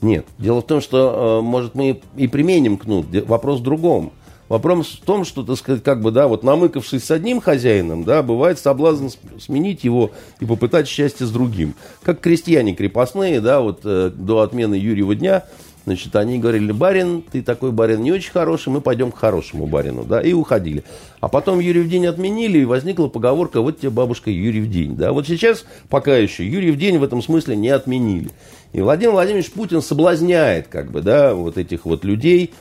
Нет. 0.00 0.26
Дело 0.38 0.60
в 0.60 0.66
том, 0.66 0.80
что, 0.80 1.40
э, 1.40 1.44
может, 1.44 1.74
мы 1.74 2.00
и 2.16 2.28
применим 2.28 2.76
кнут. 2.76 3.06
Вопрос 3.26 3.60
в 3.60 3.62
другом. 3.62 4.12
Вопрос 4.48 4.98
в 5.02 5.04
том, 5.04 5.24
что, 5.24 5.42
так 5.42 5.58
сказать, 5.58 5.82
как 5.82 6.00
бы, 6.00 6.10
да, 6.10 6.26
вот 6.26 6.42
намыкавшись 6.42 7.04
с 7.04 7.10
одним 7.10 7.40
хозяином, 7.40 8.04
да, 8.04 8.22
бывает 8.22 8.58
соблазн 8.58 9.08
сменить 9.38 9.84
его 9.84 10.12
и 10.40 10.46
попытать 10.46 10.88
счастье 10.88 11.26
с 11.26 11.30
другим. 11.30 11.74
Как 12.02 12.20
крестьяне 12.20 12.74
крепостные, 12.74 13.40
да, 13.40 13.60
вот 13.60 13.80
э, 13.84 14.10
до 14.14 14.40
отмены 14.40 14.74
Юрьева 14.74 15.14
дня– 15.14 15.44
Значит, 15.88 16.14
они 16.16 16.38
говорили, 16.38 16.70
барин, 16.70 17.22
ты 17.22 17.40
такой 17.40 17.72
барин 17.72 18.02
не 18.02 18.12
очень 18.12 18.30
хороший, 18.30 18.68
мы 18.68 18.82
пойдем 18.82 19.10
к 19.10 19.16
хорошему 19.16 19.66
барину, 19.66 20.04
да, 20.04 20.20
и 20.20 20.34
уходили. 20.34 20.84
А 21.20 21.28
потом 21.28 21.60
Юрьев 21.60 21.88
день 21.88 22.04
отменили, 22.04 22.58
и 22.58 22.64
возникла 22.66 23.08
поговорка, 23.08 23.62
вот 23.62 23.78
тебе 23.80 23.88
бабушка 23.88 24.30
Юрьев 24.30 24.68
день, 24.68 24.96
да. 24.96 25.12
Вот 25.12 25.26
сейчас 25.26 25.64
пока 25.88 26.14
еще 26.14 26.46
Юрьев 26.46 26.76
день 26.76 26.98
в 26.98 27.02
этом 27.02 27.22
смысле 27.22 27.56
не 27.56 27.70
отменили. 27.70 28.28
И 28.74 28.82
Владимир 28.82 29.12
Владимирович 29.12 29.50
Путин 29.50 29.80
соблазняет, 29.80 30.68
как 30.68 30.90
бы, 30.90 31.00
да, 31.00 31.32
вот 31.32 31.56
этих 31.56 31.86
вот 31.86 32.04
людей, 32.04 32.52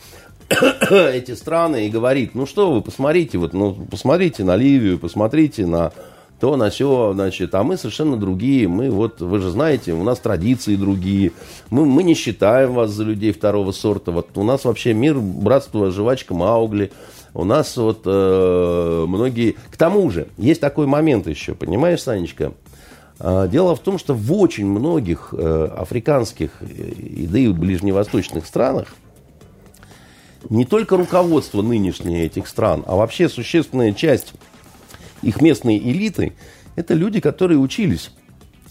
эти 0.90 1.36
страны, 1.36 1.88
и 1.88 1.90
говорит, 1.90 2.34
ну 2.34 2.46
что 2.46 2.72
вы, 2.72 2.82
посмотрите, 2.82 3.38
вот, 3.40 3.52
ну, 3.52 3.74
посмотрите 3.92 4.46
на 4.46 4.56
Ливию, 4.56 5.00
посмотрите 5.00 5.66
на 5.66 5.92
то 6.40 6.56
на 6.56 6.70
все, 6.70 7.14
значит, 7.14 7.56
а 7.56 7.64
мы 7.64 7.78
совершенно 7.78 8.18
другие, 8.18 8.68
мы 8.68 8.92
вот, 8.92 9.22
вы 9.22 9.40
же 9.40 9.50
знаете, 9.50 9.94
у 9.94 10.04
нас 10.04 10.20
традиции 10.20 10.76
другие, 10.76 11.32
мы, 11.70 11.86
мы 11.86 12.04
не 12.04 12.14
считаем 12.14 12.74
вас 12.74 12.92
за 12.92 13.04
людей 13.04 13.32
второго 13.32 13.72
сорта, 13.72 14.12
вот 14.12 14.30
у 14.36 14.44
нас 14.44 14.66
вообще 14.66 14.94
мир, 14.94 15.18
братство, 15.18 15.90
жвачка, 15.90 16.36
Маугли, 16.36 16.92
у 17.34 17.44
нас 17.44 17.76
вот 17.78 18.02
э, 18.06 19.06
многие... 19.08 19.56
К 19.72 19.78
тому 19.78 20.10
же, 20.10 20.28
есть 20.38 20.62
такой 20.62 20.88
момент 20.88 21.28
еще, 21.28 21.56
понимаешь, 21.56 22.02
Санечка, 22.02 22.54
э, 23.20 23.48
Дело 23.52 23.76
в 23.76 23.80
том, 23.80 23.98
что 23.98 24.14
в 24.14 24.34
очень 24.34 24.68
многих 24.68 25.34
э, 25.38 25.70
африканских 25.76 26.52
и, 26.62 27.28
да 27.28 27.40
и 27.40 27.48
ближневосточных 27.48 28.46
странах 28.46 28.96
не 30.50 30.66
только 30.66 30.98
руководство 30.98 31.62
нынешнее 31.62 32.26
этих 32.26 32.48
стран, 32.48 32.84
а 32.88 32.96
вообще 32.96 33.30
существенная 33.30 33.94
часть 33.94 34.34
их 35.22 35.42
местные 35.42 35.80
элиты, 35.80 36.34
это 36.76 36.94
люди, 36.94 37.20
которые 37.20 37.58
учились 37.58 38.12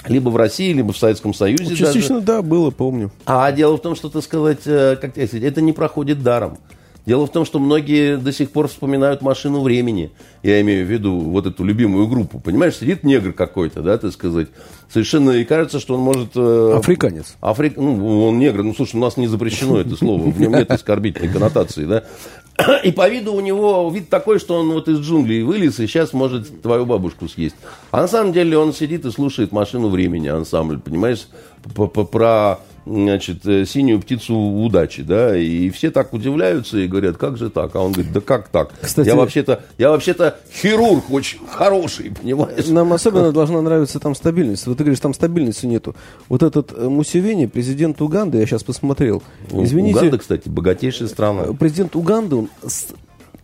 либо 0.07 0.29
в 0.29 0.37
России, 0.37 0.73
либо 0.73 0.93
в 0.93 0.99
Советском 0.99 1.35
Союзе. 1.35 1.75
Частично, 1.75 2.17
даже. 2.17 2.27
да, 2.27 2.43
было, 2.43 2.71
помню. 2.71 3.11
А 3.25 3.51
дело 3.53 3.77
в 3.77 3.81
том, 3.81 3.97
что, 3.97 4.09
так 4.09 4.23
сказать, 4.23 4.61
э, 4.67 4.97
как 5.01 5.13
сказать, 5.13 5.35
это 5.35 5.61
не 5.61 5.73
проходит 5.73 6.23
даром. 6.23 6.59
Дело 7.07 7.27
в 7.27 7.31
том, 7.31 7.45
что 7.45 7.61
многие 7.61 8.17
до 8.17 8.33
сих 8.33 8.51
пор 8.51 8.67
вспоминают 8.67 9.23
машину 9.23 9.61
времени. 9.61 10.11
Я 10.43 10.61
имею 10.61 10.85
в 10.85 10.91
виду 10.91 11.17
вот 11.17 11.47
эту 11.47 11.63
любимую 11.63 12.09
группу. 12.09 12.41
Понимаешь, 12.41 12.77
сидит 12.77 13.05
негр 13.05 13.33
какой-то, 13.33 13.81
да, 13.81 13.97
так 13.97 14.13
сказать. 14.13 14.49
Совершенно 14.93 15.31
и 15.31 15.45
кажется, 15.45 15.79
что 15.79 15.95
он 15.95 16.01
может... 16.01 16.31
Э, 16.35 16.75
Африканец. 16.77 17.37
Африк... 17.41 17.77
Ну, 17.77 18.27
он 18.27 18.41
негр. 18.41 18.65
Ну, 18.65 18.75
слушай, 18.75 18.97
у 18.97 18.99
нас 18.99 19.17
не 19.17 19.29
запрещено 19.29 19.79
это 19.79 19.95
слово. 19.95 20.31
В 20.31 20.41
нем 20.41 20.53
нет 20.53 20.69
оскорбительной 20.69 21.33
коннотации, 21.33 21.85
да. 21.85 22.05
И 22.85 22.93
по 22.93 23.09
виду 23.09 23.35
у 23.35 23.41
него 23.41 23.91
вид 23.91 24.09
такой, 24.09 24.39
что 24.39 24.55
он 24.55 24.73
вот 24.73 24.89
из 24.89 24.99
джунглей 25.01 25.43
вылез 25.43 25.79
и 25.79 25.87
сейчас 25.87 26.13
может 26.13 26.63
твою 26.63 26.87
бабушку 26.87 27.29
съесть. 27.29 27.57
А 27.91 28.01
на 28.01 28.09
самом 28.09 28.33
деле 28.33 28.57
он 28.57 28.73
сидит 28.73 29.05
и 29.05 29.11
слушает 29.11 29.53
машину 29.53 29.89
времени, 29.89 30.29
ансамбль, 30.29 30.79
понимаешь, 30.79 31.29
про 31.75 32.59
значит, 32.87 33.45
э, 33.47 33.65
синюю 33.67 34.01
птицу 34.01 34.35
удачи, 34.35 35.03
да, 35.03 35.37
и 35.37 35.69
все 35.71 35.91
так 35.91 36.13
удивляются 36.13 36.79
и 36.79 36.87
говорят, 36.87 37.17
как 37.17 37.37
же 37.37 37.51
так? 37.51 37.75
А 37.75 37.81
он 37.81 37.93
говорит, 37.93 38.13
да 38.13 38.21
как 38.21 38.49
так? 38.49 38.71
Кстати, 38.81 39.09
я 39.09 39.17
вообще-то, 39.17 39.65
я 39.77 39.91
вообще-то 39.91 40.39
хирург 40.53 41.11
очень 41.11 41.41
хороший, 41.47 42.13
понимаешь? 42.13 42.67
Нам 42.69 42.93
особенно 42.93 43.33
должна 43.33 43.61
нравиться 43.61 43.99
там 43.99 44.15
стабильность. 44.15 44.67
Вот 44.67 44.79
ты 44.79 44.85
говоришь, 44.85 45.01
там 45.01 45.15
стабильности 45.15 45.67
нету. 45.67 45.97
Вот 46.29 46.43
этот 46.43 46.73
э, 46.73 46.89
Мусевени, 46.89 47.47
президент 47.47 48.01
Уганды, 48.01 48.39
я 48.39 48.47
сейчас 48.47 48.63
посмотрел. 48.63 49.23
Извините. 49.51 49.99
Уганда, 49.99 50.19
кстати, 50.19 50.49
богатейшая 50.49 51.09
страна. 51.09 51.53
Президент 51.59 51.97
Уганды, 51.97 52.37
он 52.37 52.49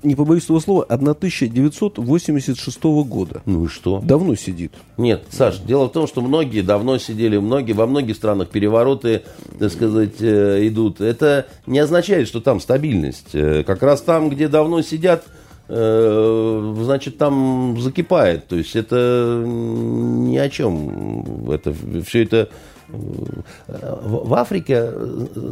не 0.03 0.14
побоюсь 0.14 0.44
этого 0.44 0.61
слова, 0.61 0.84
1986 0.84 2.82
года. 2.82 3.42
Ну 3.46 3.64
и 3.64 3.68
что? 3.68 4.00
Давно 4.00 4.34
сидит. 4.34 4.72
Нет, 4.96 5.24
Саш, 5.30 5.59
дело 5.59 5.88
в 5.88 5.92
том, 5.92 6.07
что 6.07 6.20
многие 6.20 6.62
давно 6.62 6.98
сидели, 6.98 7.38
многие, 7.38 7.72
во 7.72 7.86
многих 7.86 8.16
странах 8.16 8.48
перевороты, 8.48 9.22
так 9.59 9.72
сказать, 9.72 10.20
э, 10.20 10.66
идут. 10.68 11.00
Это 11.00 11.46
не 11.66 11.78
означает, 11.78 12.28
что 12.28 12.40
там 12.40 12.61
стабильность. 12.61 13.34
Э, 13.34 13.64
как 13.64 13.82
раз 13.82 14.00
там, 14.03 14.28
где 14.30 14.48
давно 14.48 14.82
сидят, 14.82 15.24
э, 15.68 16.74
значит, 16.82 17.18
там 17.18 17.80
закипает. 17.80 18.48
То 18.48 18.57
есть 18.57 18.76
это 18.76 19.42
ни 19.46 20.36
о 20.36 20.48
чем. 20.48 21.50
Это, 21.50 21.74
все 22.07 22.22
это... 22.24 22.48
В 22.88 24.34
Африке, 24.34 24.90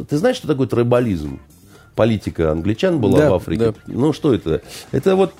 ты 0.07 0.17
знаешь, 0.17 0.35
что 0.35 0.47
такое 0.47 0.67
трибализм? 0.67 1.39
Политика 1.95 2.51
англичан 2.51 2.99
была 2.99 3.19
Да, 3.19 3.31
в 3.31 3.33
Африке. 3.35 3.65
да. 3.65 3.73
Ну, 3.87 4.13
что 4.13 4.33
это? 4.33 4.61
Это 4.91 5.15
вот 5.15 5.33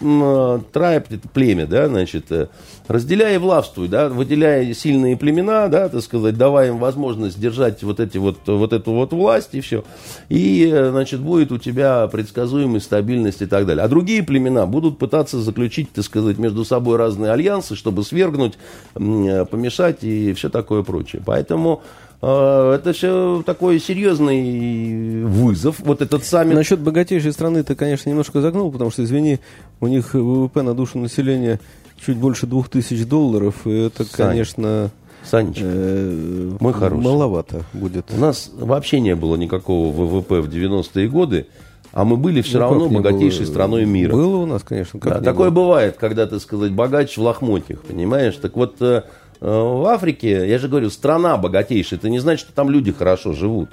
трайб, 0.71 1.05
это 1.09 1.27
племя, 1.29 1.65
да, 1.65 1.87
значит, 1.87 2.31
э, 2.31 2.47
разделяй 2.87 3.35
и 3.35 3.37
властвуй, 3.37 3.87
да, 3.87 4.09
выделяя 4.09 4.73
сильные 4.73 5.17
племена, 5.17 5.67
да, 5.69 5.89
так 5.89 6.01
сказать, 6.01 6.37
давая 6.37 6.69
им 6.69 6.77
возможность 6.77 7.39
держать 7.39 7.83
вот, 7.83 7.99
эти 7.99 8.17
вот, 8.17 8.37
вот 8.45 8.73
эту 8.73 8.91
вот 8.91 9.13
власть 9.13 9.49
и 9.53 9.61
все. 9.61 9.83
И, 10.29 10.69
э, 10.71 10.91
значит, 10.91 11.21
будет 11.21 11.51
у 11.51 11.57
тебя 11.57 12.07
предсказуемость, 12.07 12.85
стабильность 12.85 13.41
и 13.41 13.45
так 13.45 13.65
далее. 13.65 13.83
А 13.83 13.87
другие 13.87 14.23
племена 14.23 14.65
будут 14.65 14.97
пытаться 14.97 15.39
заключить, 15.41 15.91
так 15.93 16.03
сказать, 16.03 16.37
между 16.37 16.65
собой 16.65 16.97
разные 16.97 17.31
альянсы, 17.31 17.75
чтобы 17.75 18.03
свергнуть, 18.03 18.53
э, 18.95 19.45
помешать 19.45 20.03
и 20.03 20.33
все 20.33 20.49
такое 20.49 20.83
прочее. 20.83 21.21
Поэтому 21.25 21.81
это 22.27 22.93
все 22.93 23.41
такой 23.45 23.79
серьезный 23.79 25.23
вызов. 25.25 25.79
Вот 25.79 26.01
этот 26.01 26.23
саммит. 26.23 26.55
Насчет 26.55 26.79
богатейшей 26.79 27.31
страны 27.33 27.63
ты, 27.63 27.75
конечно, 27.75 28.09
немножко 28.09 28.41
загнул, 28.41 28.71
потому 28.71 28.91
что, 28.91 29.03
извини, 29.03 29.39
у 29.79 29.87
них 29.87 30.13
ВВП 30.13 30.61
на 30.61 30.73
душу 30.73 30.99
населения 30.99 31.59
чуть 32.05 32.17
больше 32.17 32.45
двух 32.47 32.69
тысяч 32.69 33.05
долларов, 33.05 33.55
и 33.65 33.71
это, 33.71 34.03
Сань, 34.03 34.29
конечно, 34.29 34.89
Саныч, 35.23 35.57
э, 35.61 36.57
Мой 36.59 36.73
хороший. 36.73 37.03
маловато 37.03 37.63
будет. 37.73 38.05
у 38.11 38.17
нас 38.19 38.49
вообще 38.55 38.99
не 38.99 39.15
было 39.15 39.35
никакого 39.35 39.91
ВВП 39.91 40.41
в 40.41 40.49
90-е 40.49 41.07
годы, 41.09 41.45
а 41.93 42.03
мы 42.05 42.17
были 42.17 42.41
все 42.41 42.57
Ну, 42.57 42.63
равно 42.63 42.89
богатейшей 42.89 43.45
было? 43.45 43.51
страной 43.51 43.85
мира. 43.85 44.11
Было 44.13 44.37
у 44.37 44.45
нас, 44.47 44.63
конечно. 44.63 44.99
Как 44.99 45.13
Да, 45.13 45.21
такое 45.21 45.51
было? 45.51 45.63
бывает, 45.65 45.97
когда, 45.99 46.25
так 46.25 46.41
сказать, 46.41 46.71
богач 46.71 47.17
в 47.17 47.21
лохмотьях, 47.21 47.81
понимаешь? 47.81 48.35
Так 48.35 48.55
вот, 48.55 48.77
э, 48.81 49.03
в 49.41 49.85
Африке, 49.87 50.47
я 50.47 50.59
же 50.59 50.67
говорю, 50.67 50.89
страна 50.89 51.35
богатейшая, 51.35 51.99
это 51.99 52.09
не 52.09 52.19
значит, 52.19 52.45
что 52.45 52.53
там 52.53 52.69
люди 52.69 52.91
хорошо 52.91 53.33
живут. 53.33 53.69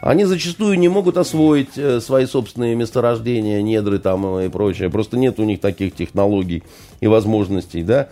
Они 0.00 0.24
зачастую 0.24 0.78
не 0.78 0.88
могут 0.88 1.16
освоить 1.16 1.76
э, 1.76 2.00
свои 2.00 2.26
собственные 2.26 2.76
месторождения, 2.76 3.62
недры 3.62 3.98
там 3.98 4.38
и 4.38 4.48
прочее. 4.48 4.90
Просто 4.90 5.16
нет 5.16 5.40
у 5.40 5.44
них 5.44 5.60
таких 5.60 5.94
технологий 5.94 6.62
и 7.00 7.08
возможностей, 7.08 7.82
да. 7.82 8.08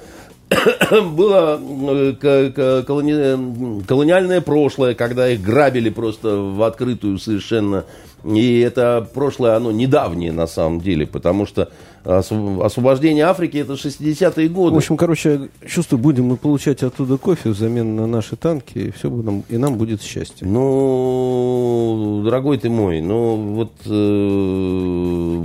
Было 0.90 1.60
э, 1.60 2.82
колониальное 2.82 4.40
прошлое, 4.40 4.94
когда 4.94 5.28
их 5.28 5.42
грабили 5.42 5.90
просто 5.90 6.36
в 6.36 6.62
открытую 6.62 7.18
совершенно. 7.18 7.84
И 8.24 8.60
это 8.60 9.06
прошлое, 9.14 9.56
оно 9.56 9.70
недавнее 9.70 10.32
на 10.32 10.46
самом 10.46 10.80
деле, 10.80 11.06
потому 11.06 11.46
что 11.46 11.70
осв- 12.04 12.64
освобождение 12.64 13.24
Африки 13.24 13.58
это 13.58 13.74
60-е 13.74 14.48
годы. 14.48 14.74
В 14.74 14.78
общем, 14.78 14.96
короче, 14.96 15.48
чувствую, 15.66 16.00
будем 16.00 16.26
мы 16.26 16.36
получать 16.36 16.82
оттуда 16.82 17.18
кофе 17.18 17.50
взамен 17.50 17.94
на 17.94 18.06
наши 18.06 18.36
танки, 18.36 18.78
и 18.78 18.90
все 18.90 19.10
нам, 19.10 19.44
и 19.48 19.58
нам 19.58 19.76
будет 19.76 20.02
счастье. 20.02 20.46
Ну, 20.46 22.22
дорогой 22.24 22.58
ты 22.58 22.68
мой, 22.68 23.00
ну 23.00 23.36
вот 23.54 23.72
э, 23.86 25.44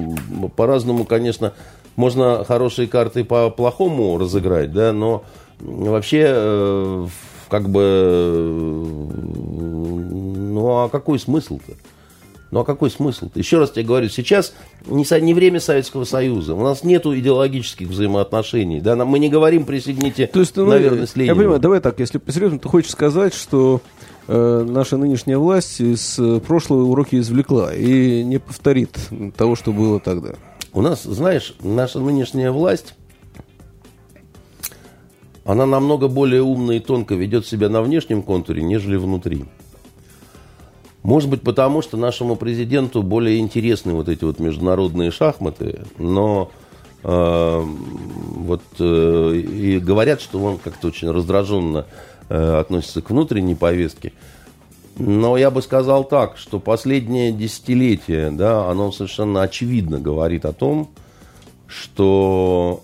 по-разному, 0.56 1.06
конечно, 1.06 1.54
можно 1.96 2.44
хорошие 2.44 2.88
карты 2.88 3.24
по-плохому 3.24 4.18
разыграть, 4.18 4.72
да, 4.72 4.94
но 4.94 5.24
вообще 5.60 6.26
э, 6.28 7.08
как 7.50 7.70
бы, 7.70 7.82
э, 7.84 9.08
ну 10.48 10.68
а 10.78 10.90
какой 10.90 11.20
смысл-то? 11.20 11.74
Ну 12.52 12.60
а 12.60 12.66
какой 12.66 12.92
смысл-то? 12.92 13.40
Еще 13.40 13.60
раз 13.60 13.72
тебе 13.72 13.86
говорю, 13.86 14.10
сейчас 14.10 14.54
не, 14.86 15.06
не 15.22 15.34
время 15.34 15.62
Советского 15.62 16.04
Союза, 16.04 16.54
у 16.54 16.62
нас 16.62 16.84
нету 16.84 17.18
идеологических 17.18 17.88
взаимоотношений, 17.88 18.82
да, 18.82 18.98
нам- 18.98 19.08
мы 19.08 19.20
не 19.20 19.30
говорим 19.30 19.66
присягните 19.66 20.28
То 20.28 20.42
есть, 20.42 20.56
ну, 20.58 20.66
на 20.66 20.78
верность 20.78 21.14
я 21.16 21.22
Ленину. 21.24 21.38
понимаю, 21.38 21.60
давай 21.62 21.80
так, 21.80 22.00
если 22.02 22.18
по-серьезному, 22.18 22.60
ты 22.60 22.68
хочешь 22.68 22.92
сказать, 22.92 23.34
что 23.34 23.80
э, 24.28 24.66
наша 24.68 24.98
нынешняя 24.98 25.38
власть 25.38 25.80
из 25.80 26.20
э, 26.20 26.42
прошлого 26.42 26.84
уроки 26.84 27.16
извлекла 27.16 27.74
и 27.74 28.22
не 28.24 28.38
повторит 28.38 28.98
того, 29.38 29.56
что 29.56 29.72
было 29.72 30.02
тогда. 30.02 30.34
У 30.74 30.82
нас, 30.82 31.04
знаешь, 31.04 31.56
наша 31.62 32.00
нынешняя 32.00 32.52
власть, 32.52 32.96
она 35.46 35.66
намного 35.66 36.08
более 36.10 36.42
умно 36.42 36.74
и 36.74 36.80
тонко 36.80 37.16
ведет 37.16 37.46
себя 37.48 37.70
на 37.70 37.82
внешнем 37.82 38.22
контуре, 38.24 38.62
нежели 38.62 38.96
внутри. 38.98 39.46
Может 41.04 41.30
быть, 41.30 41.42
потому 41.42 41.82
что 41.82 41.98
нашему 41.98 42.36
президенту 42.36 43.02
более 43.02 43.40
интересны 43.40 43.94
вот 43.94 44.08
эти 44.08 44.24
вот 44.24 44.40
международные 44.40 45.10
шахматы, 45.10 45.82
но 45.98 46.52
э, 47.04 47.64
вот 47.64 48.62
э, 48.80 49.36
и 49.36 49.80
говорят, 49.80 50.22
что 50.22 50.40
он 50.44 50.60
как-то 50.60 50.90
очень 50.90 51.10
раздраженно 51.10 51.88
э, 52.30 52.60
относится 52.60 53.02
к 53.02 53.10
внутренней 53.10 53.56
повестке. 53.56 54.14
Но 54.98 55.38
я 55.38 55.50
бы 55.50 55.64
сказал 55.64 56.04
так, 56.04 56.38
что 56.38 56.60
последнее 56.60 57.32
десятилетие, 57.32 58.30
да, 58.30 58.70
оно 58.70 58.92
совершенно 58.92 59.42
очевидно 59.42 60.00
говорит 60.00 60.46
о 60.46 60.54
том, 60.54 60.92
что 61.66 62.84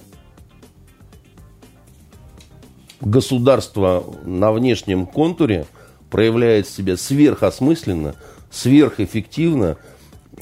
государство 3.02 4.04
на 4.26 4.52
внешнем 4.52 5.06
контуре 5.06 5.68
проявляет 6.10 6.68
себя 6.68 6.98
сверхосмысленно, 6.98 8.16
сверхэффективно, 8.50 9.78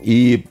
и 0.01 0.43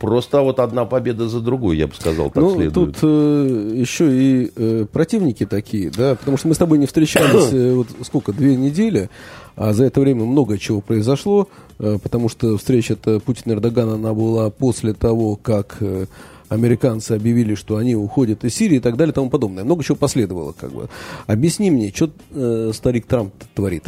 просто 0.00 0.40
вот 0.40 0.60
одна 0.60 0.84
победа 0.86 1.28
за 1.28 1.40
другой, 1.40 1.76
я 1.76 1.86
бы 1.86 1.94
сказал, 1.94 2.30
так 2.30 2.42
ну, 2.42 2.54
следует. 2.54 2.72
тут 2.72 2.96
э, 3.02 3.72
еще 3.76 4.08
и 4.10 4.52
э, 4.56 4.86
противники 4.90 5.44
такие, 5.44 5.90
да, 5.90 6.14
потому 6.14 6.38
что 6.38 6.48
мы 6.48 6.54
с 6.54 6.58
тобой 6.58 6.78
не 6.78 6.86
встречались 6.86 7.52
э, 7.52 7.74
вот 7.74 7.88
сколько, 8.02 8.32
две 8.32 8.56
недели, 8.56 9.10
а 9.56 9.72
за 9.72 9.84
это 9.84 10.00
время 10.00 10.24
много 10.24 10.58
чего 10.58 10.80
произошло, 10.80 11.48
э, 11.78 11.98
потому 12.02 12.28
что 12.28 12.56
встреча-то 12.56 13.20
Путина 13.20 13.52
и 13.52 13.54
Эрдогана, 13.56 13.94
она 13.94 14.14
была 14.14 14.48
после 14.48 14.94
того, 14.94 15.36
как 15.36 15.76
э, 15.80 16.06
американцы 16.48 17.12
объявили, 17.12 17.56
что 17.56 17.76
они 17.76 17.94
уходят 17.94 18.44
из 18.44 18.54
Сирии 18.54 18.76
и 18.76 18.80
так 18.80 18.96
далее 18.96 19.12
и 19.12 19.14
тому 19.14 19.28
подобное. 19.28 19.64
Много 19.64 19.84
чего 19.84 19.96
последовало, 19.96 20.52
как 20.52 20.72
бы. 20.72 20.88
Объясни 21.26 21.70
мне, 21.70 21.92
что 21.94 22.10
э, 22.30 22.70
старик 22.72 23.06
Трамп 23.06 23.34
творит? 23.54 23.84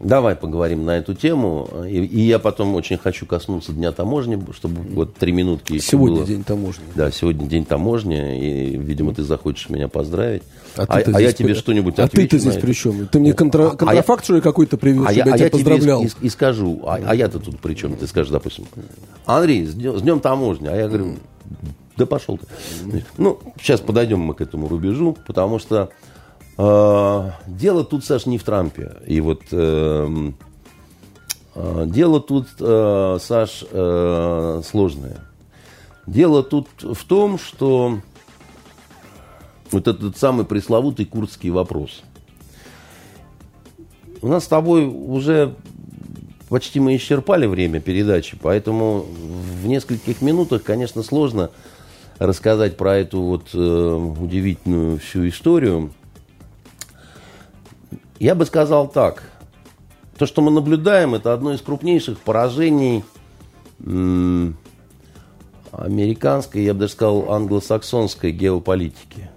Давай 0.00 0.34
поговорим 0.34 0.86
на 0.86 0.96
эту 0.96 1.12
тему. 1.14 1.68
И, 1.86 2.02
и 2.02 2.20
я 2.20 2.38
потом 2.38 2.74
очень 2.74 2.96
хочу 2.96 3.26
коснуться 3.26 3.72
Дня 3.72 3.92
таможни, 3.92 4.42
чтобы 4.54 4.80
вот 4.94 5.14
три 5.14 5.30
минутки 5.30 5.76
Сегодня 5.78 6.16
было. 6.18 6.26
день 6.26 6.42
таможни. 6.42 6.84
Да, 6.94 7.10
сегодня 7.10 7.46
день 7.46 7.66
таможни, 7.66 8.38
и, 8.40 8.78
видимо, 8.78 9.12
ты 9.14 9.22
захочешь 9.22 9.68
меня 9.68 9.88
поздравить. 9.88 10.42
А, 10.76 10.84
А, 10.88 11.02
а 11.04 11.20
я 11.20 11.32
тебе 11.32 11.48
при- 11.48 11.54
что-нибудь 11.54 11.98
А 11.98 12.08
ты-то 12.08 12.38
здесь 12.38 12.56
при 12.56 12.72
чем? 12.72 13.08
Ты 13.08 13.18
мне 13.20 13.34
контра... 13.34 13.64
А 13.64 13.70
я- 13.72 13.76
контрафакт, 13.76 14.24
что 14.24 14.36
ли, 14.36 14.40
какой-то 14.40 14.78
привез, 14.78 15.04
А 15.06 15.12
я, 15.12 15.24
я, 15.26 15.32
а 15.34 15.36
тебя 15.36 15.44
я 15.44 15.50
тебе 15.50 15.50
поздравлял? 15.50 16.02
и, 16.02 16.06
и- 16.06 16.26
и 16.26 16.28
скажу, 16.30 16.80
а, 16.86 16.98
а 17.04 17.14
я-то 17.14 17.38
тут 17.38 17.60
при 17.60 17.74
чем? 17.74 17.94
Ты 17.94 18.06
скажешь, 18.06 18.32
допустим, 18.32 18.64
Андрей, 19.26 19.66
с 19.66 19.74
днем, 19.74 19.98
с 19.98 20.02
днем 20.02 20.20
таможни. 20.20 20.68
А 20.68 20.76
я 20.76 20.88
говорю, 20.88 21.16
да 21.98 22.06
пошел 22.06 22.38
ты. 22.38 23.04
Ну, 23.18 23.38
сейчас 23.60 23.80
подойдем 23.80 24.20
мы 24.20 24.32
к 24.32 24.40
этому 24.40 24.66
рубежу, 24.66 25.14
потому 25.26 25.58
что 25.58 25.90
дело 26.60 27.84
тут, 27.84 28.04
Саш, 28.04 28.26
не 28.26 28.38
в 28.38 28.44
Трампе. 28.44 28.96
И 29.06 29.20
вот 29.20 29.42
эм, 29.52 30.36
э, 31.54 31.84
дело 31.86 32.20
тут, 32.20 32.48
э, 32.58 33.18
Саш, 33.20 33.64
э, 33.70 34.62
сложное. 34.64 35.18
Дело 36.06 36.42
тут 36.42 36.68
в 36.82 37.04
том, 37.04 37.38
что 37.38 38.00
вот 39.70 39.88
этот 39.88 40.16
самый 40.16 40.44
пресловутый 40.44 41.06
курдский 41.06 41.50
вопрос. 41.50 42.02
У 44.22 44.28
нас 44.28 44.44
с 44.44 44.48
тобой 44.48 44.86
уже 44.86 45.54
почти 46.48 46.80
мы 46.80 46.96
исчерпали 46.96 47.46
время 47.46 47.80
передачи, 47.80 48.36
поэтому 48.40 49.06
в 49.62 49.66
нескольких 49.66 50.20
минутах, 50.20 50.62
конечно, 50.62 51.02
сложно 51.02 51.50
рассказать 52.18 52.76
про 52.76 52.96
эту 52.96 53.22
вот 53.22 53.50
э, 53.54 53.58
удивительную 53.58 54.98
всю 54.98 55.28
историю. 55.28 55.90
Я 58.20 58.34
бы 58.34 58.44
сказал 58.44 58.86
так. 58.86 59.24
То, 60.18 60.26
что 60.26 60.42
мы 60.42 60.50
наблюдаем, 60.50 61.14
это 61.14 61.32
одно 61.32 61.54
из 61.54 61.62
крупнейших 61.62 62.18
поражений 62.20 63.02
американской, 65.72 66.62
я 66.62 66.74
бы 66.74 66.80
даже 66.80 66.92
сказал, 66.92 67.32
англосаксонской 67.32 68.30
геополитики. 68.30 69.30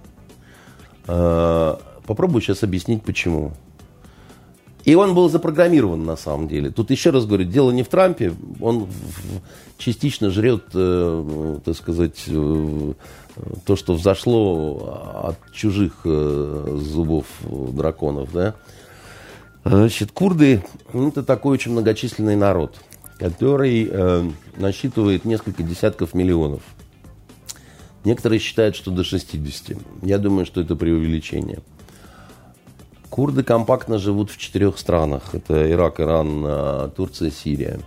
Э, 1.06 1.76
Попробую 2.06 2.42
сейчас 2.42 2.62
объяснить, 2.62 3.02
почему. 3.02 3.52
И 4.84 4.94
он 4.94 5.14
был 5.14 5.30
запрограммирован 5.30 6.04
на 6.04 6.16
самом 6.16 6.46
деле. 6.46 6.70
Тут 6.70 6.90
еще 6.90 7.10
раз 7.10 7.24
говорю, 7.24 7.44
дело 7.44 7.70
не 7.70 7.82
в 7.82 7.88
Трампе, 7.88 8.34
он 8.60 8.88
частично 9.78 10.30
жрет, 10.30 10.64
э, 10.74 11.58
так 11.64 11.74
сказать, 11.74 12.24
э, 12.26 12.92
то, 13.64 13.76
что 13.76 13.94
взошло 13.94 15.24
от 15.24 15.52
чужих 15.52 16.00
э, 16.04 16.78
зубов 16.82 17.26
драконов, 17.42 18.30
да. 18.32 18.54
Значит, 19.64 20.12
курды 20.12 20.62
ну, 20.92 21.08
это 21.08 21.22
такой 21.22 21.54
очень 21.54 21.72
многочисленный 21.72 22.36
народ, 22.36 22.76
который 23.18 23.90
насчитывает 24.58 25.24
несколько 25.24 25.62
десятков 25.62 26.12
миллионов. 26.12 26.60
Некоторые 28.04 28.40
считают, 28.40 28.76
что 28.76 28.90
до 28.90 29.04
60. 29.04 29.78
Я 30.02 30.18
думаю, 30.18 30.44
что 30.44 30.60
это 30.60 30.76
преувеличение. 30.76 31.60
Курды 33.14 33.44
компактно 33.44 33.98
живут 33.98 34.28
в 34.32 34.38
четырех 34.38 34.76
странах. 34.76 35.36
Это 35.36 35.70
Ирак, 35.70 36.00
Иран, 36.00 36.44
э, 36.44 36.88
Турция, 36.96 37.30
Сирия. 37.30 37.78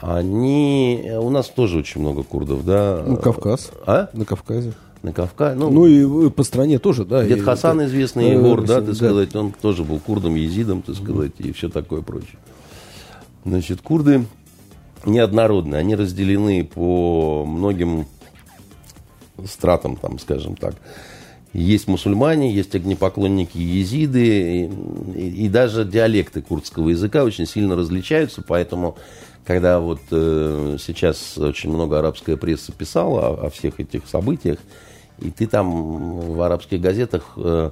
они... 0.00 1.10
У 1.18 1.28
нас 1.28 1.48
тоже 1.48 1.78
очень 1.78 2.02
много 2.02 2.22
курдов, 2.22 2.64
да? 2.64 3.02
Ну, 3.04 3.16
Кавказ. 3.16 3.72
А? 3.84 4.08
На 4.12 4.24
Кавказе. 4.24 4.74
На 5.02 5.12
Кавказе. 5.12 5.58
Ну, 5.58 5.70
ну 5.70 5.86
и 5.88 6.30
по 6.30 6.44
стране 6.44 6.78
тоже, 6.78 7.04
да. 7.04 7.24
Дед 7.24 7.42
Хасан, 7.42 7.84
известный 7.86 8.30
Егор, 8.30 8.62
да, 8.62 8.80
так 8.80 8.94
сказать, 8.94 9.34
он 9.34 9.50
тоже 9.50 9.82
был 9.82 9.98
курдом, 9.98 10.36
езидом, 10.36 10.82
так 10.82 10.94
сказать, 10.94 11.32
и 11.38 11.50
все 11.50 11.68
такое 11.68 12.02
прочее. 12.02 12.38
Значит, 13.44 13.82
курды 13.82 14.24
неоднородны, 15.04 15.74
они 15.74 15.96
разделены 15.96 16.62
по 16.62 17.44
многим 17.44 18.06
стратам, 19.46 19.96
там, 19.96 20.20
скажем 20.20 20.54
так. 20.54 20.76
Есть 21.56 21.88
мусульмане, 21.88 22.52
есть 22.52 22.74
огнепоклонники 22.74 23.56
езиды, 23.56 24.66
и, 25.14 25.44
и, 25.44 25.48
даже 25.48 25.86
диалекты 25.86 26.42
курдского 26.42 26.90
языка 26.90 27.24
очень 27.24 27.46
сильно 27.46 27.74
различаются, 27.74 28.42
поэтому 28.46 28.98
когда 29.46 29.80
вот 29.80 30.00
э, 30.10 30.76
сейчас 30.78 31.38
очень 31.38 31.72
много 31.72 31.98
арабская 31.98 32.36
пресса 32.36 32.72
писала 32.72 33.28
о, 33.28 33.46
о 33.46 33.50
всех 33.50 33.80
этих 33.80 34.06
событиях, 34.06 34.58
и 35.18 35.30
ты 35.30 35.46
там 35.46 36.34
в 36.34 36.42
арабских 36.42 36.78
газетах 36.78 37.22
э, 37.38 37.70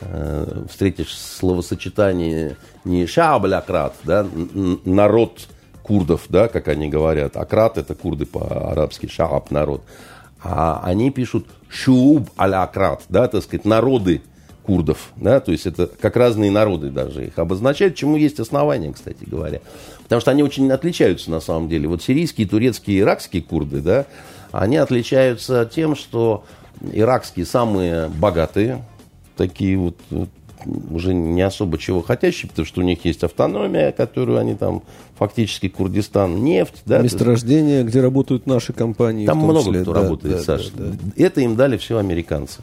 э, 0.00 0.64
встретишь 0.70 1.18
словосочетание 1.18 2.56
не 2.84 3.04
шааблякрат, 3.08 3.96
да, 4.04 4.24
народ 4.84 5.48
курдов, 5.82 6.26
да, 6.28 6.46
как 6.46 6.68
они 6.68 6.88
говорят. 6.88 7.36
Акрат 7.36 7.78
это 7.78 7.96
курды 7.96 8.26
по-арабски, 8.26 9.08
шааб 9.08 9.50
народ. 9.50 9.82
А 10.40 10.80
они 10.84 11.10
пишут 11.10 11.46
шуб 11.74 12.30
алякрат, 12.36 13.02
да, 13.08 13.26
так 13.26 13.42
сказать, 13.42 13.64
народы 13.64 14.22
курдов, 14.62 15.10
да, 15.16 15.40
то 15.40 15.52
есть 15.52 15.66
это 15.66 15.86
как 15.86 16.16
разные 16.16 16.50
народы 16.50 16.90
даже 16.90 17.26
их 17.26 17.38
обозначают, 17.38 17.96
чему 17.96 18.16
есть 18.16 18.38
основания, 18.40 18.92
кстати 18.92 19.24
говоря. 19.26 19.60
Потому 20.04 20.20
что 20.20 20.30
они 20.30 20.42
очень 20.42 20.70
отличаются 20.70 21.30
на 21.30 21.40
самом 21.40 21.68
деле. 21.68 21.88
Вот 21.88 22.02
сирийские, 22.02 22.46
турецкие, 22.46 23.00
иракские 23.00 23.42
курды, 23.42 23.80
да, 23.80 24.06
они 24.52 24.76
отличаются 24.76 25.68
тем, 25.70 25.96
что 25.96 26.44
иракские 26.92 27.44
самые 27.44 28.08
богатые, 28.08 28.84
такие 29.36 29.76
вот 29.76 29.96
уже 30.90 31.14
не 31.14 31.42
особо 31.42 31.78
чего 31.78 32.02
хотящие, 32.02 32.48
потому 32.48 32.66
что 32.66 32.80
у 32.80 32.84
них 32.84 33.04
есть 33.04 33.24
автономия, 33.24 33.92
которую 33.92 34.38
они 34.38 34.54
там 34.54 34.82
фактически 35.16 35.68
Курдистан, 35.68 36.42
нефть. 36.42 36.82
Да, 36.86 37.00
Месторождение, 37.00 37.78
есть... 37.78 37.88
где 37.88 38.00
работают 38.00 38.46
наши 38.46 38.72
компании. 38.72 39.26
Там 39.26 39.38
много 39.38 39.64
числе. 39.64 39.82
кто 39.82 39.92
да, 39.92 40.02
работает, 40.02 40.36
да, 40.36 40.42
Саша. 40.42 40.70
Да, 40.74 40.84
да. 40.86 41.12
Это 41.16 41.40
им 41.40 41.56
дали 41.56 41.76
все 41.76 41.98
американцы, 41.98 42.60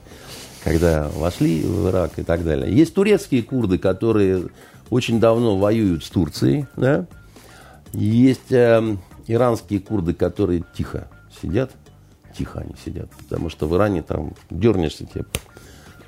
когда 0.63 1.09
вошли 1.15 1.61
в 1.61 1.89
Ирак 1.89 2.17
и 2.17 2.23
так 2.23 2.43
далее. 2.43 2.73
Есть 2.75 2.93
турецкие 2.93 3.43
курды, 3.43 3.77
которые 3.77 4.45
очень 4.89 5.19
давно 5.19 5.57
воюют 5.57 6.03
с 6.03 6.09
Турцией. 6.09 6.67
Да? 6.75 7.05
Есть 7.93 8.51
э, 8.51 8.97
иранские 9.27 9.79
курды, 9.79 10.13
которые 10.13 10.63
тихо 10.75 11.07
сидят. 11.41 11.71
Тихо 12.37 12.59
они 12.59 12.73
сидят, 12.85 13.09
потому 13.11 13.49
что 13.49 13.67
в 13.67 13.75
Иране 13.75 14.03
там 14.03 14.33
дернешься, 14.49 15.05
тебе 15.05 15.25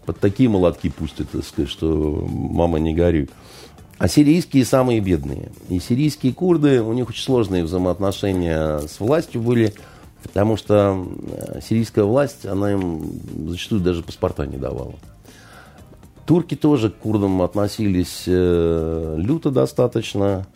под 0.05 0.19
такие 0.19 0.49
молотки 0.49 0.89
пустят, 0.89 1.29
так 1.31 1.43
сказать, 1.45 1.69
что 1.69 2.27
мама 2.29 2.79
не 2.79 2.93
горюй. 2.93 3.29
А 3.97 4.07
сирийские 4.07 4.65
самые 4.65 4.99
бедные. 4.99 5.51
И 5.69 5.79
сирийские 5.79 6.33
курды, 6.33 6.81
у 6.81 6.93
них 6.93 7.09
очень 7.09 7.23
сложные 7.23 7.63
взаимоотношения 7.63 8.79
с 8.79 8.99
властью 8.99 9.41
были, 9.41 9.73
потому 10.21 10.57
что 10.57 11.07
э, 11.31 11.61
сирийская 11.61 12.03
власть, 12.03 12.45
она 12.45 12.73
им 12.73 13.21
зачастую 13.47 13.81
даже 13.81 14.03
паспорта 14.03 14.45
не 14.45 14.57
давала. 14.57 14.95
Турки 16.25 16.55
тоже 16.55 16.89
к 16.89 16.97
курдам 16.97 17.41
относились 17.41 18.23
э, 18.27 19.15
люто 19.17 19.51
достаточно 19.51 20.47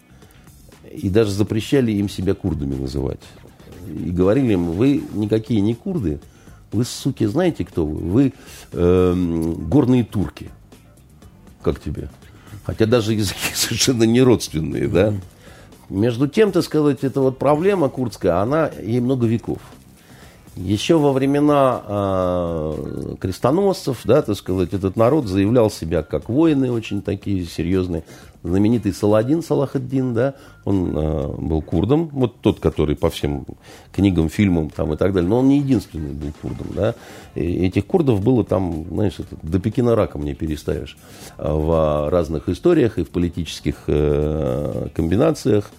и 0.91 1.09
даже 1.09 1.31
запрещали 1.31 1.91
им 1.91 2.09
себя 2.09 2.33
курдами 2.33 2.75
называть. 2.75 3.21
И 3.87 4.09
говорили 4.09 4.53
им, 4.53 4.71
вы 4.71 5.03
никакие 5.13 5.61
не 5.61 5.73
курды, 5.73 6.19
вы, 6.71 6.83
суки, 6.85 7.25
знаете, 7.25 7.65
кто 7.65 7.85
вы? 7.85 7.97
Вы 7.97 8.33
э, 8.73 9.13
горные 9.57 10.03
турки. 10.03 10.49
Как 11.61 11.79
тебе? 11.79 12.09
Хотя 12.65 12.85
даже 12.85 13.13
языки 13.13 13.39
совершенно 13.53 14.03
не 14.03 14.21
родственные, 14.21 14.87
да? 14.87 15.13
Между 15.89 16.27
тем, 16.27 16.51
так 16.51 16.63
сказать, 16.63 17.03
эта 17.03 17.21
вот 17.21 17.39
проблема 17.39 17.87
курдская, 17.87 18.41
она 18.41 18.69
ей 18.81 18.99
много 18.99 19.25
веков. 19.25 19.59
Еще 20.57 20.97
во 20.97 21.13
времена 21.13 21.83
э, 21.85 23.15
крестоносцев, 23.19 24.01
да, 24.05 24.23
так 24.23 24.35
сказать, 24.35 24.73
этот 24.73 24.95
народ 24.95 25.27
заявлял 25.27 25.69
себя 25.69 26.01
как 26.01 26.29
воины 26.29 26.71
очень 26.71 27.03
такие 27.03 27.45
серьезные. 27.45 28.03
Знаменитый 28.41 28.91
Саладин 28.91 29.43
Салахаддин, 29.43 30.15
да, 30.15 30.33
он 30.65 30.97
э, 30.97 31.27
был 31.37 31.61
курдом, 31.61 32.09
вот 32.11 32.41
тот, 32.41 32.59
который 32.59 32.95
по 32.95 33.11
всем 33.11 33.45
книгам, 33.91 34.29
фильмам 34.29 34.71
там 34.71 34.93
и 34.93 34.97
так 34.97 35.13
далее, 35.13 35.29
но 35.29 35.39
он 35.39 35.47
не 35.47 35.59
единственный 35.59 36.13
был 36.13 36.31
курдом, 36.41 36.67
да. 36.73 36.95
И 37.35 37.67
этих 37.67 37.85
курдов 37.85 38.23
было 38.23 38.43
там, 38.43 38.85
знаешь, 38.89 39.19
это, 39.19 39.35
до 39.43 39.59
Пекина 39.59 39.95
раком 39.95 40.23
не 40.23 40.33
переставишь 40.33 40.97
в 41.37 42.09
разных 42.09 42.49
историях 42.49 42.97
и 42.97 43.03
в 43.03 43.09
политических 43.09 43.75
э, 43.85 44.87
комбинациях, 44.95 45.69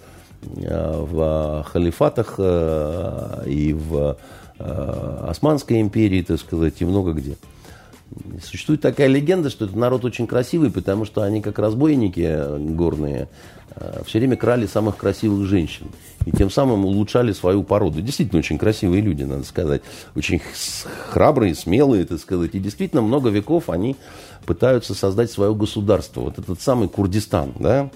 в 0.41 1.67
халифатах 1.69 2.37
э, 2.39 3.43
и 3.47 3.73
в 3.73 4.17
Османской 4.59 5.81
империи, 5.81 6.23
так 6.23 6.39
сказать, 6.41 6.81
и 6.81 6.85
много 6.85 7.13
где. 7.13 7.37
Существует 8.43 8.81
такая 8.81 9.07
легенда, 9.07 9.51
что 9.51 9.67
этот 9.67 9.77
народ 9.77 10.05
очень 10.05 10.27
красивый, 10.27 10.71
потому 10.71 11.05
что 11.05 11.23
они, 11.23 11.43
как 11.43 11.59
разбойники 11.59 12.59
горные, 12.75 13.29
э, 13.77 14.03
все 14.07 14.19
время 14.19 14.37
крали 14.37 14.67
самых 14.67 14.97
красивых 14.97 15.47
женщин. 15.47 15.89
И 16.25 16.33
тем 16.33 16.51
самым 16.51 16.85
улучшали 16.87 17.33
свою 17.33 17.63
породу. 17.63 18.01
Действительно, 18.01 18.39
очень 18.39 18.59
красивые 18.59 19.03
люди, 19.03 19.25
надо 19.25 19.45
сказать. 19.45 19.83
Очень 20.17 20.41
храбрые, 21.11 21.55
смелые, 21.55 22.07
так 22.07 22.19
сказать. 22.19 22.55
И 22.55 22.59
действительно, 22.59 23.03
много 23.03 23.29
веков 23.29 23.69
они 23.69 23.95
пытаются 24.47 24.95
создать 24.95 25.31
свое 25.31 25.55
государство. 25.55 26.23
Вот 26.23 26.39
этот 26.39 26.61
самый 26.61 26.89
Курдистан, 26.89 27.53
да, 27.59 27.91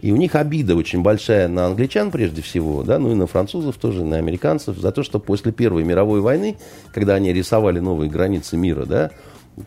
и 0.00 0.12
у 0.12 0.16
них 0.16 0.34
обида 0.34 0.76
очень 0.76 1.02
большая 1.02 1.46
на 1.48 1.66
англичан 1.66 2.10
прежде 2.10 2.42
всего, 2.42 2.82
да, 2.82 2.98
ну 2.98 3.12
и 3.12 3.14
на 3.14 3.26
французов 3.26 3.76
тоже, 3.76 4.04
на 4.04 4.16
американцев, 4.16 4.78
за 4.78 4.92
то, 4.92 5.02
что 5.02 5.18
после 5.18 5.52
Первой 5.52 5.84
мировой 5.84 6.20
войны, 6.20 6.56
когда 6.92 7.14
они 7.14 7.32
рисовали 7.32 7.80
новые 7.80 8.10
границы 8.10 8.56
мира, 8.56 8.86
да, 8.86 9.10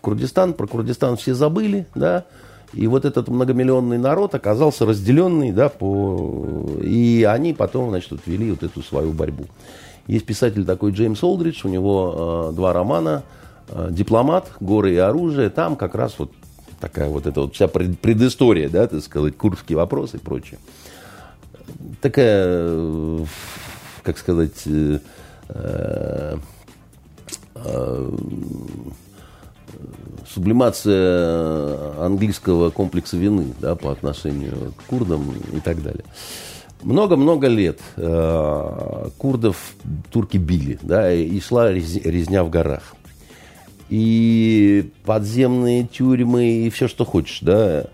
Курдистан, 0.01 0.53
про 0.53 0.65
Курдистан 0.65 1.17
все 1.17 1.33
забыли, 1.35 1.85
да, 1.93 2.25
и 2.73 2.87
вот 2.87 3.05
этот 3.05 3.27
многомиллионный 3.27 3.99
народ 3.99 4.33
оказался 4.33 4.85
разделенный, 4.85 5.51
да, 5.51 5.69
по... 5.69 6.65
и 6.81 7.27
они 7.29 7.53
потом, 7.53 7.89
значит, 7.89 8.11
вот 8.11 8.21
вели 8.25 8.49
вот 8.49 8.63
эту 8.63 8.81
свою 8.81 9.11
борьбу. 9.11 9.45
Есть 10.07 10.25
писатель 10.25 10.65
такой 10.65 10.91
Джеймс 10.91 11.23
Олдридж, 11.23 11.61
у 11.65 11.69
него 11.69 12.49
э, 12.49 12.55
два 12.55 12.73
романа 12.73 13.23
э, 13.69 13.89
«Дипломат», 13.91 14.51
«Горы 14.59 14.93
и 14.93 14.97
оружие», 14.97 15.49
там 15.49 15.75
как 15.75 15.95
раз 15.95 16.15
вот 16.17 16.31
такая 16.83 17.07
вот 17.07 17.25
эта 17.25 17.39
вот 17.39 17.55
вся 17.55 17.69
предыстория, 17.69 18.67
да, 18.67 18.87
так 18.87 19.01
сказать, 19.01 19.37
курский 19.37 19.73
вопрос 19.73 20.15
и 20.15 20.17
прочее. 20.17 20.59
Такая, 22.01 23.25
как 24.03 24.17
сказать, 24.17 24.63
э, 24.65 24.99
э, 27.55 28.11
сублимация 30.27 32.03
английского 32.05 32.69
комплекса 32.69 33.15
вины 33.15 33.53
да, 33.61 33.75
по 33.75 33.89
отношению 33.89 34.73
к 34.75 34.83
курдам 34.89 35.33
и 35.53 35.61
так 35.61 35.81
далее. 35.81 36.03
Много-много 36.81 37.47
лет 37.47 37.79
э, 37.95 39.09
курдов 39.17 39.73
турки 40.11 40.35
били, 40.35 40.77
да, 40.81 41.13
и 41.13 41.39
шла 41.39 41.71
резня 41.71 42.43
в 42.43 42.49
горах 42.49 42.93
и 43.93 44.91
подземные 45.05 45.85
тюрьмы, 45.85 46.65
и 46.65 46.69
все, 46.71 46.87
что 46.87 47.05
хочешь, 47.05 47.41
да. 47.41 47.85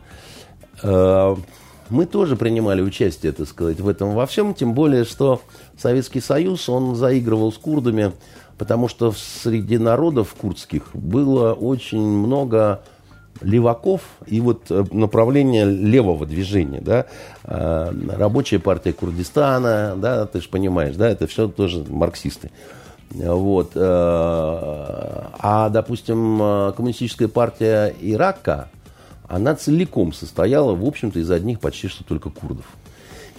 А, 0.81 1.37
мы 1.89 2.05
тоже 2.05 2.37
принимали 2.37 2.81
участие, 2.81 3.33
так 3.33 3.45
сказать, 3.49 3.81
в 3.81 3.87
этом 3.89 4.15
во 4.15 4.25
всем, 4.25 4.53
тем 4.53 4.73
более, 4.73 5.03
что 5.03 5.41
Советский 5.77 6.21
Союз, 6.21 6.69
он 6.69 6.95
заигрывал 6.95 7.51
с 7.51 7.57
курдами, 7.57 8.13
потому 8.57 8.87
что 8.87 9.11
среди 9.11 9.77
народов 9.77 10.35
курдских 10.39 10.83
было 10.93 11.51
очень 11.51 12.07
много 12.07 12.81
леваков 13.41 14.01
и 14.25 14.39
вот 14.39 14.67
э, 14.69 14.85
направление 14.91 15.65
левого 15.65 16.25
движения, 16.25 16.79
да, 16.79 17.07
а, 17.43 17.93
рабочая 18.17 18.59
партия 18.59 18.93
Курдистана, 18.93 19.95
да, 19.97 20.25
ты 20.27 20.39
же 20.39 20.47
понимаешь, 20.47 20.95
да, 20.95 21.09
это 21.09 21.27
все 21.27 21.49
тоже 21.49 21.83
марксисты. 21.89 22.51
Вот. 23.11 23.71
Э, 23.75 23.79
а, 25.39 25.69
допустим, 25.69 26.41
э, 26.41 26.73
коммунистическая 26.75 27.27
партия 27.27 27.93
Ирака, 27.99 28.69
она 29.27 29.55
целиком 29.55 30.13
состояла, 30.13 30.75
в 30.75 30.85
общем-то, 30.85 31.19
из 31.19 31.29
одних 31.31 31.59
почти 31.59 31.87
что 31.87 32.03
только 32.03 32.29
курдов. 32.29 32.65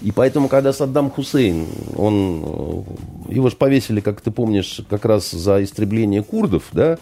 И 0.03 0.13
поэтому, 0.13 0.49
когда 0.49 0.73
Саддам 0.73 1.11
Хусейн, 1.11 1.67
он, 1.97 2.43
э, 3.29 3.35
его 3.35 3.51
же 3.51 3.57
повесили, 3.57 4.01
как 4.01 4.21
ты 4.21 4.31
помнишь, 4.31 4.81
как 4.89 5.05
раз 5.05 5.31
за 5.31 5.63
истребление 5.63 6.23
курдов, 6.23 6.65
да, 6.73 6.99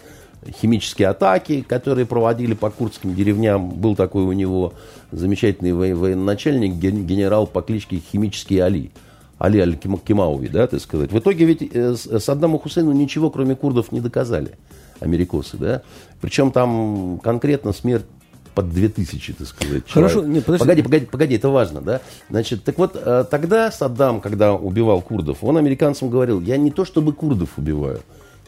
химические 0.61 1.09
атаки, 1.09 1.61
которые 1.61 2.05
проводили 2.05 2.53
по 2.53 2.69
курдским 2.69 3.15
деревням. 3.15 3.69
Был 3.69 3.95
такой 3.95 4.23
у 4.23 4.31
него 4.31 4.73
замечательный 5.11 5.73
военачальник, 5.73 6.73
генерал 6.73 7.47
по 7.47 7.61
кличке 7.61 8.01
Химический 8.11 8.61
Али. 8.61 8.91
Али 9.39 9.59
Аль-Кимауи, 9.59 10.49
да, 10.49 10.67
так 10.67 10.81
сказать. 10.81 11.11
В 11.11 11.17
итоге 11.17 11.45
ведь 11.45 11.63
э, 11.73 11.95
Саддаму 11.95 12.59
Хусейну 12.59 12.91
ничего, 12.91 13.31
кроме 13.31 13.55
курдов, 13.55 13.91
не 13.93 14.01
доказали, 14.01 14.57
америкосы, 14.99 15.57
да. 15.57 15.81
Причем 16.19 16.51
там 16.51 17.19
конкретно 17.23 17.71
смерть 17.71 18.05
под 18.53 18.71
2000, 18.71 19.33
так 19.33 19.47
сказать. 19.47 19.83
Хорошо, 19.89 20.23
нет, 20.25 20.43
подожди. 20.45 20.63
Погоди, 20.63 20.81
погоди, 20.81 21.05
погоди, 21.05 21.35
это 21.35 21.47
важно, 21.47 21.79
да? 21.79 22.01
Значит, 22.29 22.65
так 22.65 22.77
вот, 22.77 22.91
э, 22.95 23.23
тогда 23.31 23.71
Саддам, 23.71 24.19
когда 24.19 24.53
убивал 24.53 25.01
курдов, 25.01 25.37
он 25.41 25.55
американцам 25.55 26.09
говорил, 26.09 26.41
я 26.41 26.57
не 26.57 26.69
то 26.69 26.83
чтобы 26.83 27.13
курдов 27.13 27.57
убиваю, 27.57 28.01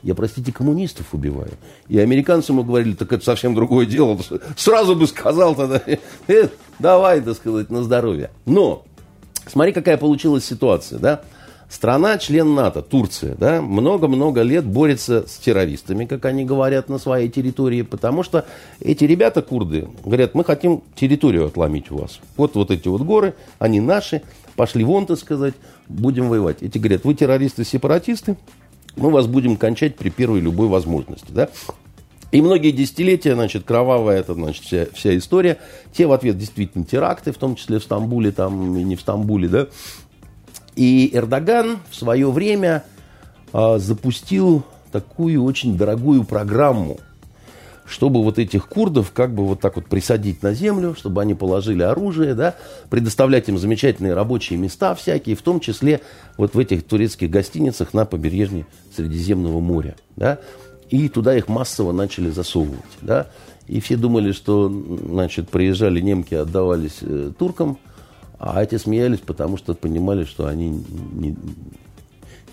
я, 0.04 0.14
простите, 0.14 0.52
коммунистов 0.52 1.14
убиваю. 1.14 1.52
И 1.88 2.00
американцы 2.00 2.52
ему 2.52 2.66
говорили, 2.66 2.96
так 2.96 3.14
это 3.14 3.24
совсем 3.24 3.56
другое 3.56 3.86
дело. 3.86 4.20
Сразу 4.58 4.96
бы 4.96 5.08
сказал 5.08 5.56
тогда, 5.56 5.82
э, 6.28 6.48
давай, 6.80 7.22
так 7.22 7.38
сказать, 7.38 7.70
на 7.70 7.82
здоровье. 7.82 8.32
Но, 8.46 8.84
смотри, 9.52 9.74
какая 9.74 9.98
получилась 9.98 10.46
ситуация, 10.46 11.00
да? 11.00 11.22
Страна, 11.70 12.18
член 12.18 12.54
НАТО, 12.54 12.82
Турция, 12.82 13.36
да, 13.36 13.62
много-много 13.62 14.42
лет 14.42 14.66
борется 14.66 15.26
с 15.26 15.38
террористами, 15.38 16.06
как 16.06 16.26
они 16.26 16.44
говорят, 16.44 16.90
на 16.90 16.98
своей 16.98 17.30
территории, 17.30 17.82
потому 17.82 18.24
что 18.24 18.46
эти 18.82 19.06
ребята, 19.06 19.42
курды, 19.42 19.88
говорят, 20.04 20.36
мы 20.36 20.44
хотим 20.44 20.84
территорию 20.96 21.46
отломить 21.46 21.90
у 21.90 22.00
вас. 22.00 22.20
Вот, 22.36 22.56
вот 22.56 22.72
эти 22.72 22.90
вот 22.90 23.04
горы, 23.04 23.36
они 23.58 23.80
наши, 23.80 24.22
пошли 24.58 24.84
вон, 24.84 25.06
так 25.06 25.18
сказать, 25.18 25.54
будем 25.88 26.28
воевать. 26.28 26.58
Эти 26.62 26.78
говорят, 26.78 27.06
вы 27.06 27.14
террористы-сепаратисты, 27.14 28.36
мы 28.98 29.10
вас 29.10 29.28
будем 29.28 29.56
кончать 29.56 29.96
при 29.96 30.10
первой 30.10 30.42
любой 30.42 30.68
возможности, 30.68 31.30
да. 31.30 31.48
И 32.32 32.42
многие 32.42 32.72
десятилетия, 32.72 33.34
значит, 33.34 33.64
кровавая 33.66 34.20
это, 34.20 34.34
значит, 34.34 34.64
вся, 34.64 34.88
вся 34.94 35.18
история. 35.18 35.58
Те 35.94 36.08
в 36.08 36.14
ответ 36.14 36.38
действительно 36.38 36.86
теракты, 36.86 37.32
в 37.32 37.38
том 37.38 37.56
числе 37.56 37.80
в 37.80 37.84
Стамбуле, 37.84 38.32
там, 38.32 38.78
и 38.78 38.84
не 38.84 38.96
в 38.96 39.02
Стамбуле, 39.02 39.50
да. 39.50 39.68
И 40.76 41.12
Эрдоган 41.14 41.80
в 41.90 41.96
свое 41.96 42.32
время 42.32 42.84
а, 43.52 43.78
запустил 43.78 44.64
такую 44.92 45.44
очень 45.44 45.78
дорогую 45.78 46.24
программу, 46.24 47.00
чтобы 47.86 48.24
вот 48.24 48.40
этих 48.40 48.70
курдов 48.70 49.12
как 49.12 49.36
бы 49.36 49.46
вот 49.46 49.60
так 49.60 49.76
вот 49.76 49.88
присадить 49.88 50.42
на 50.42 50.54
землю, 50.54 50.96
чтобы 50.98 51.22
они 51.22 51.34
положили 51.34 51.84
оружие, 51.84 52.34
да, 52.34 52.56
предоставлять 52.90 53.50
им 53.50 53.58
замечательные 53.58 54.14
рабочие 54.14 54.58
места 54.58 54.96
всякие, 54.96 55.36
в 55.36 55.42
том 55.42 55.60
числе 55.60 56.00
вот 56.38 56.54
в 56.56 56.60
этих 56.60 56.86
турецких 56.86 57.30
гостиницах 57.30 57.94
на 57.94 58.06
побережье 58.06 58.66
Средиземного 58.96 59.60
моря, 59.60 59.96
да, 60.16 60.40
и 60.92 61.08
туда 61.08 61.36
их 61.36 61.48
массово 61.48 61.94
начали 61.94 62.30
засовывать, 62.30 62.80
да, 63.02 63.28
и 63.68 63.80
все 63.80 63.96
думали, 63.96 64.34
что, 64.34 64.70
значит, 64.70 65.50
приезжали 65.50 66.02
немки, 66.02 66.36
отдавались 66.36 66.98
э, 67.02 67.32
туркам, 67.40 67.80
а 68.38 68.62
эти 68.62 68.78
смеялись, 68.78 69.20
потому 69.20 69.56
что 69.56 69.74
понимали, 69.74 70.26
что 70.26 70.48
они 70.48 70.70
не, 70.70 71.38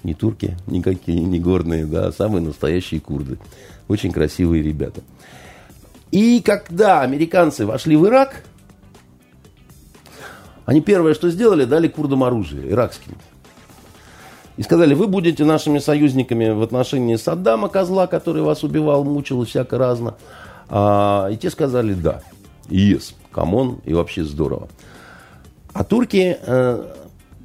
не 0.05 0.14
турки, 0.14 0.57
никакие, 0.66 1.20
не 1.20 1.41
горные, 1.41 1.84
да, 1.84 2.07
а 2.07 2.12
самые 2.12 2.41
настоящие 2.41 3.01
курды. 3.01 3.39
Очень 3.89 4.12
красивые 4.12 4.62
ребята. 4.62 5.03
И 6.12 6.41
когда 6.41 7.01
американцы 7.01 7.66
вошли 7.66 7.97
в 7.97 8.07
Ирак, 8.07 8.45
они 10.64 10.80
первое, 10.80 11.14
что 11.14 11.30
сделали, 11.30 11.64
дали 11.64 11.89
курдам 11.89 12.22
оружие, 12.22 12.70
иракским. 12.70 13.16
И 14.59 14.63
сказали, 14.65 14.93
вы 14.93 15.07
будете 15.07 15.45
нашими 15.45 15.79
союзниками 15.79 16.51
в 16.51 16.63
отношении 16.63 17.15
Саддама, 17.15 17.69
козла, 17.69 18.09
который 18.09 18.43
вас 18.43 18.65
убивал, 18.65 19.05
мучил 19.05 19.45
и 19.45 19.47
всяко 19.47 19.79
разно. 19.79 20.17
А, 20.69 21.29
и 21.31 21.37
те 21.37 21.49
сказали, 21.49 21.95
да, 21.95 22.23
yes, 22.69 23.15
come 23.31 23.58
on, 23.58 23.79
и 23.85 23.95
вообще 23.95 24.25
здорово. 24.25 24.67
А 25.73 25.85
турки 25.85 26.37
э, 26.41 26.85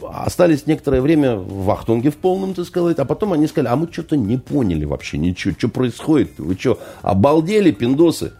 остались 0.01 0.65
некоторое 0.65 1.01
время 1.01 1.35
в 1.35 1.69
Ахтунге 1.69 2.09
в 2.09 2.17
полном, 2.17 2.55
так 2.55 2.65
сказать, 2.65 2.97
а 2.97 3.05
потом 3.05 3.33
они 3.33 3.45
сказали, 3.45 3.71
а 3.71 3.75
мы 3.75 3.87
что-то 3.91 4.17
не 4.17 4.37
поняли 4.37 4.85
вообще 4.85 5.19
ничего, 5.19 5.53
что 5.55 5.69
происходит, 5.69 6.39
вы 6.39 6.55
что, 6.55 6.79
обалдели, 7.03 7.69
пиндосы? 7.69 8.33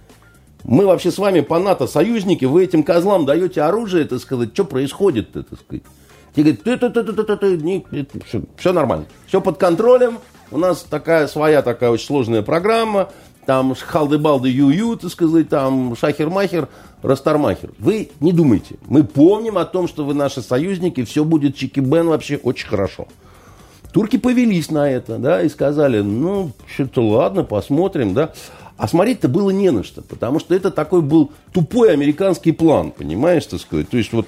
Мы 0.64 0.88
вообще 0.88 1.12
с 1.12 1.20
вами 1.20 1.42
по 1.42 1.60
НАТО 1.60 1.86
союзники, 1.86 2.46
вы 2.46 2.64
этим 2.64 2.82
козлам 2.82 3.28
даете 3.28 3.62
оружие, 3.62 4.06
так 4.06 4.20
сказать, 4.20 4.50
что 4.54 4.66
происходит, 4.66 5.32
так 5.32 5.46
сказать? 5.60 5.84
Те 6.36 6.42
говорят, 6.42 6.64
ты, 6.64 6.78
ты, 6.78 6.90
ты, 6.90 7.04
ты, 7.04 7.24
ты, 7.24 7.38
ты, 7.38 7.58
не, 7.58 7.86
все, 8.26 8.42
все 8.58 8.74
нормально, 8.74 9.06
все 9.28 9.40
под 9.40 9.58
контролем, 9.58 10.20
у 10.52 10.58
нас 10.58 10.86
такая 10.88 11.28
своя 11.28 11.62
такая 11.62 11.92
очень 11.92 12.06
сложная 12.06 12.42
программа, 12.42 13.10
там 13.46 13.76
халды-балды 13.76 14.50
ю-ю, 14.50 14.96
так 14.96 15.12
сказать, 15.12 15.50
там 15.50 15.96
шахер-махер, 15.96 16.70
растармахер. 17.02 17.72
Вы 17.78 18.10
не 18.20 18.32
думайте. 18.32 18.76
Мы 18.88 19.04
помним 19.04 19.58
о 19.58 19.66
том, 19.66 19.88
что 19.88 20.06
вы 20.06 20.14
наши 20.14 20.42
союзники, 20.42 21.04
все 21.04 21.24
будет 21.24 21.56
чики-бен 21.56 22.08
вообще 22.08 22.38
очень 22.38 22.68
хорошо. 22.68 23.08
Турки 23.92 24.18
повелись 24.18 24.72
на 24.72 24.90
это, 24.90 25.20
да, 25.20 25.44
и 25.44 25.50
сказали, 25.50 26.02
ну, 26.02 26.52
что-то 26.74 27.08
ладно, 27.08 27.44
посмотрим, 27.44 28.14
да. 28.14 28.34
А 28.76 28.88
смотреть-то 28.88 29.28
было 29.28 29.52
не 29.52 29.70
на 29.70 29.84
что, 29.84 30.02
потому 30.02 30.40
что 30.40 30.56
это 30.56 30.72
такой 30.72 31.02
был 31.02 31.32
тупой 31.52 31.94
американский 31.94 32.54
план, 32.54 32.92
понимаешь, 32.92 33.46
так 33.46 33.60
сказать. 33.60 33.90
То 33.90 33.98
есть 33.98 34.12
вот 34.12 34.26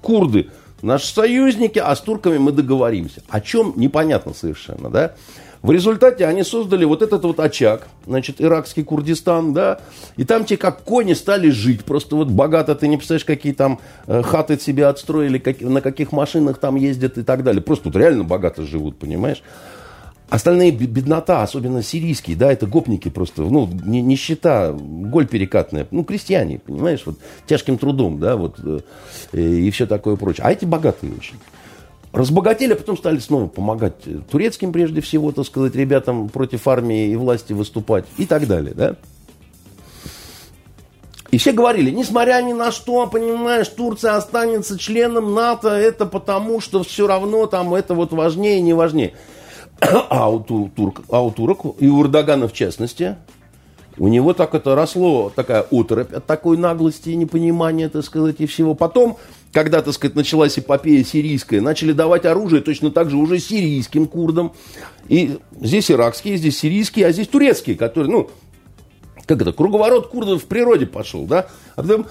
курды 0.00 0.48
наши 0.82 1.06
союзники, 1.06 1.78
а 1.78 1.94
с 1.94 2.00
турками 2.00 2.38
мы 2.38 2.52
договоримся. 2.52 3.22
О 3.28 3.40
чем 3.40 3.72
непонятно 3.76 4.34
совершенно, 4.34 4.90
да. 4.90 5.14
В 5.62 5.70
результате 5.70 6.26
они 6.26 6.42
создали 6.42 6.84
вот 6.84 7.02
этот 7.02 7.22
вот 7.22 7.38
очаг, 7.38 7.86
значит, 8.04 8.40
иракский 8.40 8.82
Курдистан, 8.82 9.54
да, 9.54 9.78
и 10.16 10.24
там 10.24 10.44
те 10.44 10.56
как 10.56 10.82
кони 10.82 11.14
стали 11.14 11.50
жить, 11.50 11.84
просто 11.84 12.16
вот 12.16 12.28
богато, 12.28 12.74
ты 12.74 12.88
не 12.88 12.96
представляешь, 12.96 13.24
какие 13.24 13.52
там 13.52 13.78
э, 14.08 14.22
хаты 14.22 14.58
себе 14.58 14.86
отстроили, 14.86 15.38
как, 15.38 15.60
на 15.60 15.80
каких 15.80 16.10
машинах 16.10 16.58
там 16.58 16.74
ездят 16.74 17.16
и 17.16 17.22
так 17.22 17.44
далее. 17.44 17.62
Просто 17.62 17.90
вот 17.90 17.96
реально 17.96 18.24
богато 18.24 18.64
живут, 18.64 18.98
понимаешь. 18.98 19.42
Остальные 20.32 20.70
беднота, 20.70 21.42
особенно 21.42 21.82
сирийские, 21.82 22.38
да, 22.38 22.50
это 22.50 22.66
гопники 22.66 23.10
просто, 23.10 23.42
ну, 23.42 23.68
нищета, 23.84 24.72
голь 24.72 25.26
перекатная, 25.26 25.86
ну, 25.90 26.04
крестьяне, 26.04 26.58
понимаешь, 26.58 27.02
вот 27.04 27.18
тяжким 27.46 27.76
трудом, 27.76 28.18
да, 28.18 28.36
вот, 28.36 28.58
э, 28.64 28.80
и 29.38 29.70
все 29.72 29.86
такое 29.86 30.16
прочее. 30.16 30.46
А 30.46 30.50
эти 30.50 30.64
богатые 30.64 31.12
очень. 31.12 31.34
Разбогатели, 32.14 32.72
а 32.72 32.76
потом 32.76 32.96
стали 32.96 33.18
снова 33.18 33.46
помогать 33.46 33.96
турецким, 34.30 34.72
прежде 34.72 35.02
всего, 35.02 35.32
так 35.32 35.44
сказать, 35.44 35.74
ребятам 35.74 36.30
против 36.30 36.66
армии 36.66 37.08
и 37.08 37.16
власти 37.16 37.52
выступать 37.52 38.06
и 38.16 38.24
так 38.24 38.46
далее, 38.46 38.72
да. 38.74 38.96
И 41.30 41.36
все 41.36 41.52
говорили, 41.52 41.90
несмотря 41.90 42.40
ни 42.40 42.54
на 42.54 42.72
что, 42.72 43.06
понимаешь, 43.06 43.68
Турция 43.68 44.16
останется 44.16 44.78
членом 44.78 45.34
НАТО, 45.34 45.68
это 45.68 46.06
потому, 46.06 46.62
что 46.62 46.82
все 46.84 47.06
равно 47.06 47.44
там 47.44 47.74
это 47.74 47.92
вот 47.92 48.12
важнее, 48.12 48.62
не 48.62 48.72
важнее. 48.72 49.12
А 50.10 50.30
у, 50.30 50.40
турк, 50.40 51.02
а 51.08 51.24
у 51.24 51.30
турок, 51.30 51.60
и 51.78 51.88
у 51.88 52.02
Эрдогана 52.02 52.46
в 52.46 52.52
частности, 52.52 53.16
у 53.98 54.08
него 54.08 54.32
так 54.32 54.54
это 54.54 54.74
росло, 54.74 55.32
такая 55.34 55.62
оторопь 55.70 56.12
от 56.12 56.24
такой 56.24 56.56
наглости 56.56 57.10
и 57.10 57.16
непонимания, 57.16 57.88
так 57.88 58.04
сказать, 58.04 58.36
и 58.38 58.46
всего. 58.46 58.74
Потом 58.74 59.18
когда, 59.52 59.82
так 59.82 59.92
сказать, 59.92 60.16
началась 60.16 60.58
эпопея 60.58 61.04
сирийская, 61.04 61.60
начали 61.60 61.92
давать 61.92 62.24
оружие 62.24 62.62
точно 62.62 62.90
так 62.90 63.10
же 63.10 63.16
уже 63.16 63.38
сирийским 63.38 64.06
курдам. 64.06 64.54
И 65.08 65.38
здесь 65.60 65.90
иракские, 65.90 66.38
здесь 66.38 66.58
сирийские, 66.58 67.06
а 67.06 67.12
здесь 67.12 67.28
турецкие, 67.28 67.76
которые, 67.76 68.10
ну, 68.10 68.30
как 69.26 69.42
это, 69.42 69.52
круговорот 69.52 70.08
курдов 70.08 70.42
в 70.42 70.46
природе 70.46 70.86
пошел, 70.86 71.26
да? 71.26 71.48
А 71.76 71.82
потом 71.82 72.06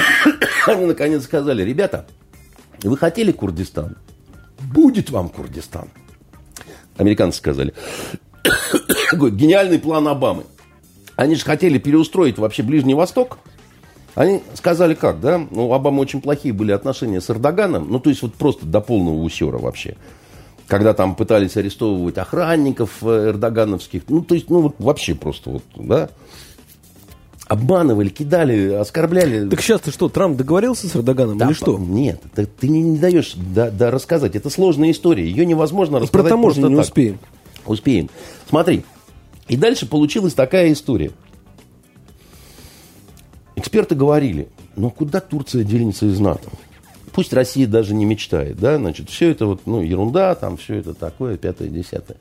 они 0.66 0.86
наконец 0.86 1.22
сказали, 1.22 1.62
ребята, 1.62 2.06
вы 2.82 2.96
хотели 2.96 3.30
Курдистан? 3.30 3.96
Будет 4.74 5.10
вам 5.10 5.28
Курдистан. 5.28 5.88
Американцы 6.96 7.38
сказали. 7.38 7.74
Гениальный 9.12 9.78
план 9.78 10.08
Обамы. 10.08 10.44
Они 11.16 11.34
же 11.34 11.44
хотели 11.44 11.78
переустроить 11.78 12.38
вообще 12.38 12.62
Ближний 12.62 12.94
Восток– 12.94 13.38
они 14.14 14.42
сказали 14.54 14.94
как, 14.94 15.20
да? 15.20 15.38
Ну, 15.50 15.68
у 15.68 15.72
Обамы 15.72 16.00
очень 16.00 16.20
плохие 16.20 16.52
были 16.52 16.72
отношения 16.72 17.20
с 17.20 17.30
Эрдоганом. 17.30 17.90
Ну, 17.90 17.98
то 17.98 18.10
есть, 18.10 18.22
вот 18.22 18.34
просто 18.34 18.66
до 18.66 18.80
полного 18.80 19.22
усера 19.22 19.58
вообще. 19.58 19.96
Когда 20.66 20.92
там 20.92 21.14
пытались 21.14 21.56
арестовывать 21.56 22.18
охранников 22.18 22.98
э, 23.02 23.30
эрдогановских. 23.30 24.02
Ну, 24.08 24.22
то 24.22 24.34
есть, 24.34 24.50
ну, 24.50 24.60
вот 24.60 24.76
вообще 24.78 25.14
просто 25.14 25.50
вот, 25.50 25.62
да? 25.76 26.10
Обманывали, 27.48 28.08
кидали, 28.08 28.72
оскорбляли. 28.72 29.48
Так 29.48 29.60
сейчас 29.60 29.82
ты 29.82 29.90
что, 29.90 30.08
Трамп 30.08 30.36
договорился 30.36 30.88
с 30.88 30.96
Эрдоганом 30.96 31.38
да, 31.38 31.46
или 31.46 31.52
что? 31.52 31.76
Нет, 31.76 32.20
ты, 32.34 32.46
ты 32.46 32.68
не, 32.68 32.82
не 32.82 32.98
даешь 32.98 33.34
да, 33.34 33.70
да, 33.70 33.90
рассказать. 33.90 34.36
Это 34.36 34.48
сложная 34.48 34.90
история. 34.90 35.24
Ее 35.24 35.44
невозможно 35.44 35.98
рассказать. 35.98 36.24
Про 36.24 36.30
таможню 36.30 36.68
не 36.68 36.76
так. 36.76 36.84
успеем. 36.84 37.18
Успеем. 37.66 38.10
Смотри. 38.48 38.84
И 39.48 39.56
дальше 39.56 39.86
получилась 39.86 40.34
такая 40.34 40.72
история. 40.72 41.10
Эксперты 43.56 43.94
говорили, 43.94 44.48
ну 44.76 44.90
куда 44.90 45.20
Турция 45.20 45.64
денется 45.64 46.06
из 46.06 46.18
НАТО? 46.20 46.48
Пусть 47.12 47.32
Россия 47.32 47.66
даже 47.66 47.92
не 47.92 48.06
мечтает, 48.06 48.58
да, 48.58 48.78
значит, 48.78 49.10
все 49.10 49.30
это 49.30 49.44
вот, 49.44 49.66
ну, 49.66 49.82
ерунда, 49.82 50.34
там, 50.34 50.56
все 50.56 50.76
это 50.76 50.94
такое, 50.94 51.36
пятое, 51.36 51.68
десятое. 51.68 52.16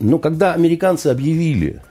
Но 0.00 0.18
когда 0.18 0.54
американцы 0.54 1.08
объявили, 1.08 1.82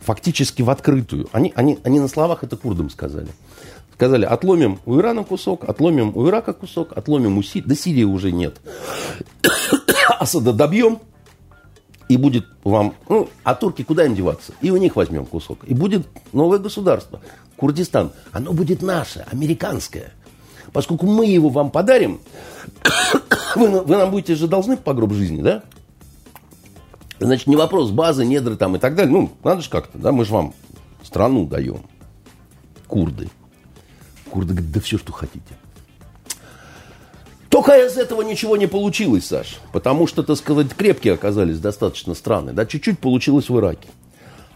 фактически 0.00 0.62
в 0.62 0.70
открытую, 0.70 1.28
они, 1.32 1.52
они, 1.54 1.78
они 1.84 2.00
на 2.00 2.08
словах 2.08 2.42
это 2.42 2.56
курдам 2.56 2.90
сказали, 2.90 3.28
Сказали, 3.94 4.24
отломим 4.24 4.78
у 4.86 4.98
Ирана 4.98 5.24
кусок, 5.24 5.68
отломим 5.68 6.16
у 6.16 6.26
Ирака 6.26 6.54
кусок, 6.54 6.96
отломим 6.96 7.36
у 7.36 7.42
Сирии. 7.42 7.66
Да 7.66 7.74
Сирии 7.74 8.04
уже 8.04 8.32
нет. 8.32 8.56
Асада 10.18 10.54
добьем, 10.54 11.00
и 12.10 12.16
будет 12.16 12.46
вам... 12.64 12.94
Ну, 13.08 13.28
а 13.44 13.54
турки 13.54 13.84
куда 13.84 14.06
им 14.06 14.14
деваться? 14.14 14.52
И 14.62 14.70
у 14.70 14.78
них 14.78 14.96
возьмем 14.96 15.26
кусок. 15.26 15.58
И 15.64 15.74
будет 15.74 16.08
новое 16.32 16.58
государство. 16.58 17.20
Курдистан. 17.56 18.10
Оно 18.32 18.52
будет 18.52 18.82
наше, 18.82 19.24
американское. 19.30 20.12
Поскольку 20.72 21.06
мы 21.06 21.26
его 21.26 21.50
вам 21.50 21.70
подарим, 21.70 22.20
вы, 23.54 23.82
вы 23.82 23.96
нам 23.96 24.10
будете 24.10 24.34
же 24.34 24.48
должны 24.48 24.76
по 24.76 24.92
гроб 24.92 25.12
жизни, 25.12 25.40
да? 25.40 25.62
Значит, 27.20 27.46
не 27.46 27.56
вопрос 27.56 27.90
базы, 27.90 28.24
недры 28.24 28.56
там 28.56 28.76
и 28.76 28.78
так 28.78 28.94
далее. 28.94 29.12
Ну, 29.12 29.30
надо 29.44 29.60
же 29.60 29.68
как-то, 29.68 29.98
да, 29.98 30.10
мы 30.10 30.24
же 30.24 30.32
вам 30.32 30.54
страну 31.02 31.46
даем. 31.46 31.82
Курды. 32.86 33.28
Курды 34.30 34.54
говорят, 34.54 34.72
да 34.72 34.80
все, 34.80 34.96
что 34.96 35.12
хотите. 35.12 35.54
Только 37.50 37.76
из 37.84 37.98
этого 37.98 38.22
ничего 38.22 38.56
не 38.56 38.66
получилось, 38.66 39.26
Саш. 39.26 39.58
Потому 39.72 40.06
что, 40.06 40.22
так 40.22 40.36
сказать, 40.36 40.74
крепкие 40.74 41.14
оказались 41.14 41.58
достаточно 41.58 42.14
страны. 42.14 42.52
Да, 42.52 42.64
чуть-чуть 42.64 42.98
получилось 42.98 43.50
в 43.50 43.58
Ираке. 43.58 43.88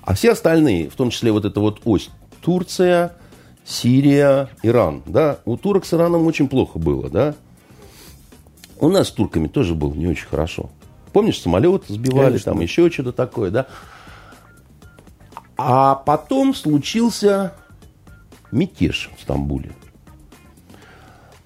А 0.03 0.15
все 0.15 0.33
остальные, 0.33 0.89
в 0.89 0.95
том 0.95 1.11
числе 1.11 1.33
вот 1.33 1.45
эта 1.45 1.61
вот 1.61 1.81
ось, 1.85 2.11
Турция, 2.41 3.15
Сирия, 3.67 4.49
Иран, 4.63 5.03
да, 5.07 5.39
у 5.45 5.57
турок 5.57 5.85
с 5.85 5.93
Ираном 5.93 6.27
очень 6.27 6.49
плохо 6.49 6.79
было, 6.79 7.11
да. 7.11 7.35
У 8.79 8.89
нас 8.89 9.09
с 9.09 9.11
турками 9.11 9.49
тоже 9.49 9.75
было 9.75 9.93
не 9.93 10.07
очень 10.07 10.27
хорошо. 10.27 10.71
Помнишь, 11.15 11.41
самолет 11.41 11.85
сбивали, 11.87 12.27
Конечно. 12.27 12.53
там 12.53 12.61
еще 12.61 12.91
что-то 12.91 13.13
такое, 13.13 13.53
да. 13.53 13.67
А 15.57 15.95
потом 15.95 16.53
случился 16.55 17.55
мятеж 18.51 19.11
в 19.17 19.23
Стамбуле. 19.23 19.71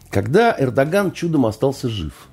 Когда 0.09 0.57
Эрдоган 0.59 1.13
чудом 1.13 1.45
остался 1.45 1.91
жив. 1.91 2.29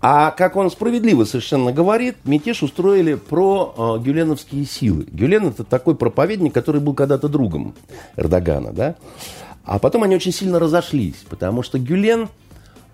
А 0.00 0.30
как 0.30 0.54
он 0.54 0.70
справедливо 0.70 1.24
совершенно 1.24 1.72
говорит, 1.72 2.18
мятеж 2.22 2.62
устроили 2.62 3.14
про 3.14 3.98
э, 3.98 4.04
гюленовские 4.04 4.64
силы. 4.64 5.06
Гюлен 5.10 5.48
это 5.48 5.64
такой 5.64 5.96
проповедник, 5.96 6.54
который 6.54 6.80
был 6.80 6.94
когда-то 6.94 7.28
другом 7.28 7.74
Эрдогана, 8.16 8.72
да? 8.72 8.94
А 9.64 9.80
потом 9.80 10.04
они 10.04 10.14
очень 10.14 10.32
сильно 10.32 10.60
разошлись, 10.60 11.24
потому 11.28 11.64
что 11.64 11.80
Гюлен, 11.80 12.28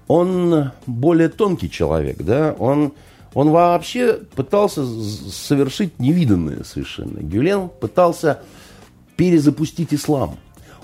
он 0.09 0.71
более 0.87 1.29
тонкий 1.29 1.71
человек, 1.71 2.19
да? 2.19 2.55
Он, 2.59 2.93
он 3.33 3.51
вообще 3.51 4.15
пытался 4.15 4.85
совершить 4.85 5.99
невиданное 5.99 6.65
совершенно. 6.65 7.19
Гюлен 7.21 7.69
пытался 7.69 8.41
перезапустить 9.17 9.95
ислам. 9.95 10.37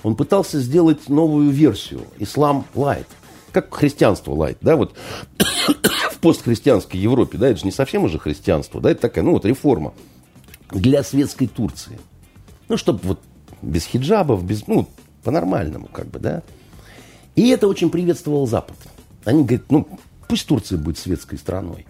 Он 0.03 0.17
пытался 0.17 0.61
сделать 0.61 1.09
новую 1.09 1.51
версию, 1.51 2.03
ислам 2.19 2.65
лайт. 2.75 3.07
Как 3.53 3.75
христианство 3.75 4.33
лайт, 4.33 4.59
да, 4.61 4.77
вот 4.77 4.95
в 6.13 6.19
постхристианской 6.19 6.99
Европе, 6.99 7.37
да, 7.37 7.49
это 7.49 7.59
же 7.59 7.67
не 7.67 7.73
совсем 7.73 8.05
уже 8.05 8.19
христианство, 8.19 8.81
да, 8.81 8.93
это 8.93 9.03
такая, 9.03 9.25
ну, 9.25 9.33
вот 9.33 9.45
реформа 9.45 9.93
для 10.71 11.03
светской 11.03 11.49
Турции. 11.49 11.99
Ну, 12.69 12.77
чтобы 12.77 13.01
вот 13.03 13.21
без 13.61 13.85
хиджабов, 13.85 14.45
без, 14.45 14.67
ну, 14.69 14.89
по-нормальному, 15.25 15.89
как 15.93 16.07
бы, 16.07 16.21
да. 16.21 16.43
И 17.35 17.49
это 17.49 17.67
очень 17.67 17.91
приветствовал 17.91 18.47
Запад. 18.47 18.77
Они 19.25 19.45
говорят, 19.45 19.71
ну, 19.71 19.89
пусть 20.29 20.47
Турция 20.47 20.79
будет 20.79 20.99
светской 20.99 21.39
страной. 21.39 21.87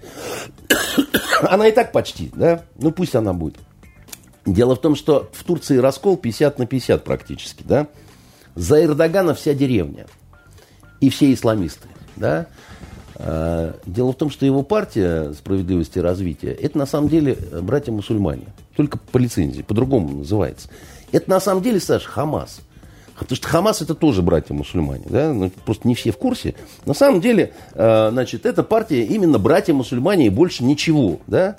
она 1.42 1.68
и 1.68 1.72
так 1.72 1.92
почти, 1.92 2.30
да, 2.34 2.64
ну, 2.78 2.90
пусть 2.90 3.14
она 3.14 3.32
будет. 3.32 3.58
Дело 4.46 4.74
в 4.74 4.80
том, 4.80 4.96
что 4.96 5.30
в 5.32 5.44
Турции 5.44 5.76
раскол 5.76 6.16
50 6.16 6.58
на 6.58 6.66
50 6.66 7.04
практически, 7.04 7.62
да. 7.62 7.88
За 8.54 8.82
Эрдогана 8.82 9.34
вся 9.34 9.54
деревня 9.54 10.06
и 11.00 11.08
все 11.10 11.32
исламисты, 11.32 11.88
да. 12.16 12.46
А, 13.16 13.78
дело 13.84 14.12
в 14.12 14.16
том, 14.16 14.30
что 14.30 14.46
его 14.46 14.62
партия 14.62 15.32
справедливости 15.34 15.98
и 15.98 16.02
развития, 16.02 16.52
это 16.52 16.78
на 16.78 16.86
самом 16.86 17.08
деле 17.08 17.36
братья-мусульмане. 17.62 18.46
Только 18.76 18.98
по 18.98 19.18
лицензии, 19.18 19.62
по-другому 19.62 20.18
называется. 20.18 20.68
Это 21.12 21.28
на 21.28 21.40
самом 21.40 21.62
деле, 21.62 21.80
Саш, 21.80 22.04
Хамас. 22.04 22.60
Потому 23.20 23.36
что 23.36 23.48
Хамас 23.48 23.82
это 23.82 23.94
тоже 23.94 24.22
братья-мусульмане. 24.22 25.04
Да? 25.06 25.32
Ну, 25.32 25.50
просто 25.64 25.86
не 25.86 25.94
все 25.94 26.10
в 26.10 26.16
курсе. 26.16 26.54
На 26.86 26.94
самом 26.94 27.20
деле, 27.20 27.52
а, 27.74 28.10
значит, 28.10 28.46
эта 28.46 28.62
партия 28.62 29.04
именно 29.04 29.38
братья-мусульмане 29.38 30.26
и 30.26 30.30
больше 30.30 30.64
ничего. 30.64 31.20
Да? 31.26 31.56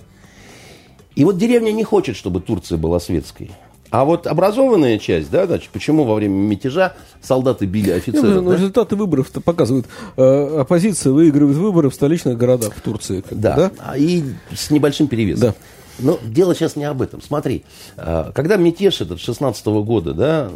И 1.15 1.23
вот 1.23 1.37
деревня 1.37 1.71
не 1.71 1.83
хочет, 1.83 2.15
чтобы 2.15 2.41
Турция 2.41 2.77
была 2.77 2.99
светской. 2.99 3.51
А 3.91 4.05
вот 4.05 4.25
образованная 4.25 4.97
часть, 4.97 5.29
да, 5.29 5.45
значит, 5.45 5.69
почему 5.69 6.05
во 6.05 6.15
время 6.15 6.33
мятежа 6.33 6.93
солдаты 7.21 7.65
били 7.65 7.91
офицеров? 7.91 8.25
Нет, 8.25 8.43
ну, 8.43 8.49
да? 8.49 8.55
Результаты 8.55 8.95
выборов 8.95 9.29
показывают. 9.31 9.85
Э, 10.15 10.61
оппозиция 10.61 11.11
выигрывает 11.11 11.57
выборы 11.57 11.89
в 11.89 11.93
столичных 11.93 12.37
городах 12.37 12.73
в 12.73 12.81
Турции. 12.81 13.21
Да, 13.29 13.55
да, 13.55 13.71
а 13.79 13.97
и 13.97 14.23
с 14.55 14.71
небольшим 14.71 15.07
перевесом. 15.07 15.49
Да. 15.49 15.55
Но 15.99 16.19
дело 16.23 16.55
сейчас 16.55 16.75
не 16.75 16.85
об 16.85 17.01
этом. 17.01 17.21
Смотри, 17.21 17.63
э, 17.97 18.31
когда 18.33 18.57
мятеж 18.57 19.01
этот 19.01 19.19
16 19.19 19.67
-го 19.67 19.83
года 19.83 20.13
да, 20.13 20.51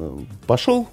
пошел, 0.47 0.87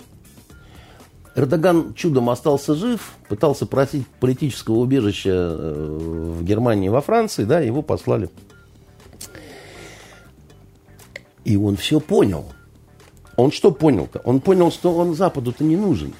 Эрдоган 1.34 1.94
чудом 1.94 2.28
остался 2.28 2.74
жив, 2.74 3.12
пытался 3.28 3.66
просить 3.66 4.06
политического 4.20 4.76
убежища 4.76 5.30
э, 5.30 6.36
в 6.38 6.44
Германии 6.44 6.88
во 6.88 7.00
Франции, 7.00 7.44
да, 7.44 7.60
его 7.60 7.82
послали 7.82 8.28
и 11.44 11.56
он 11.56 11.76
все 11.76 12.00
понял. 12.00 12.46
Он 13.36 13.50
что 13.50 13.70
понял-то? 13.70 14.20
Он 14.24 14.40
понял, 14.40 14.70
что 14.70 14.94
он 14.94 15.14
Западу-то 15.14 15.64
не 15.64 15.76
нужен. 15.76 16.12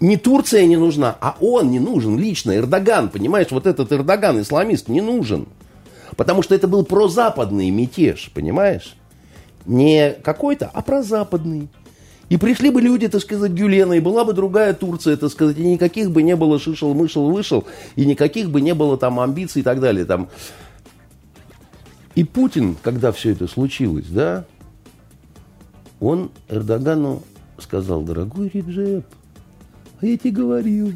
Не 0.00 0.16
Турция 0.16 0.66
не 0.66 0.76
нужна, 0.76 1.16
а 1.20 1.36
он 1.40 1.70
не 1.70 1.80
нужен 1.80 2.18
лично. 2.18 2.56
Эрдоган, 2.56 3.08
понимаешь, 3.08 3.48
вот 3.50 3.66
этот 3.66 3.92
Эрдоган, 3.92 4.40
исламист, 4.40 4.88
не 4.88 5.00
нужен. 5.00 5.48
Потому 6.18 6.42
что 6.42 6.52
это 6.56 6.66
был 6.66 6.84
прозападный 6.84 7.70
мятеж, 7.70 8.32
понимаешь? 8.34 8.96
Не 9.66 10.14
какой-то, 10.14 10.68
а 10.74 10.82
прозападный. 10.82 11.68
И 12.28 12.36
пришли 12.36 12.70
бы 12.70 12.80
люди, 12.80 13.06
так 13.06 13.20
сказать, 13.20 13.52
Гюлена, 13.52 13.92
и 13.92 14.00
была 14.00 14.24
бы 14.24 14.32
другая 14.32 14.74
Турция, 14.74 15.16
так 15.16 15.30
сказать, 15.30 15.56
и 15.58 15.62
никаких 15.62 16.10
бы 16.10 16.24
не 16.24 16.34
было 16.34 16.58
шишел, 16.58 16.92
мышел, 16.92 17.30
вышел, 17.30 17.66
и 17.94 18.04
никаких 18.04 18.50
бы 18.50 18.60
не 18.60 18.74
было 18.74 18.98
там 18.98 19.20
амбиций 19.20 19.60
и 19.60 19.62
так 19.62 19.78
далее. 19.78 20.04
Там 20.06 20.28
и 22.16 22.24
Путин, 22.24 22.76
когда 22.82 23.12
все 23.12 23.30
это 23.30 23.46
случилось, 23.46 24.08
да, 24.08 24.44
он 26.00 26.32
Эрдогану 26.48 27.22
сказал, 27.60 28.02
дорогой 28.02 28.50
Реджеп, 28.52 29.06
а 30.00 30.06
я 30.06 30.18
тебе 30.18 30.32
говорил, 30.32 30.94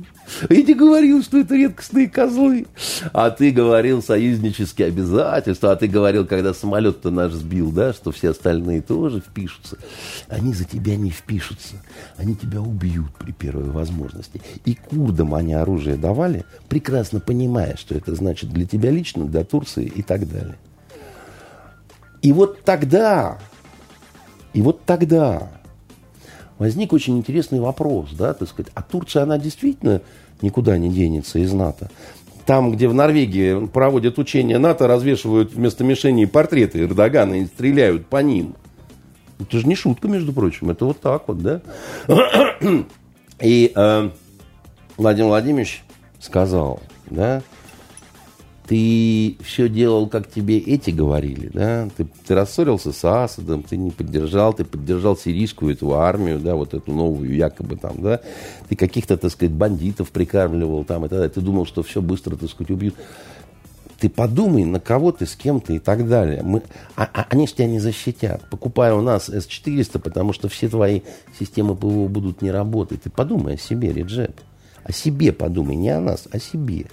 я 0.49 0.63
тебе 0.63 0.75
говорил, 0.75 1.23
что 1.23 1.39
это 1.39 1.55
редкостные 1.55 2.09
козлы. 2.09 2.67
А 3.13 3.31
ты 3.31 3.51
говорил 3.51 4.03
союзнические 4.03 4.89
обязательства, 4.89 5.73
а 5.73 5.77
ты 5.77 5.87
говорил, 5.89 6.27
когда 6.27 6.55
самолет-то 6.55 7.11
наш 7.11 7.33
сбил, 7.33 7.71
да, 7.71 7.93
что 7.93 8.11
все 8.11 8.31
остальные 8.31 8.83
тоже 8.83 9.21
впишутся. 9.21 9.79
Они 10.29 10.53
за 10.53 10.65
тебя 10.65 10.97
не 10.97 11.11
впишутся, 11.11 11.77
они 12.17 12.35
тебя 12.35 12.61
убьют 12.61 13.15
при 13.19 13.33
первой 13.33 13.71
возможности. 13.71 14.41
И 14.65 14.75
курдам 14.75 15.35
они 15.35 15.55
оружие 15.55 15.97
давали, 15.97 16.45
прекрасно 16.69 17.21
понимая, 17.21 17.77
что 17.77 17.95
это 17.95 18.15
значит 18.15 18.51
для 18.51 18.67
тебя 18.67 18.91
лично, 18.91 19.27
для 19.27 19.45
Турции 19.45 19.85
и 19.85 20.03
так 20.03 20.29
далее. 20.29 20.57
И 22.23 22.33
вот 22.33 22.63
тогда, 22.63 23.39
и 24.55 24.63
вот 24.63 24.85
тогда 24.85 25.51
возник 26.63 26.93
очень 26.93 27.19
интересный 27.19 27.59
вопрос, 27.59 28.11
да, 28.13 28.35
так 28.35 28.49
сказать, 28.49 28.71
а 28.75 28.83
Турция, 28.83 29.25
она 29.25 29.37
действительно 29.37 30.01
никуда 30.43 30.79
не 30.79 30.91
денется 30.91 31.41
из 31.41 31.53
НАТО? 31.53 31.91
Там, 32.47 32.71
где 32.71 32.87
в 32.87 32.95
Норвегии 32.95 33.67
проводят 33.67 34.17
учения 34.19 34.59
НАТО, 34.59 34.87
развешивают 34.87 35.53
вместо 35.53 35.83
мишеней 35.83 36.29
портреты 36.29 36.85
Эрдогана 36.85 37.35
и 37.35 37.47
стреляют 37.47 38.07
по 38.07 38.23
ним. 38.23 38.55
Это 39.41 39.59
же 39.59 39.67
не 39.67 39.75
шутка, 39.75 40.07
между 40.07 40.33
прочим, 40.33 40.71
это 40.71 40.85
вот 40.85 41.01
так 41.01 41.27
вот, 41.27 41.43
да? 41.43 41.63
И 43.41 43.73
э, 43.75 44.11
Владимир 44.97 45.29
Владимирович 45.31 45.83
сказал, 46.21 46.81
да, 47.11 47.43
ты 48.67 49.37
все 49.43 49.69
делал, 49.69 50.09
как 50.09 50.31
тебе 50.31 50.59
эти 50.59 50.91
говорили, 50.91 51.51
да? 51.53 51.89
Ты, 51.97 52.07
ты 52.27 52.35
рассорился 52.35 52.93
с 52.93 53.05
Асадом, 53.05 53.63
ты 53.63 53.77
не 53.77 53.91
поддержал, 53.91 54.55
ты 54.55 54.65
поддержал 54.65 55.17
сирийскую 55.17 55.75
эту 55.75 55.95
армию, 55.95 56.39
да, 56.39 56.55
вот 56.55 56.73
эту 56.73 56.93
новую 56.93 57.35
якобы 57.35 57.77
там, 57.77 58.01
да? 58.01 58.21
Ты 58.69 58.77
каких-то, 58.77 59.17
так 59.17 59.33
сказать, 59.33 59.53
бандитов 59.53 60.11
прикармливал 60.11 60.85
там 60.85 61.05
и 61.05 61.09
так 61.09 61.19
далее. 61.19 61.31
Ты 61.31 61.41
думал, 61.41 61.67
что 61.67 61.83
все 61.83 62.01
быстро, 62.01 62.37
так 62.37 62.49
сказать, 62.51 62.71
убьют. 62.71 62.95
Ты 63.99 64.09
подумай, 64.09 64.65
на 64.65 64.81
кого 64.81 65.13
ты, 65.13 65.27
с 65.27 65.37
кем 65.37 65.61
ты 65.61 65.77
и 65.77 65.79
так 65.79 66.09
далее. 66.09 66.43
Мы, 66.43 66.63
а, 66.97 67.09
а, 67.13 67.27
они 67.31 67.47
же 67.47 67.55
тебя 67.55 67.69
не 67.69 67.79
защитят. 67.79 68.49
Покупая 68.51 68.95
у 68.95 69.01
нас 69.01 69.29
С-400, 69.29 70.01
потому 70.01 70.33
что 70.33 70.49
все 70.49 70.69
твои 70.69 71.03
системы 71.39 71.77
ПВО 71.77 72.09
будут 72.09 72.43
не 72.43 72.51
работать. 72.51 73.03
Ты 73.03 73.11
подумай 73.11 73.55
о 73.55 73.59
себе, 73.59 73.93
Реджеп. 73.93 74.41
О 74.83 74.93
себе 74.93 75.33
подумай, 75.33 75.77
не 75.77 75.91
о 75.91 76.01
нас, 76.01 76.27
о 76.33 76.41
себе. 76.41 76.87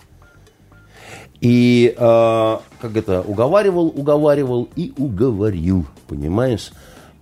И 1.42 1.94
э, 1.98 2.58
как 2.82 2.98
это, 2.98 3.22
уговаривал, 3.22 3.88
уговаривал 3.88 4.68
и 4.76 4.94
уговорил, 4.98 5.86
понимаешь? 6.08 6.72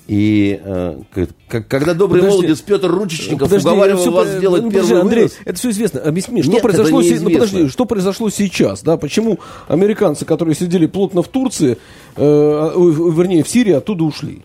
И 0.08 0.60
э, 0.64 1.02
как, 1.50 1.68
когда 1.68 1.94
добрый 1.94 2.22
подожди, 2.22 2.38
молодец 2.38 2.62
Петр 2.62 2.90
Ручечников 2.90 3.50
подожди, 3.50 3.68
уговаривал 3.68 4.00
все, 4.00 4.12
вас 4.12 4.30
сделать 4.30 4.64
ну, 4.64 4.72
первый 4.72 5.02
Андрей, 5.02 5.24
вынос... 5.24 5.38
это 5.44 5.60
все 5.60 5.70
известно. 5.70 6.00
Объясни, 6.00 6.42
что, 6.42 6.52
Нет, 6.54 6.62
произошло, 6.62 7.02
се... 7.02 7.20
ну, 7.20 7.30
подожди, 7.30 7.68
что 7.68 7.86
произошло 7.86 8.30
сейчас? 8.30 8.84
Да? 8.84 8.96
Почему 8.96 9.40
американцы, 9.68 10.24
которые 10.24 10.56
сидели 10.56 10.86
плотно 10.86 11.24
в 11.24 11.28
Турции, 11.28 11.78
э, 12.16 12.22
вернее, 12.22 13.44
в 13.44 13.50
Сирии, 13.50 13.74
оттуда 13.74 14.06
ушли? 14.06 14.44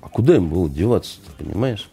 А 0.00 0.08
куда 0.08 0.36
им 0.36 0.48
было 0.48 0.68
деваться, 0.70 1.18
понимаешь? 1.38 1.90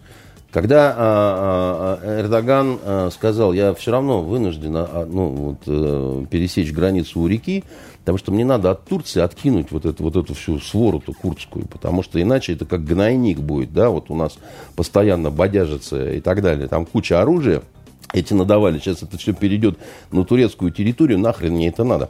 Когда 0.51 0.95
а, 0.97 1.99
а, 2.01 2.21
Эрдоган 2.21 2.79
а, 2.83 3.09
сказал, 3.11 3.53
я 3.53 3.73
все 3.75 3.91
равно 3.91 4.23
вынужден 4.23 4.73
ну, 4.73 5.29
вот, 5.29 5.57
а, 5.67 6.25
пересечь 6.25 6.71
границу 6.71 7.19
у 7.19 7.27
реки, 7.27 7.63
потому 7.99 8.17
что 8.17 8.31
мне 8.31 8.43
надо 8.45 8.71
от 8.71 8.85
Турции 8.85 9.21
откинуть 9.21 9.71
вот 9.71 9.85
эту, 9.85 10.03
вот 10.03 10.15
эту 10.15 10.33
всю 10.33 10.59
свору-то 10.59 11.13
курдскую, 11.13 11.67
потому 11.67 12.01
что 12.01 12.19
иначе 12.19 12.53
это 12.53 12.65
как 12.65 12.83
гнойник 12.83 13.39
будет, 13.39 13.73
да, 13.73 13.91
вот 13.91 14.09
у 14.09 14.15
нас 14.15 14.39
постоянно 14.75 15.29
бодяжится 15.29 16.13
и 16.13 16.19
так 16.19 16.41
далее, 16.41 16.67
там 16.67 16.87
куча 16.87 17.21
оружия, 17.21 17.61
эти 18.11 18.33
надавали, 18.33 18.79
сейчас 18.79 19.03
это 19.03 19.19
все 19.19 19.33
перейдет 19.33 19.77
на 20.11 20.25
турецкую 20.25 20.71
территорию, 20.71 21.19
нахрен 21.19 21.53
мне 21.53 21.67
это 21.67 21.83
надо. 21.83 22.09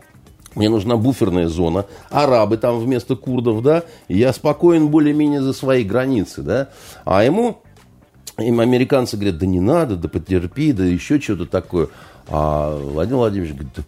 Мне 0.56 0.70
нужна 0.70 0.98
буферная 0.98 1.48
зона, 1.48 1.86
арабы 2.10 2.58
там 2.58 2.80
вместо 2.80 3.16
курдов, 3.16 3.62
да, 3.62 3.84
и 4.08 4.18
я 4.18 4.34
спокоен 4.34 4.88
более-менее 4.88 5.42
за 5.42 5.54
свои 5.54 5.84
границы, 5.84 6.42
да, 6.42 6.70
а 7.06 7.24
ему 7.24 7.62
им 8.42 8.60
американцы 8.60 9.18
говорят, 9.18 9.38
да 9.38 9.46
не 9.46 9.60
надо, 9.60 9.96
да 9.96 10.08
потерпи, 10.08 10.72
да 10.74 10.86
еще 10.86 11.20
что-то 11.20 11.46
такое. 11.46 11.88
А 12.28 12.76
Владимир 12.78 13.18
Владимирович 13.18 13.54
говорит, 13.54 13.74
да, 13.76 13.84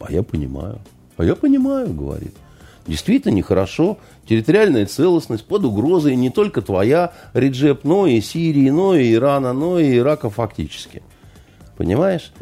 а 0.00 0.12
я 0.12 0.22
понимаю. 0.22 0.78
А 1.16 1.24
я 1.24 1.34
понимаю, 1.34 1.92
говорит. 1.92 2.34
Действительно 2.86 3.32
нехорошо. 3.32 3.98
Территориальная 4.26 4.86
целостность 4.86 5.44
под 5.44 5.64
угрозой 5.64 6.16
не 6.16 6.30
только 6.30 6.62
твоя, 6.62 7.12
Реджеп, 7.34 7.84
но 7.84 8.06
и 8.06 8.20
Сирии, 8.20 8.70
но 8.70 8.94
и 8.94 9.12
Ирана, 9.14 9.52
но 9.52 9.78
и 9.78 9.98
Ирака 9.98 10.30
фактически. 10.30 11.02
Понимаешь? 11.76 12.32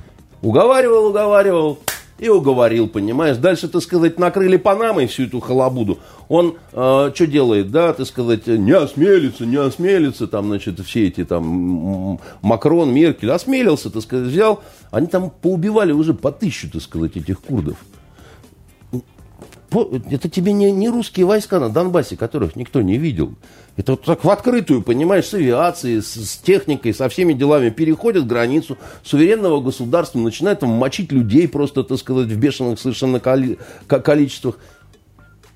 Уговаривал, 0.42 1.06
уговаривал 1.06 1.78
и 2.18 2.28
уговорил, 2.28 2.88
понимаешь. 2.88 3.36
Дальше, 3.36 3.68
так 3.68 3.82
сказать, 3.82 4.18
накрыли 4.18 4.56
Панамой 4.56 5.06
всю 5.06 5.24
эту 5.24 5.40
халабуду. 5.40 5.98
Он 6.28 6.56
э, 6.72 7.10
что 7.14 7.26
делает, 7.26 7.70
да, 7.70 7.92
так 7.92 8.06
сказать, 8.06 8.46
не 8.46 8.72
осмелится, 8.72 9.44
не 9.44 9.56
осмелится, 9.56 10.26
там, 10.26 10.46
значит, 10.46 10.80
все 10.80 11.08
эти 11.08 11.24
там 11.24 12.18
Макрон, 12.42 12.92
Меркель, 12.92 13.30
осмелился, 13.30 13.90
так 13.90 14.02
сказать, 14.02 14.28
взял. 14.28 14.62
Они 14.90 15.06
там 15.06 15.30
поубивали 15.30 15.92
уже 15.92 16.14
по 16.14 16.32
тысячу, 16.32 16.70
так 16.70 16.82
сказать, 16.82 17.16
этих 17.16 17.40
курдов. 17.40 17.76
Это 19.70 20.28
тебе 20.28 20.52
не, 20.52 20.70
не 20.70 20.88
русские 20.88 21.26
войска 21.26 21.58
на 21.58 21.68
Донбассе, 21.68 22.16
которых 22.16 22.56
никто 22.56 22.82
не 22.82 22.98
видел. 22.98 23.34
Это 23.76 23.92
вот 23.92 24.04
так 24.04 24.24
в 24.24 24.30
открытую, 24.30 24.82
понимаешь, 24.82 25.26
с 25.26 25.34
авиацией, 25.34 26.00
с, 26.00 26.14
с 26.14 26.36
техникой, 26.38 26.94
со 26.94 27.08
всеми 27.08 27.32
делами 27.32 27.70
переходят 27.70 28.26
границу 28.26 28.78
суверенного 29.02 29.60
государства, 29.60 30.18
начинают 30.18 30.60
там 30.60 30.70
мочить 30.70 31.12
людей 31.12 31.48
просто, 31.48 31.82
так 31.82 31.98
сказать, 31.98 32.28
в 32.28 32.36
бешеных 32.38 32.78
совершенно 32.78 33.20
коли, 33.20 33.58
количествах. 33.86 34.58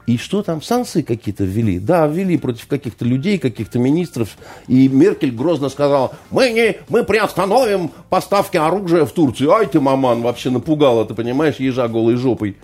И 0.06 0.16
что 0.16 0.42
там, 0.42 0.60
санкции 0.60 1.02
какие-то 1.02 1.44
ввели? 1.44 1.78
Да, 1.78 2.08
ввели 2.08 2.36
против 2.36 2.66
каких-то 2.66 3.04
людей, 3.04 3.38
каких-то 3.38 3.78
министров. 3.78 4.36
И 4.66 4.88
Меркель 4.88 5.30
грозно 5.30 5.68
сказала, 5.68 6.12
мы, 6.30 6.50
не, 6.50 6.78
мы 6.88 7.04
приостановим 7.04 7.92
поставки 8.08 8.56
оружия 8.56 9.04
в 9.04 9.12
Турцию. 9.12 9.52
Ай 9.52 9.66
ты, 9.66 9.80
маман, 9.80 10.22
вообще 10.22 10.50
напугала, 10.50 11.04
ты 11.04 11.14
понимаешь, 11.14 11.56
ежа 11.60 11.86
голой 11.86 12.16
жопой. 12.16 12.56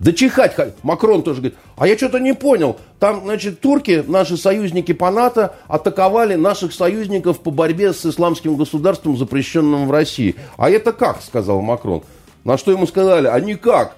Да 0.00 0.14
чихать, 0.14 0.56
Макрон 0.82 1.22
тоже 1.22 1.40
говорит, 1.40 1.58
а 1.76 1.86
я 1.86 1.94
что-то 1.94 2.18
не 2.18 2.32
понял. 2.32 2.78
Там, 2.98 3.20
значит, 3.24 3.60
турки, 3.60 4.02
наши 4.06 4.38
союзники 4.38 4.92
по 4.92 5.10
НАТО, 5.10 5.54
атаковали 5.68 6.36
наших 6.36 6.72
союзников 6.72 7.40
по 7.40 7.50
борьбе 7.50 7.92
с 7.92 8.06
исламским 8.06 8.56
государством, 8.56 9.18
запрещенным 9.18 9.86
в 9.86 9.90
России. 9.90 10.36
А 10.56 10.70
это 10.70 10.92
как, 10.92 11.20
сказал 11.20 11.60
Макрон. 11.60 12.02
На 12.44 12.56
что 12.56 12.72
ему 12.72 12.86
сказали, 12.86 13.26
а 13.26 13.38
никак. 13.40 13.96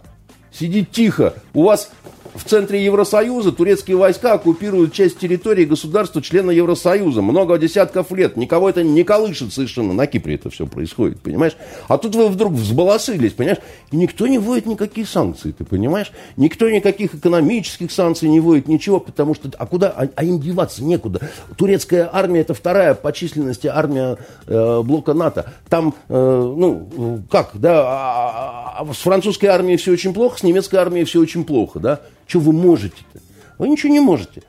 Сидит 0.50 0.90
тихо. 0.90 1.34
У 1.54 1.62
вас 1.62 1.92
в 2.34 2.44
центре 2.44 2.82
Евросоюза 2.84 3.52
турецкие 3.52 3.96
войска 3.96 4.34
оккупируют 4.34 4.92
часть 4.92 5.18
территории 5.18 5.64
государства 5.64 6.22
члена 6.22 6.50
Евросоюза. 6.50 7.20
Много 7.20 7.58
десятков 7.58 8.10
лет. 8.12 8.36
Никого 8.36 8.70
это 8.70 8.82
не 8.82 9.04
колышет 9.04 9.52
совершенно. 9.52 9.92
На 9.92 10.06
Кипре 10.06 10.36
это 10.36 10.48
все 10.50 10.66
происходит, 10.66 11.20
понимаешь? 11.20 11.56
А 11.88 11.98
тут 11.98 12.14
вы 12.14 12.28
вдруг 12.28 12.54
взбалосылись, 12.54 13.32
понимаешь? 13.32 13.58
И 13.90 13.96
никто 13.96 14.26
не 14.26 14.38
вводит 14.38 14.66
никакие 14.66 15.06
санкции, 15.06 15.52
ты 15.52 15.64
понимаешь? 15.64 16.10
Никто 16.36 16.70
никаких 16.70 17.14
экономических 17.14 17.92
санкций 17.92 18.28
не 18.28 18.40
вводит, 18.40 18.66
ничего, 18.66 18.98
потому 18.98 19.34
что... 19.34 19.50
А 19.58 19.66
куда? 19.66 19.90
А, 19.90 20.08
а 20.14 20.24
им 20.24 20.40
деваться 20.40 20.82
некуда. 20.82 21.20
Турецкая 21.56 22.08
армия 22.10 22.40
это 22.40 22.54
вторая 22.54 22.94
по 22.94 23.12
численности 23.12 23.66
армия 23.66 24.16
э, 24.46 24.82
блока 24.82 25.12
НАТО. 25.12 25.52
Там, 25.68 25.94
э, 26.08 26.14
ну, 26.14 27.22
как, 27.30 27.50
да, 27.54 27.82
а, 27.82 28.74
а, 28.78 28.86
а 28.88 28.94
с 28.94 28.98
французской 28.98 29.46
армией 29.46 29.76
все 29.76 29.92
очень 29.92 30.14
плохо, 30.14 30.38
с 30.38 30.42
немецкой 30.42 30.76
армией 30.76 31.04
все 31.04 31.20
очень 31.20 31.44
плохо, 31.44 31.78
да? 31.78 32.00
Что 32.32 32.40
вы 32.40 32.54
можете-то? 32.54 33.20
Вы 33.58 33.68
ничего 33.68 33.92
не 33.92 34.00
можете. 34.00 34.42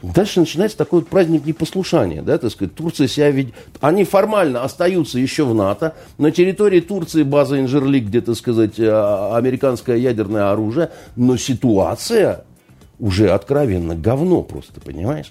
Дальше 0.00 0.40
начинается 0.40 0.78
такой 0.78 1.00
вот 1.00 1.08
праздник 1.10 1.44
непослушания, 1.44 2.22
да, 2.22 2.38
так 2.38 2.50
сказать, 2.50 2.74
Турция 2.74 3.08
себя 3.08 3.30
ведь, 3.30 3.52
они 3.82 4.04
формально 4.04 4.64
остаются 4.64 5.18
еще 5.18 5.44
в 5.44 5.54
НАТО, 5.54 5.94
на 6.16 6.30
территории 6.30 6.80
Турции 6.80 7.24
база 7.24 7.60
Инжерлик, 7.60 8.04
где, 8.06 8.22
так 8.22 8.36
сказать, 8.36 8.76
а, 8.78 9.36
американское 9.36 9.98
ядерное 9.98 10.50
оружие, 10.50 10.92
но 11.14 11.36
ситуация 11.36 12.46
уже 12.98 13.32
откровенно 13.32 13.94
говно 13.94 14.40
просто, 14.40 14.80
понимаешь? 14.80 15.30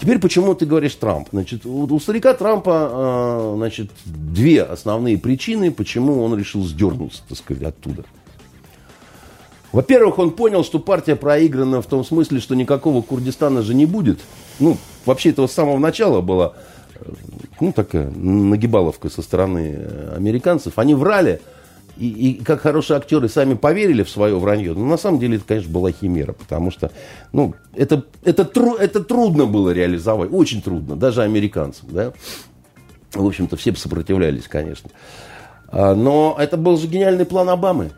Теперь 0.00 0.18
почему 0.18 0.54
ты 0.54 0.64
говоришь 0.64 0.94
Трамп? 0.94 1.28
Значит, 1.30 1.66
у, 1.66 2.00
старика 2.00 2.32
Трампа, 2.32 2.72
а, 2.72 3.54
значит, 3.54 3.90
две 4.06 4.62
основные 4.62 5.18
причины, 5.18 5.72
почему 5.72 6.24
он 6.24 6.38
решил 6.38 6.64
сдернуться, 6.64 7.20
так 7.28 7.36
сказать, 7.36 7.64
оттуда. 7.64 8.04
Во-первых, 9.72 10.18
он 10.18 10.32
понял, 10.32 10.64
что 10.64 10.78
партия 10.78 11.16
проиграна 11.16 11.80
в 11.80 11.86
том 11.86 12.04
смысле, 12.04 12.40
что 12.40 12.54
никакого 12.54 13.02
Курдистана 13.02 13.62
же 13.62 13.74
не 13.74 13.86
будет. 13.86 14.20
Ну, 14.58 14.76
вообще 15.06 15.30
этого 15.30 15.46
с 15.46 15.52
самого 15.52 15.78
начала 15.78 16.20
была, 16.20 16.54
э, 16.96 17.12
ну, 17.60 17.72
такая 17.72 18.10
нагибаловка 18.10 19.08
со 19.08 19.22
стороны 19.22 19.76
э, 19.78 20.14
американцев. 20.16 20.78
Они 20.78 20.94
врали, 20.94 21.40
и, 21.96 22.08
и 22.08 22.42
как 22.42 22.62
хорошие 22.62 22.96
актеры 22.96 23.28
сами 23.28 23.54
поверили 23.54 24.02
в 24.02 24.10
свое 24.10 24.38
вранье. 24.38 24.72
Но 24.72 24.86
на 24.86 24.96
самом 24.96 25.20
деле 25.20 25.36
это, 25.36 25.44
конечно, 25.46 25.70
была 25.70 25.92
химера, 25.92 26.32
потому 26.32 26.70
что, 26.70 26.90
ну, 27.32 27.54
это, 27.74 28.04
это, 28.24 28.44
тру, 28.44 28.74
это 28.74 29.04
трудно 29.04 29.46
было 29.46 29.70
реализовать, 29.70 30.32
очень 30.32 30.62
трудно, 30.62 30.96
даже 30.96 31.22
американцам, 31.22 31.90
да. 31.92 32.12
В 33.12 33.26
общем-то, 33.26 33.56
все 33.56 33.74
сопротивлялись, 33.74 34.48
конечно. 34.48 34.90
А, 35.68 35.94
но 35.94 36.36
это 36.38 36.56
был 36.56 36.76
же 36.76 36.86
гениальный 36.86 37.26
план 37.26 37.48
Обамы. 37.48 37.90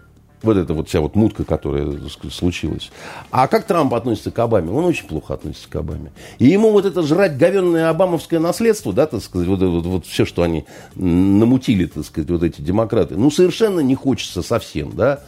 Вот 0.43 0.57
эта 0.57 0.75
вот 0.75 0.89
вся 0.89 1.01
вот 1.01 1.15
мутка, 1.15 1.45
которая 1.45 1.89
случилась. 2.31 2.91
А 3.31 3.47
как 3.47 3.67
Трамп 3.67 3.95
относится 3.95 4.31
к 4.31 4.39
Обаме? 4.39 4.71
Он 4.71 4.85
очень 4.85 5.07
плохо 5.07 5.35
относится 5.35 5.69
к 5.69 5.77
Обаме. 5.77 6.13
И 6.39 6.47
ему 6.47 6.73
вот 6.73 6.85
это 6.85 7.03
жрать 7.03 7.37
говенное 7.37 7.89
обамовское 7.89 8.41
наследство, 8.41 8.93
да, 8.93 9.07
так 9.07 9.23
сказать, 9.23 9.47
вот, 9.47 9.61
вот, 9.61 9.87
вот 9.87 10.07
все, 10.07 10.25
что 10.25 10.43
они 10.43 10.65
намутили, 10.95 11.87
так 11.87 12.05
сказать, 12.05 12.31
вот 12.31 12.43
эти 12.43 12.61
демократы, 12.61 13.17
ну, 13.17 13.31
совершенно 13.31 13.81
не 13.81 13.95
хочется 13.95 14.43
совсем, 14.43 14.93
да. 14.97 15.21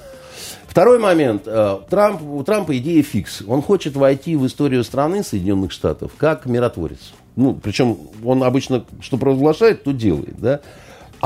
Второй 0.66 0.98
момент. 0.98 1.42
Э, 1.46 1.78
Трамп, 1.88 2.22
у 2.22 2.42
Трампа 2.42 2.76
идея 2.78 3.02
фикс. 3.04 3.42
Он 3.46 3.62
хочет 3.62 3.94
войти 3.94 4.34
в 4.34 4.44
историю 4.44 4.82
страны 4.82 5.22
Соединенных 5.22 5.70
Штатов 5.70 6.10
как 6.18 6.46
миротворец. 6.46 7.12
Ну, 7.36 7.54
причем 7.54 7.96
он 8.24 8.42
обычно 8.42 8.84
что 9.00 9.16
провозглашает, 9.16 9.84
то 9.84 9.92
делает, 9.92 10.34
да. 10.40 10.60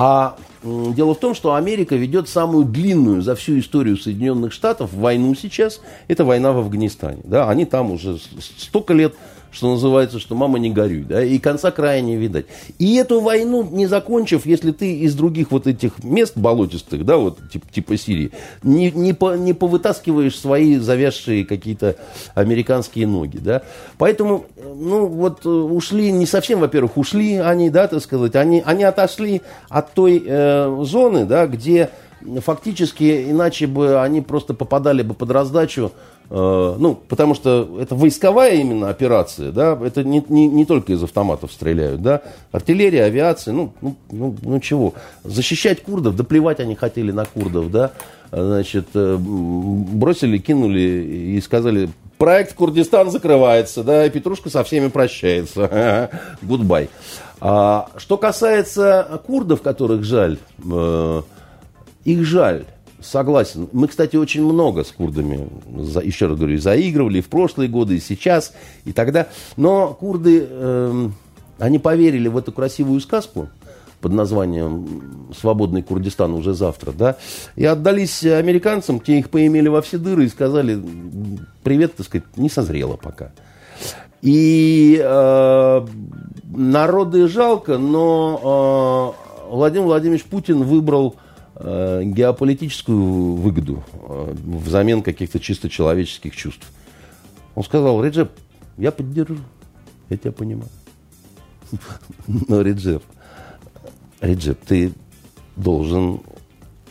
А 0.01 0.37
дело 0.63 1.13
в 1.13 1.19
том, 1.19 1.35
что 1.35 1.55
Америка 1.55 1.97
ведет 1.97 2.29
самую 2.29 2.67
длинную 2.67 3.21
за 3.21 3.35
всю 3.35 3.59
историю 3.59 3.97
Соединенных 3.97 4.53
Штатов 4.53 4.93
войну 4.93 5.35
сейчас. 5.35 5.81
Это 6.07 6.25
война 6.25 6.53
в 6.53 6.59
Афганистане. 6.59 7.23
Да, 7.25 7.51
они 7.51 7.65
там 7.65 7.91
уже 7.91 8.17
столько 8.39 8.95
лет 8.95 9.17
что 9.51 9.71
называется, 9.73 10.19
что 10.19 10.35
мама 10.35 10.59
не 10.59 10.71
горюй, 10.71 11.03
да, 11.03 11.23
и 11.23 11.39
конца 11.39 11.71
края 11.71 12.01
не 12.01 12.17
видать. 12.17 12.47
И 12.79 12.97
эту 12.97 13.21
войну, 13.21 13.67
не 13.71 13.87
закончив, 13.87 14.47
если 14.47 14.73
ты 14.73 14.99
из 14.99 15.15
других 15.15 15.51
вот 15.51 15.67
этих 15.67 16.03
мест 16.03 16.37
болотистых, 16.37 17.05
да, 17.05 17.17
вот 17.17 17.39
типа, 17.51 17.67
типа 17.71 17.97
Сирии, 17.97 18.33
не, 18.63 18.91
не, 18.91 19.13
по, 19.13 19.37
не 19.37 19.53
повытаскиваешь 19.53 20.39
свои 20.39 20.77
завязшие 20.77 21.45
какие-то 21.45 21.97
американские 22.35 23.07
ноги, 23.07 23.39
да. 23.39 23.63
Поэтому, 23.97 24.47
ну, 24.57 25.07
вот 25.07 25.45
э, 25.45 25.49
ушли, 25.49 26.13
не 26.13 26.27
совсем, 26.27 26.61
во-первых, 26.61 26.97
ушли 26.97 27.37
они, 27.37 27.71
да, 27.71 27.89
так 27.89 28.03
сказать, 28.03 28.37
они, 28.37 28.63
они 28.65 28.85
отошли 28.85 29.43
от 29.69 29.95
той 29.95 30.23
э, 30.25 30.83
зоны, 30.85 31.25
да, 31.25 31.47
где 31.47 31.91
фактически 32.45 33.31
иначе 33.31 33.67
бы 33.67 34.01
они 34.01 34.21
просто 34.21 34.55
попадали 34.55 35.03
бы 35.03 35.15
под 35.15 35.31
раздачу 35.31 35.93
ну, 36.31 37.01
потому 37.09 37.35
что 37.35 37.79
это 37.81 37.95
войсковая 37.95 38.57
именно 38.57 38.91
операция, 38.91 39.51
да, 39.51 39.79
это 39.83 40.05
не, 40.05 40.23
не, 40.29 40.47
не 40.47 40.67
только 40.67 40.93
из 40.93 41.03
автоматов 41.03 41.53
стреляют, 41.53 42.03
да, 42.03 42.21
артиллерия, 42.53 43.05
авиация, 43.05 43.55
ну, 43.55 43.73
ну, 43.81 43.97
ну, 44.11 44.37
ну 44.43 44.61
чего, 44.61 44.93
защищать 45.25 45.83
курдов, 45.83 46.17
да 46.17 46.25
плевать 46.25 46.61
они 46.61 46.75
хотели 46.75 47.13
на 47.13 47.25
курдов, 47.25 47.71
да, 47.71 47.93
значит, 48.31 48.89
э, 48.95 49.17
бросили, 49.19 50.39
кинули 50.39 50.81
и 50.81 51.41
сказали, 51.41 51.89
проект 52.19 52.55
Курдистан 52.55 53.11
закрывается, 53.11 53.83
да, 53.83 54.05
и 54.05 54.11
Петрушка 54.11 54.51
со 54.51 54.65
всеми 54.65 54.89
прощается, 54.89 56.11
гудбай. 56.43 56.91
А, 57.41 57.89
что 57.97 58.19
касается 58.19 59.21
курдов, 59.27 59.63
которых 59.63 60.05
жаль, 60.05 60.39
э, 60.71 61.23
их 62.05 62.25
жаль, 62.25 62.65
Согласен. 63.01 63.69
Мы, 63.73 63.87
кстати, 63.87 64.17
очень 64.17 64.43
много 64.45 64.83
с 64.83 64.89
курдами, 64.89 65.49
еще 66.03 66.27
раз 66.27 66.37
говорю, 66.37 66.59
заигрывали 66.59 67.21
в 67.21 67.29
прошлые 67.29 67.69
годы, 67.69 67.97
и 67.97 68.01
сейчас, 68.01 68.53
и 68.85 68.93
тогда. 68.93 69.29
Но 69.57 69.95
курды, 69.95 70.45
э, 70.49 71.09
они 71.61 71.79
поверили 71.79 72.27
в 72.27 72.37
эту 72.37 72.51
красивую 72.51 73.01
сказку 73.01 73.51
под 74.01 74.13
названием 74.13 75.29
«Свободный 75.39 75.83
Курдистан 75.83 76.35
уже 76.35 76.55
завтра», 76.55 76.91
да, 76.91 77.17
и 77.55 77.65
отдались 77.65 78.25
американцам, 78.25 78.99
те 78.99 79.21
их 79.21 79.31
поимели 79.31 79.69
во 79.69 79.81
все 79.81 79.99
дыры 79.99 80.25
и 80.25 80.29
сказали, 80.29 80.83
привет, 81.63 81.95
так 81.95 82.07
сказать, 82.07 82.27
не 82.37 82.49
созрело 82.49 82.97
пока. 82.97 83.31
И 84.23 85.01
э, 85.01 85.87
народы 86.53 87.29
жалко, 87.29 87.79
но 87.79 89.15
э, 89.51 89.55
Владимир 89.55 89.87
Владимирович 89.87 90.25
Путин 90.25 90.65
выбрал 90.65 91.15
Э, 91.15 91.28
геополитическую 91.61 93.35
выгоду 93.35 93.83
э, 93.93 94.35
взамен 94.45 95.03
каких-то 95.03 95.41
чисто 95.41 95.69
человеческих 95.69 96.37
чувств. 96.37 96.71
Он 97.55 97.65
сказал, 97.65 98.03
Реджеп, 98.03 98.31
я 98.77 98.93
поддержу, 98.93 99.39
я 100.09 100.17
тебя 100.17 100.33
понимаю. 100.33 100.71
Но, 102.27 102.63
Реджеп, 102.63 103.03
Реджеп, 104.21 104.59
ты 104.67 104.93
должен 105.57 106.21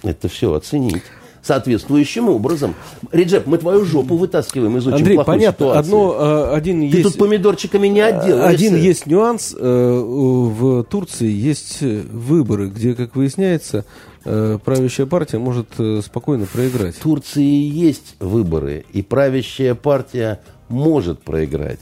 это 0.03 0.27
все 0.27 0.53
оценить 0.53 1.03
соответствующим 1.41 2.27
образом. 2.27 2.75
Реджеп, 3.13 3.47
мы 3.47 3.57
твою 3.57 3.85
жопу 3.85 4.17
вытаскиваем 4.17 4.75
из 4.77 4.85
очень 4.85 4.97
Андрей, 4.97 5.15
плохой 5.15 5.35
понятно, 5.35 5.65
ситуации. 5.67 5.87
Одно, 5.87 6.15
э, 6.19 6.55
один 6.55 6.81
Ты 6.81 6.97
есть... 6.97 7.03
тут 7.03 7.17
помидорчиками 7.17 7.87
не 7.87 8.01
отделаешься. 8.01 8.47
Один 8.47 8.75
есть 8.75 9.05
нюанс. 9.05 9.53
В 9.53 10.83
Турции 10.83 11.31
есть 11.31 11.81
выборы, 11.81 12.67
где, 12.67 12.95
как 12.95 13.15
выясняется, 13.15 13.85
Э, 14.16 14.16
правящая 14.63 15.07
партия 15.07 15.37
может 15.37 15.67
э, 15.77 16.01
спокойно 16.03 16.45
проиграть. 16.45 16.95
В 16.95 17.01
Турции 17.01 17.41
есть 17.43 18.15
выборы, 18.19 18.85
и 18.93 19.01
правящая 19.01 19.75
партия 19.75 20.39
может 20.69 21.21
проиграть. 21.21 21.79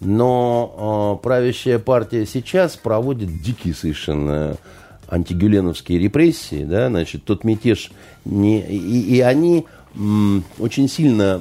Но 0.00 1.18
э, 1.20 1.22
правящая 1.22 1.78
партия 1.78 2.26
сейчас 2.26 2.76
проводит 2.76 3.42
дикие 3.42 3.74
совершенно 3.74 4.56
антигюленовские 5.08 5.98
репрессии, 5.98 6.64
да, 6.64 6.88
значит, 6.88 7.24
тот 7.24 7.44
мятеж, 7.44 7.90
не, 8.24 8.60
и, 8.60 9.16
и 9.16 9.20
они 9.20 9.66
очень 10.58 10.88
сильно, 10.88 11.40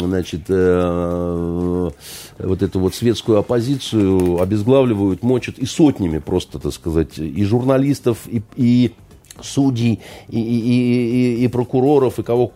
значит, 0.00 0.42
э, 0.48 1.90
вот 2.38 2.62
эту 2.62 2.80
вот 2.80 2.94
светскую 2.96 3.38
оппозицию 3.38 4.40
обезглавливают, 4.40 5.22
мочат 5.22 5.58
и 5.58 5.66
сотнями 5.66 6.18
просто, 6.18 6.58
так 6.58 6.72
сказать, 6.72 7.18
и 7.18 7.44
журналистов, 7.44 8.18
и, 8.26 8.42
и 8.56 8.92
судей, 9.40 10.00
и, 10.28 10.40
и, 10.40 11.40
и, 11.40 11.44
и 11.44 11.48
прокуроров, 11.48 12.18
и 12.18 12.22
кого 12.22 12.52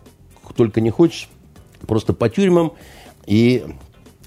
только 0.55 0.81
не 0.81 0.89
хочешь, 0.89 1.29
просто 1.87 2.13
по 2.13 2.29
тюрьмам, 2.29 2.73
и 3.25 3.65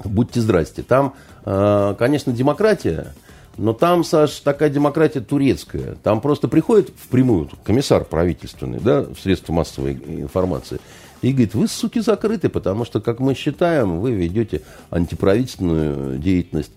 будьте 0.05 0.41
здрасте. 0.41 0.83
Там, 0.83 1.15
э, 1.45 1.95
конечно, 1.99 2.33
демократия, 2.33 3.15
но 3.57 3.73
там, 3.73 4.05
Саш, 4.05 4.41
такая 4.41 4.71
демократия 4.71 5.21
турецкая. 5.21 5.97
Там 6.03 6.21
просто 6.21 6.49
приходит 6.49 6.91
впрямую 6.97 7.51
комиссар 7.65 8.05
правительственный, 8.05 8.81
да, 8.81 9.03
в 9.03 9.19
средства 9.21 9.53
массовой 9.53 9.93
информации, 9.93 10.81
и 11.21 11.33
говорит, 11.33 11.55
вы, 11.55 11.69
суки, 11.69 11.99
закрыты, 12.01 12.49
потому 12.49 12.85
что, 12.85 13.01
как 13.01 13.21
мы 13.21 13.35
считаем, 13.35 14.01
вы 14.01 14.13
ведете 14.13 14.63
антиправительственную 14.91 16.19
деятельность. 16.19 16.73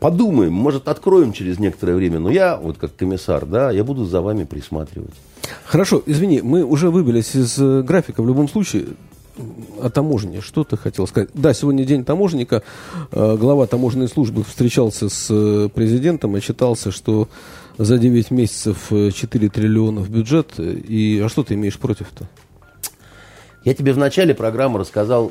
Подумаем, 0.00 0.52
может, 0.52 0.88
откроем 0.88 1.32
через 1.32 1.58
некоторое 1.58 1.94
время, 1.94 2.18
но 2.18 2.30
я, 2.30 2.56
вот 2.56 2.78
как 2.78 2.94
комиссар, 2.96 3.44
да, 3.44 3.70
я 3.70 3.84
буду 3.84 4.04
за 4.04 4.20
вами 4.20 4.44
присматривать. 4.44 5.14
Хорошо, 5.64 6.02
извини, 6.06 6.40
мы 6.40 6.64
уже 6.64 6.90
выбились 6.90 7.34
из 7.34 7.58
э, 7.58 7.82
графика 7.82 8.22
в 8.22 8.26
любом 8.26 8.48
случае 8.48 8.86
о 9.80 9.90
таможне. 9.90 10.40
Что 10.40 10.64
ты 10.64 10.76
хотел 10.76 11.06
сказать? 11.06 11.30
Да, 11.34 11.52
сегодня 11.52 11.84
день 11.84 12.04
таможенника. 12.04 12.62
Э, 13.12 13.36
глава 13.36 13.66
таможенной 13.66 14.08
службы 14.08 14.44
встречался 14.44 15.08
с 15.08 15.28
э, 15.30 15.68
президентом 15.74 16.36
и 16.36 16.40
читался, 16.40 16.90
что 16.90 17.28
за 17.76 17.98
9 17.98 18.30
месяцев 18.30 18.88
4 18.90 19.48
триллиона 19.48 20.00
в 20.00 20.10
бюджет. 20.10 20.58
И, 20.58 21.22
а 21.24 21.28
что 21.28 21.44
ты 21.44 21.54
имеешь 21.54 21.78
против-то? 21.78 22.26
Я 23.64 23.74
тебе 23.74 23.92
в 23.92 23.98
начале 23.98 24.34
программы 24.34 24.78
рассказал 24.78 25.30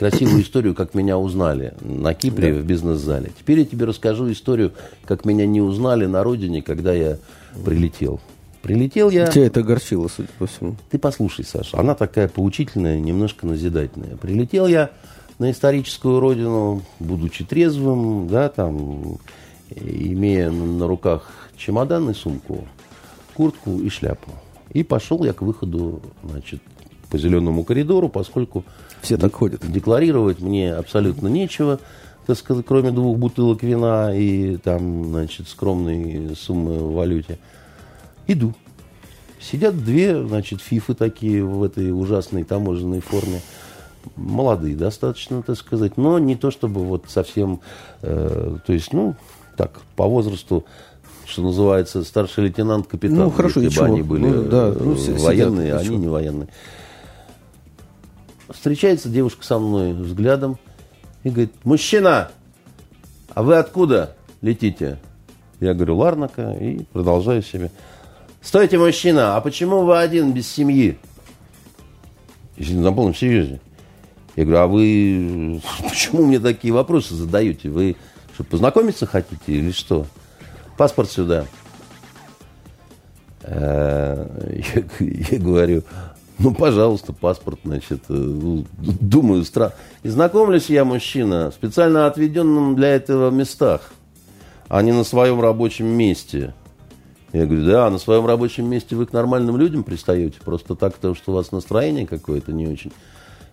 красивую 0.00 0.42
историю, 0.42 0.74
как 0.74 0.94
меня 0.94 1.18
узнали 1.18 1.74
на 1.82 2.14
Кипре 2.14 2.54
да. 2.54 2.60
в 2.60 2.64
бизнес-зале. 2.64 3.32
Теперь 3.38 3.58
я 3.58 3.64
тебе 3.66 3.84
расскажу 3.84 4.32
историю, 4.32 4.72
как 5.04 5.26
меня 5.26 5.44
не 5.44 5.60
узнали 5.60 6.06
на 6.06 6.24
родине, 6.24 6.62
когда 6.62 6.94
я 6.94 7.18
прилетел. 7.66 8.18
Прилетел 8.62 9.10
я... 9.10 9.26
Тебя 9.26 9.44
это 9.44 9.60
огорчило, 9.60 10.08
судя 10.08 10.30
по 10.38 10.46
всему. 10.46 10.76
Ты 10.88 10.98
послушай, 10.98 11.44
Саша, 11.44 11.78
она 11.78 11.94
такая 11.94 12.28
поучительная, 12.28 12.98
немножко 12.98 13.46
назидательная. 13.46 14.16
Прилетел 14.16 14.66
я 14.66 14.90
на 15.38 15.50
историческую 15.50 16.18
родину, 16.18 16.82
будучи 16.98 17.44
трезвым, 17.44 18.26
да, 18.26 18.48
там, 18.48 19.18
имея 19.68 20.50
на 20.50 20.86
руках 20.86 21.30
чемодан 21.58 22.08
и 22.08 22.14
сумку, 22.14 22.66
куртку 23.34 23.78
и 23.80 23.90
шляпу. 23.90 24.30
И 24.72 24.82
пошел 24.82 25.22
я 25.24 25.34
к 25.34 25.42
выходу, 25.42 26.00
значит, 26.24 26.62
по 27.10 27.18
зеленому 27.18 27.64
коридору, 27.64 28.08
поскольку 28.08 28.64
все 29.02 29.16
так 29.16 29.34
ходят. 29.34 29.70
Декларировать 29.70 30.40
мне 30.40 30.74
абсолютно 30.74 31.28
нечего, 31.28 31.78
так 32.26 32.36
сказать, 32.36 32.64
кроме 32.66 32.90
двух 32.90 33.18
бутылок 33.18 33.62
вина 33.62 34.14
и 34.14 34.56
там, 34.56 35.06
значит, 35.06 35.48
скромной 35.48 36.34
суммы 36.36 36.78
в 36.78 36.94
валюте. 36.94 37.38
Иду. 38.26 38.54
Сидят 39.40 39.82
две, 39.82 40.22
значит, 40.22 40.60
фифы 40.60 40.94
такие 40.94 41.42
в 41.42 41.62
этой 41.62 41.90
ужасной 41.90 42.44
таможенной 42.44 43.00
форме. 43.00 43.40
Молодые 44.16 44.76
достаточно, 44.76 45.42
так 45.42 45.56
сказать, 45.56 45.96
но 45.96 46.18
не 46.18 46.36
то 46.36 46.50
чтобы 46.50 46.84
вот 46.84 47.04
совсем, 47.08 47.60
э, 48.02 48.58
то 48.64 48.72
есть, 48.72 48.92
ну, 48.92 49.14
так, 49.56 49.80
по 49.96 50.06
возрасту 50.06 50.64
что 51.26 51.42
называется, 51.42 52.02
старший 52.02 52.44
лейтенант, 52.44 52.88
капитан. 52.88 53.18
Ну, 53.18 53.30
хорошо, 53.30 53.60
если 53.60 53.78
бы 53.78 53.86
они 53.86 54.02
были 54.02 54.26
ну, 54.26 54.42
да, 54.44 54.74
ну, 54.76 54.96
военные, 55.18 55.66
сидят, 55.66 55.80
они 55.82 55.96
не 55.96 56.08
военные. 56.08 56.48
Встречается 58.52 59.08
девушка 59.08 59.44
со 59.44 59.58
мной 59.58 59.92
взглядом 59.92 60.58
и 61.22 61.30
говорит, 61.30 61.52
мужчина, 61.64 62.30
а 63.34 63.42
вы 63.42 63.56
откуда 63.56 64.16
летите? 64.40 64.98
Я 65.60 65.74
говорю, 65.74 65.96
Ларнака, 65.96 66.52
и 66.52 66.84
продолжаю 66.84 67.42
себе. 67.42 67.70
Стойте, 68.42 68.78
мужчина, 68.78 69.36
а 69.36 69.40
почему 69.40 69.82
вы 69.82 70.00
один 70.00 70.32
без 70.32 70.50
семьи? 70.50 70.98
Если 72.56 72.74
на 72.74 72.92
полном 72.92 73.14
серьезе. 73.14 73.60
Я 74.36 74.44
говорю, 74.44 74.60
а 74.60 74.66
вы 74.66 75.60
почему 75.88 76.26
мне 76.26 76.40
такие 76.40 76.72
вопросы 76.72 77.14
задаете? 77.14 77.68
Вы 77.68 77.96
что, 78.34 78.44
познакомиться 78.44 79.06
хотите 79.06 79.52
или 79.52 79.70
что? 79.70 80.06
Паспорт 80.76 81.10
сюда. 81.10 81.46
Э, 83.42 84.26
я 85.00 85.38
говорю, 85.38 85.84
ну, 86.40 86.54
пожалуйста, 86.54 87.12
паспорт, 87.12 87.60
значит. 87.64 88.02
Э, 88.08 88.14
ну, 88.14 88.64
думаю, 88.78 89.44
странно. 89.44 89.74
И 90.02 90.08
знакомлюсь 90.08 90.70
я, 90.70 90.84
мужчина, 90.84 91.50
в 91.50 91.54
специально 91.54 92.06
отведенном 92.06 92.76
для 92.76 92.88
этого 92.88 93.30
местах, 93.30 93.92
а 94.68 94.82
не 94.82 94.92
на 94.92 95.04
своем 95.04 95.40
рабочем 95.40 95.86
месте. 95.86 96.54
Я 97.32 97.46
говорю, 97.46 97.66
да, 97.66 97.90
на 97.90 97.98
своем 97.98 98.26
рабочем 98.26 98.68
месте 98.68 98.96
вы 98.96 99.06
к 99.06 99.12
нормальным 99.12 99.56
людям 99.56 99.84
пристаете, 99.84 100.38
просто 100.44 100.74
так, 100.74 100.94
потому 100.94 101.14
что 101.14 101.32
у 101.32 101.34
вас 101.34 101.52
настроение 101.52 102.06
какое-то 102.06 102.52
не 102.52 102.66
очень. 102.66 102.92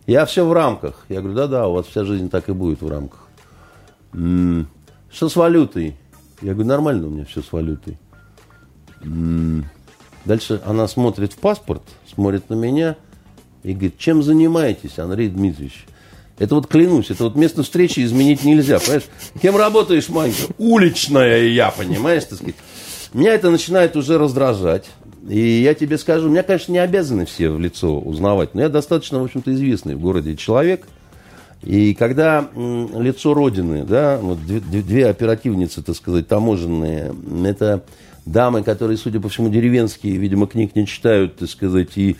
Я 0.08 0.26
все 0.26 0.48
в 0.48 0.54
рамках. 0.54 1.06
Я 1.10 1.20
говорю, 1.20 1.36
да-да, 1.36 1.68
у 1.68 1.74
вас 1.74 1.86
вся 1.86 2.06
жизнь 2.06 2.30
так 2.30 2.48
и 2.48 2.54
будет 2.54 2.82
в 2.82 2.88
рамках. 2.88 3.28
М-м, 4.14 4.68
что 5.12 5.28
с 5.28 5.36
валютой? 5.36 5.98
Я 6.42 6.54
говорю, 6.54 6.70
нормально 6.70 7.08
у 7.08 7.10
меня 7.10 7.26
все 7.26 7.42
с 7.42 7.52
валютой. 7.52 8.00
М-м, 9.04 9.66
Дальше 10.28 10.62
она 10.66 10.88
смотрит 10.90 11.32
в 11.32 11.38
паспорт, 11.38 11.82
смотрит 12.14 12.50
на 12.50 12.56
меня 12.56 12.98
и 13.64 13.72
говорит, 13.72 13.98
чем 13.98 14.22
занимаетесь, 14.22 15.00
Андрей 15.00 15.30
Дмитриевич? 15.30 15.86
Это 16.38 16.54
вот 16.54 16.68
клянусь, 16.68 17.10
это 17.10 17.24
вот 17.24 17.36
место 17.36 17.64
встречи 17.64 18.02
изменить 18.02 18.44
нельзя, 18.44 18.78
понимаешь? 18.80 19.06
Кем 19.42 19.56
работаешь, 19.56 20.10
Манька? 20.10 20.54
Уличная 20.58 21.46
я, 21.46 21.72
понимаешь, 21.72 22.26
так 22.26 22.40
сказать. 22.40 22.56
Меня 23.14 23.34
это 23.34 23.50
начинает 23.50 23.96
уже 23.96 24.18
раздражать. 24.18 24.86
И 25.28 25.40
я 25.40 25.74
тебе 25.74 25.98
скажу, 25.98 26.30
меня, 26.30 26.44
конечно, 26.44 26.74
не 26.74 26.80
обязаны 26.80 27.26
все 27.26 27.50
в 27.50 27.60
лицо 27.60 27.98
узнавать, 27.98 28.54
но 28.54 28.62
я 28.62 28.70
достаточно, 28.70 29.20
в 29.20 29.24
общем-то, 29.24 29.54
известный 29.54 29.96
в 29.96 30.02
городе 30.02 30.36
человек. 30.36 30.86
И 31.64 31.94
когда 31.96 32.50
лицо 32.54 33.34
Родины, 33.34 33.84
да, 33.84 34.20
вот 34.22 34.40
две 34.46 35.08
оперативницы, 35.08 35.82
так 35.82 35.96
сказать, 35.96 36.28
таможенные, 36.28 37.16
это 37.46 37.84
дамы, 38.32 38.64
которые, 38.64 38.98
судя 38.98 39.20
по 39.20 39.30
всему, 39.30 39.50
деревенские, 39.50 40.18
видимо, 40.18 40.48
книг 40.48 40.76
не 40.76 40.86
читают, 40.86 41.38
так 41.38 41.50
сказать, 41.50 41.98
и 41.98 42.18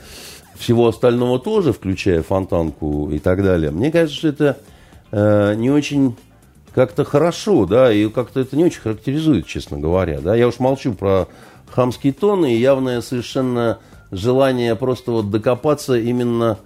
всего 0.56 0.88
остального 0.88 1.40
тоже, 1.40 1.74
включая 1.74 2.24
фонтанку 2.24 3.12
и 3.12 3.20
так 3.20 3.44
далее. 3.44 3.72
Мне 3.72 3.92
кажется, 3.92 4.18
что 4.18 4.28
это 4.30 4.58
э, 5.12 5.56
не 5.56 5.70
очень 5.70 6.16
как-то 6.74 7.04
хорошо, 7.06 7.66
да, 7.66 7.92
и 7.92 8.10
как-то 8.10 8.40
это 8.40 8.56
не 8.56 8.66
очень 8.66 8.82
характеризует, 8.82 9.46
честно 9.48 9.80
говоря, 9.80 10.20
да. 10.20 10.36
Я 10.36 10.48
уж 10.48 10.60
молчу 10.60 10.94
про 10.94 11.28
хамский 11.70 12.12
тон 12.12 12.46
и 12.46 12.56
явное 12.56 13.02
совершенно 13.02 13.80
желание 14.12 14.76
просто 14.76 15.12
вот 15.12 15.30
докопаться 15.30 15.98
именно 15.98 16.58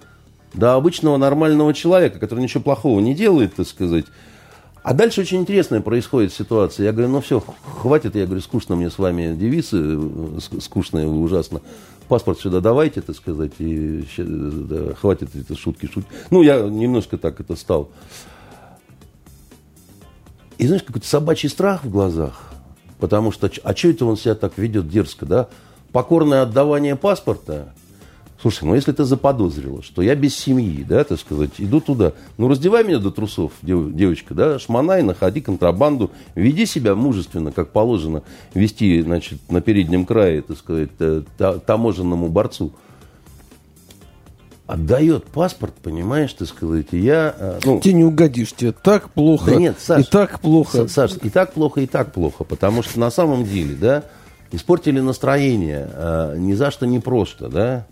до 0.54 0.76
обычного 0.76 1.18
нормального 1.18 1.74
человека, 1.74 2.20
который 2.20 2.42
ничего 2.42 2.62
плохого 2.62 3.00
не 3.00 3.16
делает, 3.16 3.56
так 3.56 3.68
сказать. 3.68 4.06
А 4.84 4.94
дальше 4.94 5.22
очень 5.22 5.42
интересная 5.42 5.82
происходит 5.82 6.34
ситуация. 6.34 6.86
Я 6.86 6.92
говорю, 6.92 7.10
ну 7.10 7.22
все, 7.22 7.44
хватит, 7.82 8.16
я 8.16 8.26
говорю, 8.26 8.42
скучно 8.42 8.76
мне 8.76 8.90
с 8.90 8.98
вами 8.98 9.36
девицы, 9.36 9.78
э, 9.80 10.60
скучные 10.60 11.08
вы 11.08 11.22
ужасно. 11.22 11.62
Паспорт 12.08 12.40
сюда 12.40 12.62
давайте, 12.62 13.02
так 13.02 13.16
сказать, 13.16 13.54
и 13.60 14.04
да, 14.18 14.96
хватит 14.96 15.36
это 15.36 15.56
шутки 15.56 15.86
шутки. 15.86 16.10
Ну, 16.32 16.42
я 16.42 16.60
немножко 16.62 17.18
так 17.18 17.40
это 17.40 17.56
стал. 17.56 17.90
И 20.58 20.66
знаешь, 20.66 20.84
какой-то 20.84 21.08
собачий 21.08 21.48
страх 21.48 21.84
в 21.84 21.90
глазах. 21.92 22.52
Потому 23.00 23.32
что, 23.32 23.52
а 23.64 23.76
что 23.76 23.88
это 23.88 24.06
он 24.06 24.18
себя 24.18 24.36
так 24.36 24.58
ведет 24.58 24.90
дерзко, 24.90 25.26
да? 25.26 25.50
Покорное 25.92 26.42
отдавание 26.42 26.96
паспорта– 26.96 27.74
Слушай, 28.42 28.64
ну 28.64 28.74
если 28.74 28.92
ты 28.92 29.04
заподозрила, 29.04 29.84
что 29.84 30.02
я 30.02 30.16
без 30.16 30.36
семьи, 30.36 30.84
да, 30.84 31.04
так 31.04 31.20
сказать, 31.20 31.52
иду 31.60 31.80
туда, 31.80 32.14
ну 32.40 32.48
раздевай 32.48 32.84
меня 32.84 32.98
до 32.98 33.12
трусов, 33.12 33.52
дев, 33.62 33.94
девочка, 33.94 34.34
да, 34.34 34.58
шмонай, 34.58 35.04
находи 35.04 35.42
контрабанду, 35.42 36.10
веди 36.34 36.66
себя 36.66 36.96
мужественно, 36.96 37.52
как 37.52 37.70
положено 37.70 38.24
вести, 38.56 39.00
значит, 39.02 39.40
на 39.52 39.62
переднем 39.62 40.08
крае, 40.08 40.42
так 40.42 40.58
сказать, 40.58 40.90
таможенному 41.68 42.30
борцу. 42.30 42.72
Отдает 44.66 45.26
паспорт, 45.26 45.74
понимаешь, 45.76 46.34
так 46.34 46.48
сказать, 46.48 46.88
и 46.92 47.00
я... 47.00 47.36
Э, 47.38 47.60
ну, 47.66 47.82
Тебе 47.82 47.94
не 47.94 48.06
угодишь, 48.06 48.54
тебе 48.54 48.72
так 48.72 49.10
плохо, 49.10 49.52
да 49.52 49.56
нет, 49.58 49.76
Саш, 49.80 50.08
и 50.08 50.10
так 50.10 50.40
плохо. 50.40 50.88
Саш, 50.88 51.12
и 51.22 51.30
так 51.30 51.52
плохо, 51.54 51.82
и 51.82 51.88
так 51.88 52.14
плохо, 52.14 52.46
потому 52.46 52.82
что 52.82 52.98
на 52.98 53.12
самом 53.12 53.44
деле, 53.44 53.76
да, 53.76 54.06
испортили 54.52 55.02
настроение, 55.02 55.90
э, 55.94 56.36
ни 56.38 56.54
за 56.54 56.72
что 56.72 56.88
не 56.88 57.00
просто, 57.00 57.50
да, 57.50 57.86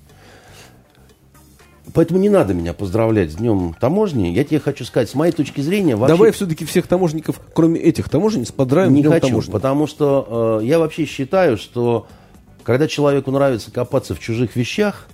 Поэтому 1.94 2.20
не 2.20 2.30
надо 2.30 2.54
меня 2.54 2.74
поздравлять 2.74 3.32
с 3.32 3.36
днем 3.36 3.76
таможни. 3.80 4.28
Я 4.28 4.44
тебе 4.44 4.60
хочу 4.60 4.86
сказать, 4.86 5.10
с 5.10 5.16
моей 5.16 5.32
точки 5.32 5.62
зрения... 5.62 5.96
Вообще... 5.96 6.16
Давай 6.16 6.32
все-таки 6.32 6.66
всех 6.66 6.88
таможенников, 6.88 7.40
кроме 7.54 7.80
этих 7.80 8.10
таможенниц, 8.10 8.52
поздравим 8.52 8.94
не 8.94 9.02
днем 9.02 9.12
хочу, 9.12 9.28
таможни. 9.28 9.52
потому 9.52 9.88
что 9.88 10.60
э, 10.62 10.66
я 10.66 10.80
вообще 10.80 11.06
считаю, 11.06 11.58
что 11.58 12.08
когда 12.64 12.88
человеку 12.88 13.32
нравится 13.32 13.72
копаться 13.72 14.14
в 14.14 14.20
чужих 14.20 14.56
вещах, 14.56 15.08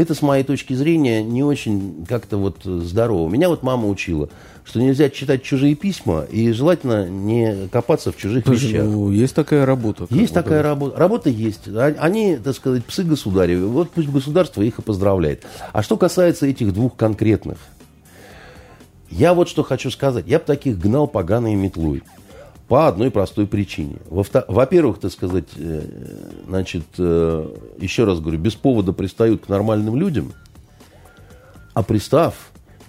это, 0.00 0.14
с 0.14 0.22
моей 0.22 0.44
точки 0.44 0.74
зрения, 0.74 1.22
не 1.22 1.42
очень 1.42 2.04
как-то 2.08 2.36
вот 2.36 2.64
здорово. 2.64 3.28
Меня 3.28 3.48
вот 3.48 3.62
мама 3.62 3.88
учила– 3.88 4.28
что 4.70 4.80
нельзя 4.80 5.10
читать 5.10 5.42
чужие 5.42 5.74
письма 5.74 6.22
и 6.30 6.52
желательно 6.52 7.08
не 7.08 7.68
копаться 7.68 8.12
в 8.12 8.16
чужих 8.16 8.44
Слушай, 8.44 8.68
вещах. 8.68 8.84
Ну, 8.84 9.10
есть 9.10 9.34
такая 9.34 9.66
работа. 9.66 10.06
Есть 10.10 10.32
такая 10.32 10.62
работа. 10.62 10.96
Работа 10.96 11.28
есть. 11.28 11.66
А, 11.68 11.94
они, 11.98 12.36
так 12.36 12.54
сказать, 12.54 12.84
псы 12.84 13.02
государевы. 13.02 13.66
Вот 13.66 13.90
пусть 13.90 14.08
государство 14.08 14.62
их 14.62 14.78
и 14.78 14.82
поздравляет. 14.82 15.44
А 15.72 15.82
что 15.82 15.96
касается 15.96 16.46
этих 16.46 16.72
двух 16.72 16.94
конкретных. 16.94 17.58
Я 19.10 19.34
вот 19.34 19.48
что 19.48 19.64
хочу 19.64 19.90
сказать. 19.90 20.26
Я 20.28 20.38
бы 20.38 20.44
таких 20.44 20.78
гнал 20.78 21.08
поганой 21.08 21.56
метлой. 21.56 22.02
По 22.70 22.86
одной 22.86 23.10
простой 23.10 23.48
причине. 23.48 23.96
Во-первых, 24.08 25.00
так 25.00 25.10
сказать, 25.10 25.48
э, 25.56 25.82
значит, 26.46 26.84
э, 26.98 27.48
еще 27.80 28.04
раз 28.04 28.20
говорю, 28.20 28.38
без 28.38 28.54
повода 28.54 28.92
пристают 28.92 29.46
к 29.46 29.48
нормальным 29.48 29.96
людям, 29.96 30.32
а 31.74 31.82
пристав, 31.82 32.34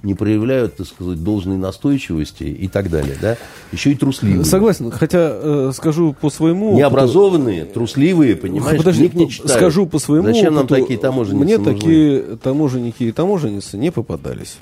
не 0.04 0.14
проявляют, 0.14 0.76
так 0.76 0.86
сказать, 0.86 1.24
должной 1.24 1.58
настойчивости 1.58 2.44
и 2.44 2.68
так 2.68 2.92
далее, 2.92 3.18
да? 3.20 3.38
Еще 3.72 3.94
и 3.94 3.96
трусливые. 3.96 4.46
Согласен, 4.46 4.92
хотя 4.92 5.32
э, 5.34 5.72
скажу 5.74 6.14
по 6.14 6.30
своему 6.30 6.76
Необразованные, 6.76 7.64
опыту... 7.64 7.74
трусливые, 7.74 8.36
понимаешь, 8.36 8.78
Подожди, 8.78 9.10
книг 9.10 9.14
не 9.16 9.30
читают. 9.32 9.52
Скажу 9.52 9.88
по 9.88 9.98
своему 9.98 10.28
Зачем 10.28 10.58
опыту, 10.58 10.76
нам 10.76 10.82
такие 10.84 11.00
таможенницы 11.00 11.44
Мне 11.44 11.58
нужны? 11.58 11.74
такие 11.74 12.22
таможенники 12.38 13.04
и 13.06 13.12
таможенницы 13.12 13.80
не 13.80 13.92
попадались. 13.92 14.60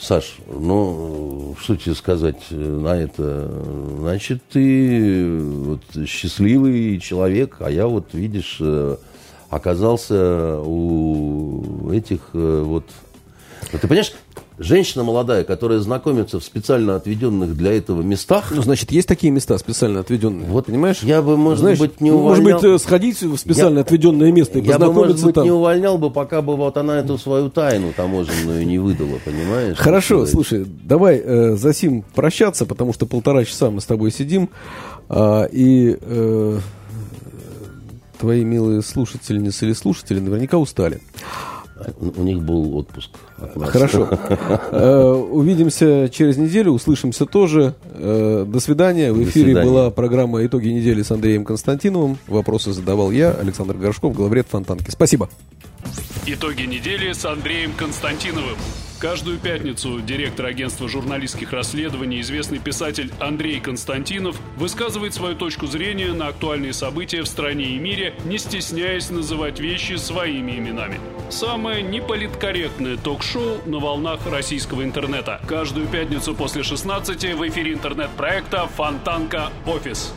Саш, 0.00 0.36
ну, 0.48 1.54
что 1.60 1.76
тебе 1.76 1.94
сказать 1.94 2.50
на 2.50 2.96
это? 2.96 3.50
Значит, 3.98 4.42
ты 4.50 5.38
вот, 5.40 5.82
счастливый 6.06 6.98
человек, 6.98 7.56
а 7.60 7.70
я 7.70 7.86
вот, 7.86 8.12
видишь, 8.12 8.58
э, 8.60 8.96
оказался 9.50 10.58
у 10.58 11.90
этих 11.92 12.30
э, 12.32 12.62
вот 12.64 12.84
но 13.72 13.78
ты 13.78 13.88
понимаешь, 13.88 14.12
женщина 14.58 15.04
молодая, 15.04 15.44
которая 15.44 15.80
знакомится 15.80 16.38
в 16.38 16.44
специально 16.44 16.96
отведенных 16.96 17.56
для 17.56 17.72
этого 17.72 18.02
местах. 18.02 18.52
Ну, 18.54 18.62
значит, 18.62 18.92
есть 18.92 19.08
такие 19.08 19.32
места 19.32 19.58
специально 19.58 20.00
отведенные. 20.00 20.48
Вот, 20.48 20.66
понимаешь? 20.66 21.00
Я 21.02 21.22
бы, 21.22 21.36
может 21.36 21.60
Знаешь, 21.60 21.78
быть, 21.78 22.00
не 22.00 22.10
увольнял... 22.10 22.44
Может 22.44 22.62
быть, 22.62 22.64
э, 22.64 22.78
сходить 22.78 23.22
в 23.22 23.36
специально 23.36 23.78
я... 23.78 23.82
отведенное 23.82 24.32
место 24.32 24.58
и 24.58 24.62
я 24.62 24.72
познакомиться 24.72 24.94
бы, 24.94 25.06
может 25.08 25.24
быть, 25.24 25.34
там. 25.34 25.44
не 25.44 25.50
увольнял 25.50 25.98
бы, 25.98 26.10
пока 26.10 26.42
бы 26.42 26.56
вот 26.56 26.76
она 26.76 26.98
эту 26.98 27.18
свою 27.18 27.50
тайну 27.50 27.92
таможенную 27.92 28.66
не 28.66 28.78
выдала, 28.78 29.18
понимаешь? 29.24 29.76
Хорошо, 29.76 30.26
слушай, 30.26 30.64
давай 30.64 31.20
э, 31.24 31.56
за 31.56 31.74
сим 31.74 32.04
прощаться, 32.14 32.66
потому 32.66 32.92
что 32.92 33.06
полтора 33.06 33.44
часа 33.44 33.70
мы 33.70 33.80
с 33.80 33.86
тобой 33.86 34.12
сидим, 34.12 34.50
э, 35.08 35.48
и 35.50 35.96
э, 36.00 36.58
твои 38.18 38.44
милые 38.44 38.82
слушательницы 38.82 39.66
или 39.66 39.72
слушатели 39.72 40.20
наверняка 40.20 40.58
устали. 40.58 41.00
У 41.98 42.22
них 42.22 42.40
был 42.42 42.76
отпуск. 42.76 43.10
Хорошо. 43.66 44.08
Э, 44.70 45.12
увидимся 45.12 46.08
через 46.08 46.36
неделю, 46.36 46.72
услышимся 46.72 47.26
тоже. 47.26 47.74
Э, 47.92 48.44
до 48.46 48.60
свидания. 48.60 49.12
В 49.12 49.22
эфире 49.24 49.62
была 49.62 49.90
программа 49.90 50.44
«Итоги 50.46 50.68
недели» 50.68 51.02
с 51.02 51.10
Андреем 51.10 51.44
Константиновым. 51.44 52.18
Вопросы 52.28 52.72
задавал 52.72 53.10
я, 53.10 53.32
Александр 53.32 53.76
Горшков, 53.76 54.14
главред 54.14 54.46
Фонтанки. 54.48 54.90
Спасибо. 54.90 55.28
Итоги 56.26 56.62
недели 56.62 57.12
с 57.12 57.24
Андреем 57.24 57.72
Константиновым. 57.72 58.56
Каждую 59.04 59.38
пятницу 59.38 60.00
директор 60.00 60.46
агентства 60.46 60.88
журналистских 60.88 61.52
расследований, 61.52 62.22
известный 62.22 62.58
писатель 62.58 63.12
Андрей 63.20 63.60
Константинов 63.60 64.40
высказывает 64.56 65.12
свою 65.12 65.34
точку 65.34 65.66
зрения 65.66 66.14
на 66.14 66.28
актуальные 66.28 66.72
события 66.72 67.20
в 67.20 67.26
стране 67.26 67.76
и 67.76 67.78
мире, 67.78 68.14
не 68.24 68.38
стесняясь 68.38 69.10
называть 69.10 69.60
вещи 69.60 69.96
своими 69.96 70.52
именами. 70.52 71.00
Самое 71.28 71.82
неполиткорректное 71.82 72.96
ток-шоу 73.24 73.58
на 73.66 73.78
волнах 73.78 74.20
российского 74.26 74.84
интернета. 74.84 75.40
Каждую 75.48 75.86
пятницу 75.86 76.34
после 76.34 76.62
16 76.62 77.34
в 77.34 77.48
эфире 77.48 77.72
интернет-проекта 77.72 78.66
«Фонтанка. 78.76 79.50
Офис». 79.66 80.14